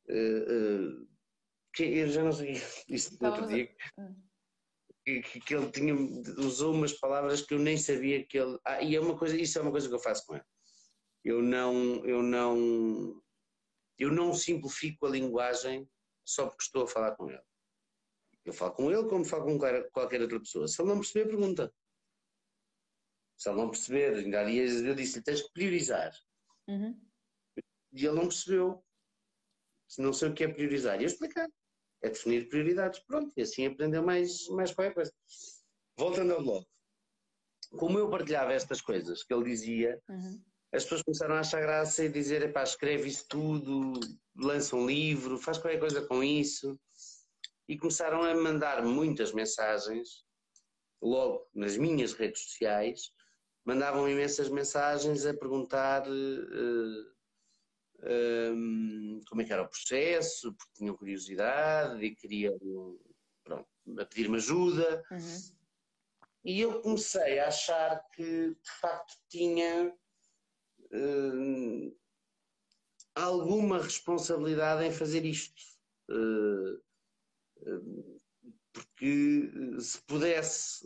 Uh, 0.10 1.04
uh, 1.04 1.14
eu 1.80 2.08
já 2.10 2.24
não 2.24 2.32
sei 2.32 2.62
disse 2.88 3.20
no 3.20 3.30
outro 3.30 3.48
dia 3.48 3.74
que, 5.06 5.22
que, 5.22 5.40
que, 5.40 5.56
ele 5.56 5.72
tinha, 5.72 5.94
usou 6.38 6.74
umas 6.74 6.94
palavras 6.94 7.42
que 7.42 7.54
eu 7.54 7.60
nem 7.60 7.78
sabia 7.78 8.26
que 8.26 8.38
ele. 8.38 8.58
Ah, 8.66 8.82
e 8.82 8.96
é 8.96 9.00
uma 9.00 9.18
coisa, 9.18 9.36
isso 9.36 9.58
é 9.58 9.62
uma 9.62 9.72
coisa 9.72 9.88
que 9.88 9.96
eu 9.96 10.00
faço 10.00 10.26
com 10.26 10.36
ele. 10.36 10.46
Eu 11.24 11.42
não, 11.42 12.06
eu 12.06 12.22
não, 12.22 13.22
eu 13.98 14.12
não 14.12 14.34
simplifico 14.34 15.06
a 15.06 15.10
linguagem 15.10 15.90
só 16.26 16.48
porque 16.48 16.64
estou 16.64 16.84
a 16.84 16.88
falar 16.88 17.16
com 17.16 17.30
ele. 17.30 17.42
Eu 18.46 18.54
falo 18.54 18.74
com 18.74 18.92
ele 18.92 19.08
como 19.08 19.26
falo 19.26 19.46
com 19.46 19.58
qualquer 19.92 20.22
outra 20.22 20.40
pessoa. 20.40 20.68
Se 20.68 20.82
ele 20.82 20.90
não 20.90 21.00
perceber, 21.00 21.30
pergunta. 21.30 21.74
Se 23.38 23.50
ele 23.50 23.58
não 23.58 23.70
perceber, 23.70 24.16
ainda 24.16 24.52
eu 24.52 24.96
disse-lhe: 24.96 25.24
tens 25.24 25.42
que 25.42 25.54
priorizar. 25.54 26.14
Uhum. 26.68 27.00
E 27.94 28.06
ele 28.06 28.16
não 28.16 28.28
percebeu 28.28 28.83
se 29.94 30.02
não 30.02 30.12
sei 30.12 30.30
o 30.30 30.34
que 30.34 30.44
é 30.44 30.48
priorizar. 30.48 31.00
E 31.00 31.04
eu 31.04 31.08
explicar. 31.08 31.48
É 32.02 32.10
definir 32.10 32.50
prioridades. 32.50 33.00
Pronto, 33.02 33.32
e 33.38 33.44
assim 33.44 33.68
aprendeu 33.68 34.04
mais, 34.04 34.48
mais 34.50 34.74
qualquer 34.74 34.94
coisa. 34.94 35.14
Voltando 35.98 36.34
ao 36.34 36.44
blog. 36.44 36.66
Como 37.78 38.00
eu 38.00 38.10
partilhava 38.10 38.54
estas 38.54 38.82
coisas 38.82 39.24
que 39.24 39.34
ele 39.34 39.44
dizia, 39.44 40.02
uhum. 40.10 40.42
as 40.74 40.84
pessoas 40.84 41.04
começaram 41.04 41.36
a 41.36 41.40
achar 41.42 41.62
graça 41.62 42.04
e 42.04 42.10
dizer: 42.10 42.42
epá, 42.42 42.64
escreve 42.64 43.08
isso 43.08 43.26
tudo, 43.30 43.94
lança 44.36 44.76
um 44.76 44.88
livro, 44.88 45.38
faz 45.38 45.60
qualquer 45.60 45.80
coisa 45.80 46.02
com 46.08 46.24
isso. 46.24 46.78
E 47.70 47.78
começaram 47.78 48.24
a 48.24 48.36
mandar 48.36 48.84
muitas 48.84 49.32
mensagens, 49.32 50.26
logo 51.02 51.48
nas 51.54 51.78
minhas 51.78 52.14
redes 52.14 52.42
sociais, 52.42 53.12
mandavam 53.64 54.10
imensas 54.10 54.50
mensagens 54.50 55.26
a 55.26 55.34
perguntar. 55.36 56.08
Uh, 56.08 57.14
um, 58.06 59.22
como 59.28 59.42
é 59.42 59.46
que 59.46 59.54
era 59.54 59.64
o 59.64 59.70
processo, 59.70 60.54
porque 60.54 60.74
tinham 60.76 60.96
curiosidade 60.96 62.04
e 62.04 62.16
queriam 62.16 62.58
pronto, 63.44 63.68
a 64.00 64.06
pedir-me 64.06 64.38
ajuda. 64.38 65.04
Uhum. 65.12 65.54
E 66.46 66.60
eu 66.60 66.82
comecei 66.82 67.40
a 67.40 67.48
achar 67.48 68.04
que 68.14 68.50
de 68.50 68.72
facto 68.82 69.16
tinha 69.30 69.96
uh, 70.92 71.98
alguma 73.16 73.82
responsabilidade 73.82 74.84
em 74.86 74.92
fazer 74.92 75.26
isto. 75.26 75.62
Uh, 76.10 76.74
uh, 77.62 78.20
porque 78.74 79.52
se 79.80 80.02
pudesse 80.02 80.84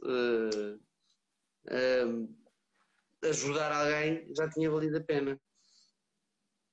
ajudar 3.23 3.71
alguém 3.71 4.27
já 4.35 4.49
tinha 4.49 4.69
valido 4.69 4.97
a 4.97 5.01
pena. 5.01 5.39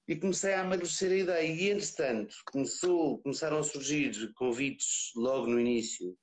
E 0.06 0.16
comecei 0.16 0.52
a 0.52 0.60
amadurecer 0.60 1.10
a 1.10 1.16
ideia. 1.16 1.46
E 1.46 1.70
entretanto, 1.70 2.36
começou, 2.46 3.18
começaram 3.22 3.58
a 3.58 3.62
surgir 3.62 4.32
convites 4.34 5.12
logo 5.16 5.46
no 5.46 5.58
início 5.58 6.16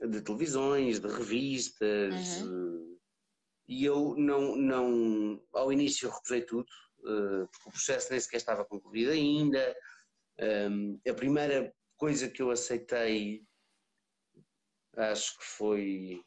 de 0.00 0.20
televisões, 0.22 0.98
de 0.98 1.08
revistas. 1.08 2.42
Uhum. 2.42 2.98
E 3.68 3.84
eu 3.84 4.14
não, 4.16 4.56
não, 4.56 5.42
ao 5.52 5.72
início 5.72 6.10
recusei 6.10 6.42
tudo, 6.42 6.66
uh, 7.00 7.46
porque 7.48 7.68
o 7.68 7.72
processo 7.72 8.10
nem 8.10 8.20
sequer 8.20 8.38
estava 8.38 8.64
concluído 8.64 9.10
ainda. 9.10 9.76
Um, 10.70 11.00
a 11.08 11.14
primeira 11.14 11.72
coisa 11.96 12.28
que 12.28 12.42
eu 12.42 12.50
aceitei, 12.50 13.46
acho 14.96 15.38
que 15.38 15.44
foi. 15.44 16.24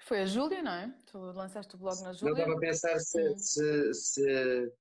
Foi 0.00 0.22
a 0.22 0.26
Júlia, 0.26 0.62
não 0.62 0.72
é? 0.72 0.96
Tu 1.06 1.18
lançaste 1.18 1.74
o 1.74 1.78
blog 1.78 2.00
na 2.02 2.12
Júlia. 2.12 2.32
Eu 2.32 2.36
estava 2.38 2.56
a 2.56 2.60
pensar 2.60 2.98
se, 2.98 3.36
se, 3.36 3.94
se, 3.94 4.72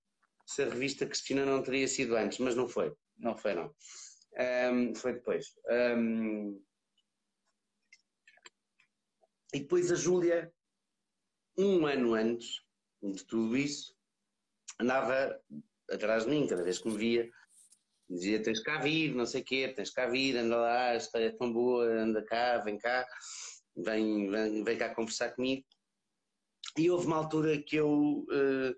se, 0.45 0.63
a 0.63 0.69
revista 0.69 1.05
Cristina 1.05 1.45
não 1.45 1.61
teria 1.61 1.87
sido 1.87 2.15
antes, 2.15 2.39
mas 2.39 2.55
não 2.55 2.67
foi. 2.67 2.93
Não 3.17 3.37
foi, 3.37 3.53
não. 3.53 3.73
Um, 4.73 4.95
foi 4.95 5.13
depois. 5.13 5.53
Um, 5.69 6.61
e 9.53 9.59
depois 9.59 9.91
a 9.91 9.95
Júlia, 9.95 10.51
um 11.57 11.85
ano 11.85 12.13
antes 12.13 12.61
de 13.03 13.25
tudo 13.25 13.57
isso, 13.57 13.93
andava 14.79 15.39
atrás 15.89 16.23
de 16.23 16.29
mim, 16.29 16.47
cada 16.47 16.63
vez 16.63 16.79
que 16.79 16.89
me 16.89 16.97
via, 16.97 17.31
dizia: 18.09 18.41
Tens 18.41 18.61
cá 18.61 18.79
vir, 18.79 19.13
não 19.13 19.25
sei 19.25 19.41
o 19.41 19.45
quê, 19.45 19.73
tens 19.75 19.91
cá 19.91 20.07
vir, 20.07 20.37
anda 20.37 20.57
lá, 20.57 20.89
a 20.89 20.95
história 20.95 21.27
é 21.27 21.31
tão 21.31 21.51
boa, 21.51 21.85
anda 21.85 22.23
cá, 22.23 22.59
vem 22.59 22.77
cá, 22.77 23.05
vem, 23.75 24.29
vem, 24.29 24.63
vem 24.63 24.77
cá 24.77 24.93
conversar 24.95 25.31
comigo. 25.31 25.65
E 26.77 26.89
houve 26.89 27.07
uma 27.07 27.17
altura 27.17 27.61
que 27.61 27.75
eu 27.75 28.25
uh, 28.29 28.75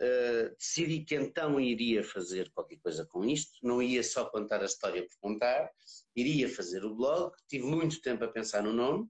uh, 0.00 0.54
decidi 0.56 1.04
que 1.04 1.14
então 1.14 1.60
iria 1.60 2.02
fazer 2.04 2.50
qualquer 2.52 2.78
coisa 2.78 3.06
com 3.06 3.24
isto, 3.24 3.58
não 3.62 3.82
ia 3.82 4.02
só 4.02 4.24
contar 4.26 4.62
a 4.62 4.66
história 4.66 5.02
por 5.02 5.18
contar, 5.20 5.70
iria 6.14 6.48
fazer 6.48 6.84
o 6.84 6.94
blog. 6.94 7.34
Tive 7.48 7.64
muito 7.64 8.00
tempo 8.00 8.24
a 8.24 8.28
pensar 8.28 8.62
no 8.62 8.72
nome, 8.72 9.08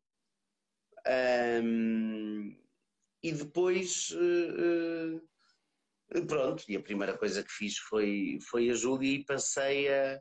um, 1.62 2.56
e 3.22 3.32
depois, 3.32 4.10
uh, 4.10 5.20
pronto, 6.26 6.64
e 6.68 6.76
a 6.76 6.82
primeira 6.82 7.16
coisa 7.16 7.42
que 7.42 7.50
fiz 7.50 7.78
foi, 7.78 8.38
foi 8.48 8.70
a 8.70 8.74
Júlia 8.74 9.14
e 9.14 9.24
passei 9.24 9.88
a, 9.92 10.20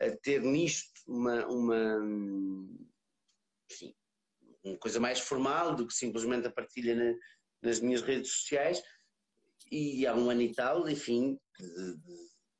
a 0.00 0.10
ter 0.22 0.40
nisto 0.42 0.92
uma, 1.06 1.46
uma, 1.46 1.98
enfim, 3.70 3.94
uma 4.64 4.76
coisa 4.78 5.00
mais 5.00 5.20
formal 5.20 5.74
do 5.74 5.86
que 5.86 5.94
simplesmente 5.94 6.46
a 6.46 6.52
partilha 6.52 6.94
na, 6.94 7.18
nas 7.62 7.80
minhas 7.80 8.02
redes 8.02 8.32
sociais. 8.32 8.82
E 9.72 10.06
há 10.06 10.14
um 10.14 10.28
ano 10.28 10.42
e 10.42 10.52
tal, 10.52 10.86
enfim, 10.88 11.40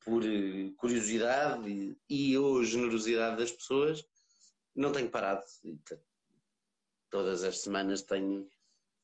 por 0.05 0.23
curiosidade 0.79 1.69
e, 1.69 1.97
e 2.09 2.39
ou 2.39 2.65
generosidade 2.65 3.37
das 3.37 3.51
pessoas, 3.51 4.03
não 4.75 4.93
tenho 4.93 5.11
parado 5.11 5.43
todas 7.11 7.45
as 7.45 7.61
semanas 7.61 8.03
tenho 8.03 8.49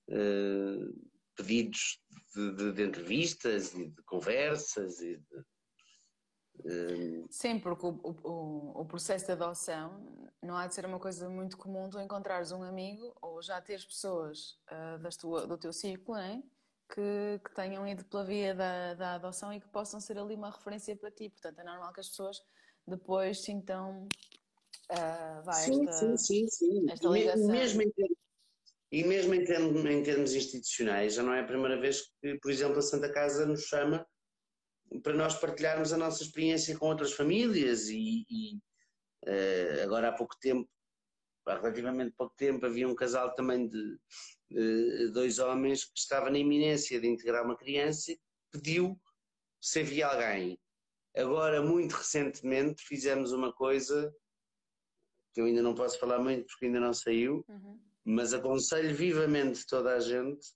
uh, 0.09 1.11
pedidos 1.37 2.03
de, 2.35 2.55
de, 2.57 2.73
de, 2.73 2.83
entrevistas 2.83 3.75
e 3.75 3.91
de 3.91 4.03
conversas 4.05 5.01
e 5.01 5.19
de, 5.19 5.39
uh... 6.61 7.27
Sim, 7.31 7.61
porque 7.61 7.87
o, 7.87 8.01
o, 8.03 8.81
o, 8.81 8.85
processo 8.87 9.27
de 9.27 9.33
adoção 9.33 10.27
não 10.43 10.57
há 10.57 10.67
de 10.67 10.75
ser 10.75 10.87
uma 10.87 10.99
coisa 10.99 11.29
muito 11.29 11.59
comum 11.59 11.91
tu 11.91 12.01
encontrares 12.01 12.51
um 12.51 12.63
amigo 12.63 13.15
ou 13.21 13.43
já 13.43 13.61
teres 13.61 13.85
pessoas 13.85 14.59
uh, 14.73 14.99
das 15.01 15.17
tua, 15.17 15.47
do 15.47 15.59
teu 15.59 15.73
círculo 15.73 16.17
né? 16.17 16.43
Que, 16.89 17.41
que, 17.45 17.55
tenham 17.55 17.87
ido 17.87 18.05
pela 18.05 18.25
via 18.25 18.55
da, 18.55 18.95
da 18.95 19.15
adoção 19.15 19.53
e 19.53 19.61
que 19.61 19.69
possam 19.69 20.01
ser 20.01 20.19
ali 20.19 20.35
uma 20.35 20.51
referência 20.51 20.97
para 20.97 21.11
ti. 21.11 21.29
Portanto, 21.29 21.59
é 21.59 21.65
normal 21.65 21.93
que 21.93 22.01
as 22.01 22.09
pessoas 22.09 22.41
depois 22.87 23.43
sintam 23.43 24.09
Uh, 24.91 25.43
vai, 25.45 25.65
sim, 25.65 25.87
esta, 25.87 26.17
sim, 26.17 26.17
sim, 26.17 26.49
sim. 26.49 26.91
Esta 26.91 27.09
ligação. 27.09 27.47
Mesmo 27.49 27.83
em 27.83 27.91
termos, 27.91 28.17
e 28.91 29.05
mesmo 29.05 29.35
em 29.35 29.45
termos, 29.45 29.85
em 29.85 30.03
termos 30.03 30.35
institucionais, 30.35 31.15
já 31.15 31.23
não 31.23 31.35
é 31.35 31.41
a 31.41 31.47
primeira 31.47 31.79
vez 31.79 32.11
que, 32.21 32.39
por 32.41 32.51
exemplo, 32.51 32.79
a 32.79 32.83
Santa 32.83 33.13
Casa 33.13 33.45
nos 33.45 33.65
chama 33.65 34.07
para 35.03 35.13
nós 35.13 35.35
partilharmos 35.35 35.93
a 35.93 35.99
nossa 35.99 36.23
experiência 36.23 36.77
com 36.79 36.87
outras 36.87 37.13
famílias 37.13 37.91
e, 37.91 38.25
e 38.31 38.57
uh, 39.27 39.83
agora 39.85 40.09
há 40.09 40.13
pouco 40.13 40.35
tempo, 40.41 40.67
há 41.47 41.57
relativamente 41.57 42.15
pouco 42.17 42.35
tempo, 42.35 42.65
havia 42.65 42.89
um 42.89 42.95
casal 42.95 43.35
também 43.35 43.69
de 43.69 43.99
dois 45.13 45.39
homens 45.39 45.85
que 45.85 45.99
estava 45.99 46.31
na 46.31 46.39
iminência 46.39 47.01
de 47.01 47.07
integrar 47.07 47.45
uma 47.45 47.57
criança 47.57 48.13
e 48.13 48.21
pediu 48.51 48.99
se 49.61 49.81
havia 49.81 50.07
alguém. 50.07 50.59
Agora, 51.17 51.63
muito 51.63 51.93
recentemente, 51.93 52.83
fizemos 52.83 53.33
uma 53.33 53.53
coisa 53.53 54.15
que 55.35 55.41
eu 55.41 55.47
ainda 55.47 55.63
não 55.63 55.75
posso 55.75 55.99
falar 55.99 56.19
muito 56.19 56.47
porque 56.47 56.67
ainda 56.67 56.81
não 56.81 56.93
saiu, 56.93 57.45
uhum. 57.49 57.81
mas 58.05 58.33
aconselho 58.33 58.95
vivamente 58.95 59.67
toda 59.67 59.95
a 59.95 60.01
gente 60.01 60.47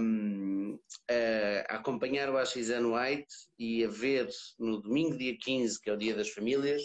um, 0.00 0.78
a, 1.08 1.74
a, 1.74 1.76
acompanhar 1.76 2.28
o 2.30 2.36
AXN 2.36 2.84
White 2.84 3.34
e 3.58 3.84
a 3.84 3.88
ver 3.88 4.28
no 4.58 4.80
domingo, 4.80 5.16
dia 5.16 5.36
15, 5.38 5.80
que 5.80 5.90
é 5.90 5.92
o 5.92 5.96
Dia 5.96 6.14
das 6.14 6.30
Famílias, 6.30 6.82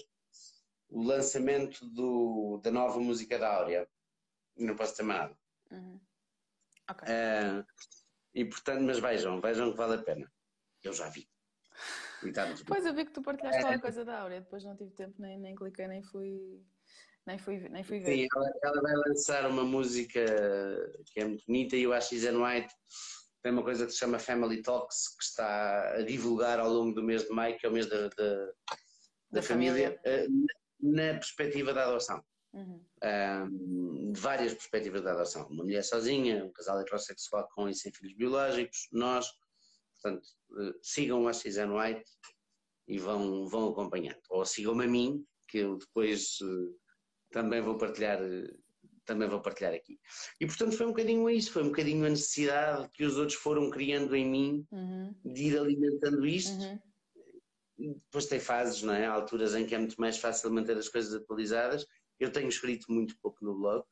o 0.90 1.04
lançamento 1.04 1.86
do, 1.90 2.60
da 2.64 2.72
nova 2.72 3.00
música 3.00 3.38
da 3.38 3.54
Áurea. 3.54 3.88
Não 4.58 4.76
posso 4.76 4.96
ter 4.96 5.04
nada. 5.04 5.38
Uhum. 5.76 6.00
Okay. 6.92 7.08
Uh, 7.08 7.66
e 8.34 8.46
portanto, 8.46 8.84
mas 8.84 9.00
vejam, 9.00 9.42
vejam 9.42 9.72
que 9.72 9.78
vale 9.78 9.96
a 9.96 10.04
pena. 10.04 10.32
Eu 10.84 10.94
já 10.94 11.10
vi. 11.10 11.28
Pois 12.68 12.86
eu 12.86 12.94
vi 12.94 13.06
que 13.06 13.12
tu 13.12 13.22
partilhaste 13.22 13.66
é. 13.66 13.78
coisa 13.78 14.06
da 14.06 14.22
Áurea, 14.22 14.42
depois 14.42 14.64
não 14.64 14.76
tive 14.76 14.92
tempo, 14.92 15.22
nem, 15.22 15.38
nem 15.38 15.56
cliquei, 15.56 15.88
nem 15.88 16.02
fui, 16.02 16.64
nem 17.26 17.38
fui, 17.38 17.60
nem 17.70 17.84
fui 17.84 18.00
ver. 18.00 18.06
Sim, 18.06 18.28
ela, 18.34 18.52
ela, 18.64 18.82
vai 18.82 18.96
lançar 18.96 19.50
uma 19.50 19.64
música 19.64 20.24
que 21.08 21.20
é 21.20 21.26
muito 21.26 21.46
bonita 21.46 21.76
e 21.76 21.86
o 21.86 21.94
AXN 21.94 22.38
White 22.42 22.74
tem 23.44 23.52
uma 23.52 23.64
coisa 23.64 23.86
que 23.86 23.92
se 23.92 24.00
chama 24.00 24.18
Family 24.18 24.62
Talks 24.64 25.16
que 25.18 25.24
está 25.24 25.96
a 25.96 26.02
divulgar 26.02 26.60
ao 26.60 26.70
longo 26.70 26.94
do 26.94 27.04
mês 27.04 27.24
de 27.24 27.30
maio, 27.30 27.58
que 27.58 27.66
é 27.66 27.70
o 27.70 27.74
mês 27.74 27.88
da, 27.88 28.08
da, 28.08 28.10
da, 28.10 28.52
da 29.32 29.42
família, 29.42 30.00
família, 30.02 30.02
eh, 30.06 30.28
na 30.80 31.14
perspectiva 31.14 31.74
da 31.74 31.86
adoção. 31.86 32.24
Uhum. 32.56 32.82
Um, 33.04 34.12
de 34.14 34.20
várias 34.20 34.54
perspectivas 34.54 35.04
da 35.04 35.12
adoção. 35.12 35.46
Uma 35.48 35.64
mulher 35.64 35.84
sozinha, 35.84 36.46
um 36.46 36.52
casal 36.52 36.80
heterossexual 36.80 37.48
com 37.54 37.70
e 37.70 37.76
sem 37.76 37.92
filhos 37.92 38.16
biológicos, 38.16 38.88
nós, 38.92 39.28
Portanto, 40.06 40.28
eh, 40.60 40.74
sigam 40.84 41.24
o 41.24 41.28
Ascisan 41.28 41.74
White 41.74 42.06
e 42.88 43.00
vão, 43.00 43.48
vão 43.48 43.70
acompanhando. 43.70 44.22
Ou 44.30 44.46
sigam-me 44.46 44.86
a 44.86 44.88
mim, 44.88 45.26
que 45.48 45.60
eu 45.60 45.78
depois 45.78 46.40
uh, 46.42 46.76
também 47.32 47.62
vou 47.62 47.78
partilhar 47.78 48.22
uh, 48.22 48.66
também 49.04 49.28
vou 49.28 49.40
partilhar 49.40 49.74
aqui. 49.74 50.00
E 50.40 50.48
portanto 50.48 50.76
foi 50.76 50.86
um 50.86 50.90
bocadinho 50.90 51.30
isso, 51.30 51.52
foi 51.52 51.64
um 51.64 51.68
bocadinho 51.68 52.06
a 52.06 52.10
necessidade 52.10 52.90
que 52.90 53.04
os 53.04 53.18
outros 53.18 53.38
foram 53.38 53.70
criando 53.70 54.16
em 54.16 54.28
mim 54.28 54.68
uhum. 54.72 55.16
de 55.24 55.44
ir 55.44 55.60
alimentando 55.60 56.26
isto. 56.26 56.54
Uhum. 56.54 56.80
Depois 57.78 58.26
tem 58.26 58.40
fases, 58.40 58.82
não 58.82 58.94
é? 58.94 59.06
Há 59.06 59.12
alturas 59.12 59.54
em 59.54 59.66
que 59.66 59.76
é 59.76 59.78
muito 59.78 60.00
mais 60.00 60.18
fácil 60.18 60.52
manter 60.52 60.76
as 60.78 60.90
coisas 60.90 61.14
atualizadas. 61.14 61.86
Eu 62.20 62.32
tenho 62.32 62.50
escrito 62.50 62.92
muito 62.92 63.16
pouco 63.22 63.44
no 63.44 63.56
blog, 63.58 63.86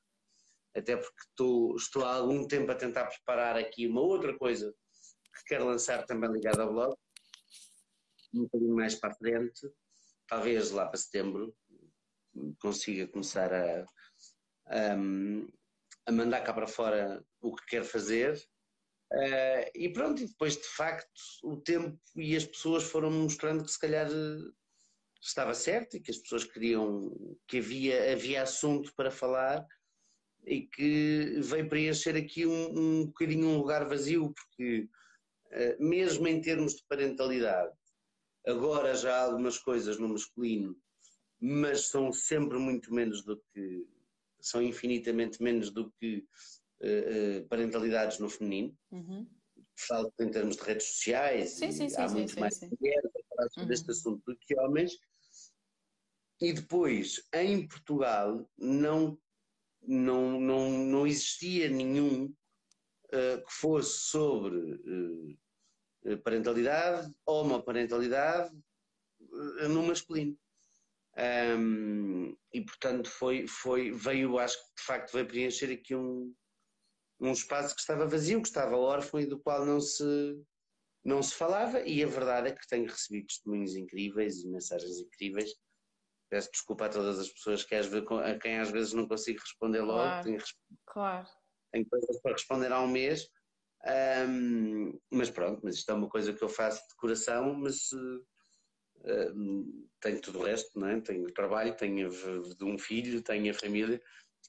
até 0.76 0.98
porque 0.98 1.22
estou, 1.30 1.76
estou 1.76 2.06
há 2.06 2.16
algum 2.16 2.48
tempo 2.48 2.72
a 2.72 2.76
tentar 2.76 3.06
preparar 3.06 3.58
aqui 3.58 3.88
uma 3.88 4.02
outra 4.02 4.38
coisa 4.38 4.74
que 5.36 5.44
quero 5.46 5.66
lançar 5.66 6.06
também 6.06 6.32
ligado 6.32 6.62
ao 6.62 6.72
blog, 6.72 6.96
um 8.34 8.44
bocadinho 8.44 8.76
mais 8.76 8.96
para 8.96 9.14
frente, 9.16 9.70
talvez 10.28 10.72
lá 10.72 10.88
para 10.88 10.98
setembro 10.98 11.56
consiga 12.60 13.08
começar 13.08 13.54
a, 13.54 13.86
a, 14.68 14.94
a 16.08 16.12
mandar 16.12 16.42
cá 16.42 16.54
para 16.54 16.68
fora 16.68 17.24
o 17.42 17.56
que 17.56 17.66
quero 17.68 17.86
fazer. 17.86 18.36
Uh, 19.12 19.70
e 19.76 19.94
pronto, 19.94 20.24
e 20.24 20.28
depois 20.28 20.58
de 20.58 20.68
facto 20.68 21.08
o 21.44 21.58
tempo 21.62 22.00
e 22.16 22.36
as 22.36 22.46
pessoas 22.46 22.84
foram 22.84 23.12
mostrando 23.12 23.64
que 23.64 23.72
se 23.72 23.78
calhar 23.78 24.10
estava 25.28 25.54
certo 25.54 25.96
e 25.96 26.00
que 26.00 26.12
as 26.12 26.18
pessoas 26.18 26.44
queriam, 26.44 27.12
que 27.48 27.58
havia, 27.58 28.14
havia 28.14 28.44
assunto 28.44 28.94
para 28.96 29.10
falar 29.10 29.66
e 30.46 30.62
que 30.62 31.40
veio 31.42 31.70
preencher 31.70 32.16
aqui 32.16 32.46
um, 32.46 32.78
um 32.78 33.06
bocadinho 33.06 33.48
um 33.48 33.58
lugar 33.58 33.88
vazio, 33.88 34.34
porque 34.34 34.90
eh, 35.52 35.78
mesmo 35.80 36.28
em 36.28 36.42
termos 36.42 36.76
de 36.76 36.84
parentalidade, 36.88 37.74
agora 38.46 38.94
já 38.96 39.16
há 39.16 39.24
algumas 39.24 39.58
coisas 39.58 39.98
no 39.98 40.10
masculino, 40.10 40.76
mas 41.40 41.88
são 41.88 42.12
sempre 42.12 42.58
muito 42.58 42.94
menos 42.94 43.24
do 43.24 43.42
que 43.54 43.86
são 44.42 44.62
infinitamente 44.62 45.42
menos 45.42 45.72
do 45.72 45.90
que 45.92 46.26
uh, 46.82 47.48
parentalidades 47.48 48.20
no 48.20 48.30
feminino. 48.30 48.78
Uhum. 48.92 49.26
Falo 49.78 50.14
em 50.20 50.30
termos 50.30 50.58
de 50.58 50.64
redes 50.64 50.88
sociais, 50.88 51.52
sim, 51.52 51.72
sim, 51.72 51.88
sim, 51.88 52.02
há 52.02 52.10
muito 52.10 52.38
mais 52.38 52.60
mulheres 52.60 53.12
a 53.16 53.36
falar 53.36 53.50
sobre 53.50 53.68
uhum. 53.68 53.74
este 53.74 53.92
assunto 53.92 54.22
do 54.28 54.38
que 54.38 54.60
homens. 54.60 54.98
E 56.42 56.54
depois, 56.54 57.22
em 57.34 57.68
Portugal, 57.68 58.50
não, 58.58 59.18
não, 59.82 60.40
não, 60.40 60.70
não 60.70 61.08
existia 61.08 61.70
nenhum 61.70 62.26
uh, 62.26 63.46
que 63.46 63.54
fosse 63.54 64.00
sobre 64.00 64.58
uh, 64.58 66.18
parentalidade, 66.24 67.14
homoparentalidade, 67.26 68.56
uh, 69.22 69.70
no 69.70 69.84
masculino. 69.84 70.38
Um, 71.16 72.36
e 72.52 72.62
portanto 72.62 73.08
foi, 73.08 73.46
foi, 73.46 73.92
veio, 73.92 74.40
acho 74.40 74.58
que 74.58 74.76
de 74.78 74.84
facto 74.84 75.14
veio 75.14 75.28
preencher 75.28 75.72
aqui 75.72 75.94
um, 75.94 76.34
um 77.20 77.32
espaço 77.32 77.76
que 77.76 77.82
estava 77.82 78.08
vazio, 78.08 78.42
que 78.42 78.48
estava 78.48 78.76
órfão 78.76 79.20
e 79.20 79.28
do 79.28 79.40
qual 79.40 79.64
não 79.64 79.80
se, 79.80 80.04
não 81.04 81.22
se 81.22 81.36
falava, 81.36 81.82
e 81.82 82.04
a 82.04 82.08
verdade 82.08 82.50
é 82.50 82.52
que 82.52 82.68
tenho 82.68 82.88
recebido 82.90 83.28
testemunhos 83.28 83.76
incríveis 83.76 84.40
e 84.44 84.48
mensagens 84.48 84.98
incríveis. 84.98 85.52
Peço 86.34 86.50
desculpa 86.52 86.88
a 86.88 86.90
todas 86.90 87.20
as 87.20 87.30
pessoas 87.30 87.64
que 87.64 87.76
às 87.76 87.86
vezes, 87.86 88.08
a 88.10 88.40
quem 88.40 88.58
às 88.58 88.72
vezes 88.72 88.92
não 88.92 89.08
consigo 89.08 89.40
responder 89.40 89.82
logo. 89.82 90.00
Claro, 90.00 90.24
tenho, 90.24 90.44
claro. 90.88 91.28
tenho 91.72 91.86
coisas 91.88 92.22
para 92.24 92.32
responder 92.32 92.72
há 92.72 92.82
um 92.82 92.88
mês. 92.88 93.30
Um, 94.28 95.00
mas 95.12 95.30
pronto, 95.30 95.62
mas 95.64 95.76
isto 95.76 95.92
é 95.92 95.94
uma 95.94 96.10
coisa 96.10 96.34
que 96.34 96.44
eu 96.44 96.50
faço 96.50 96.82
de 96.90 96.96
coração, 96.96 97.54
mas 97.54 97.92
uh, 97.92 98.26
tenho 100.02 100.22
tudo 100.22 100.40
o 100.40 100.44
resto, 100.44 100.80
não 100.80 100.88
é? 100.88 101.00
tenho 101.02 101.32
trabalho, 101.34 101.76
tenho 101.76 102.10
de 102.10 102.64
um 102.64 102.80
filho, 102.80 103.22
tenho 103.22 103.52
a 103.52 103.54
família, 103.54 104.02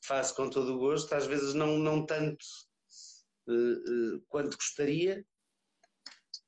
faço 0.07 0.35
com 0.35 0.49
todo 0.49 0.75
o 0.75 0.79
gosto, 0.79 1.13
às 1.13 1.27
vezes 1.27 1.53
não, 1.53 1.77
não 1.77 2.07
tanto 2.07 2.47
uh, 3.47 4.25
quanto 4.27 4.57
gostaria, 4.57 5.23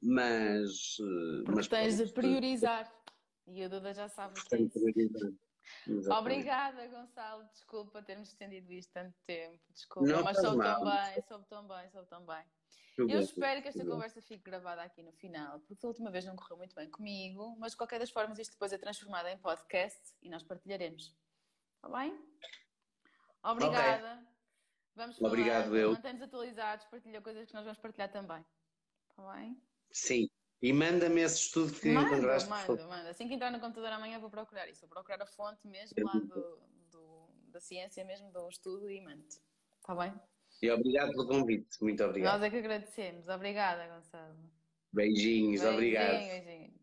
mas. 0.01 0.97
Porque 1.45 1.57
mas 1.57 1.69
tens 1.69 1.99
de 1.99 2.11
priorizar. 2.11 2.96
E 3.47 3.63
a 3.65 3.69
Duda 3.69 3.95
já 3.95 4.09
sabe 4.09 4.39
o 4.39 4.45
que 4.45 4.55
é 4.55 4.61
isso. 4.61 6.11
Obrigada, 6.11 6.87
Gonçalo. 6.89 7.45
Desculpa 7.53 8.03
termos 8.03 8.29
estendido 8.29 8.73
isto 8.73 8.93
tanto 8.93 9.17
tempo. 9.27 9.63
Desculpa, 9.73 10.09
não 10.09 10.23
mas 10.25 10.37
soube 10.37 10.63
tão 10.63 10.85
bem, 10.85 11.23
soube 11.29 11.47
tão 11.49 11.69
bem, 11.69 11.91
soube 11.91 12.09
tão 12.09 12.27
bem. 12.27 12.45
Eu 12.99 13.21
espero 13.21 13.61
que 13.61 13.69
esta 13.69 13.85
conversa 13.85 14.23
fique 14.23 14.43
gravada 14.43 14.83
aqui 14.83 15.03
no 15.03 15.13
final, 15.13 15.61
porque 15.61 15.85
a 15.85 15.89
última 15.89 16.11
vez 16.11 16.25
não 16.25 16.35
correu 16.35 16.57
muito 16.57 16.75
bem 16.75 16.91
comigo, 16.91 17.55
mas 17.59 17.73
de 17.73 17.77
qualquer 17.77 17.99
das 17.99 18.11
formas 18.11 18.39
isto 18.39 18.53
depois 18.53 18.73
é 18.73 18.79
transformado 18.79 19.27
em 19.27 19.37
podcast 19.37 20.01
e 20.23 20.31
nós 20.31 20.43
partilharemos. 20.43 21.15
Está 21.77 21.89
bem? 21.91 22.19
Obrigada. 23.45 24.15
Okay. 24.15 24.27
Vamos 24.95 25.19
falar. 25.19 25.29
Obrigado, 25.29 25.77
eu. 25.77 25.93
Mantém-nos 25.93 26.23
atualizados, 26.23 26.87
partilha 26.87 27.21
coisas 27.21 27.47
que 27.47 27.55
nós 27.55 27.65
vamos 27.65 27.79
partilhar 27.79 28.11
também. 28.11 28.43
Está 29.11 29.35
bem? 29.35 29.63
Sim. 29.91 30.31
E 30.63 30.73
manda-me 30.73 31.21
esse 31.21 31.37
estudo 31.37 31.73
que 31.73 31.89
manda, 31.93 32.09
encontraste. 32.09 32.49
Manda, 32.49 32.87
manda. 32.87 33.11
Assim 33.11 33.29
que 33.29 33.35
entrar 33.35 33.51
no 33.51 33.61
computador 33.61 33.93
amanhã 33.93 34.19
vou 34.19 34.31
procurar 34.31 34.69
isso. 34.69 34.81
Vou 34.83 34.91
procurar 34.91 35.23
a 35.23 35.27
fonte 35.27 35.67
mesmo 35.67 35.95
lá 36.03 36.13
do, 36.13 36.59
do 36.91 37.29
da 37.53 37.61
ciência 37.61 38.05
mesmo, 38.05 38.31
do 38.33 38.49
estudo 38.49 38.91
e 38.91 39.01
mando. 39.01 39.25
Está 39.81 39.95
bem? 39.95 40.13
E 40.63 40.71
obrigado 40.71 41.11
pelo 41.13 41.27
convite. 41.27 41.83
Muito 41.83 42.03
obrigado. 42.03 42.41
Nós 42.41 42.43
é 42.43 42.51
que 42.51 42.57
agradecemos. 42.57 43.29
Obrigada, 43.29 43.87
Gonçalo. 43.87 44.35
Beijinhos, 44.93 45.61
beijinho, 45.61 45.73
obrigado. 45.73 46.11
Beijinho. 46.11 46.75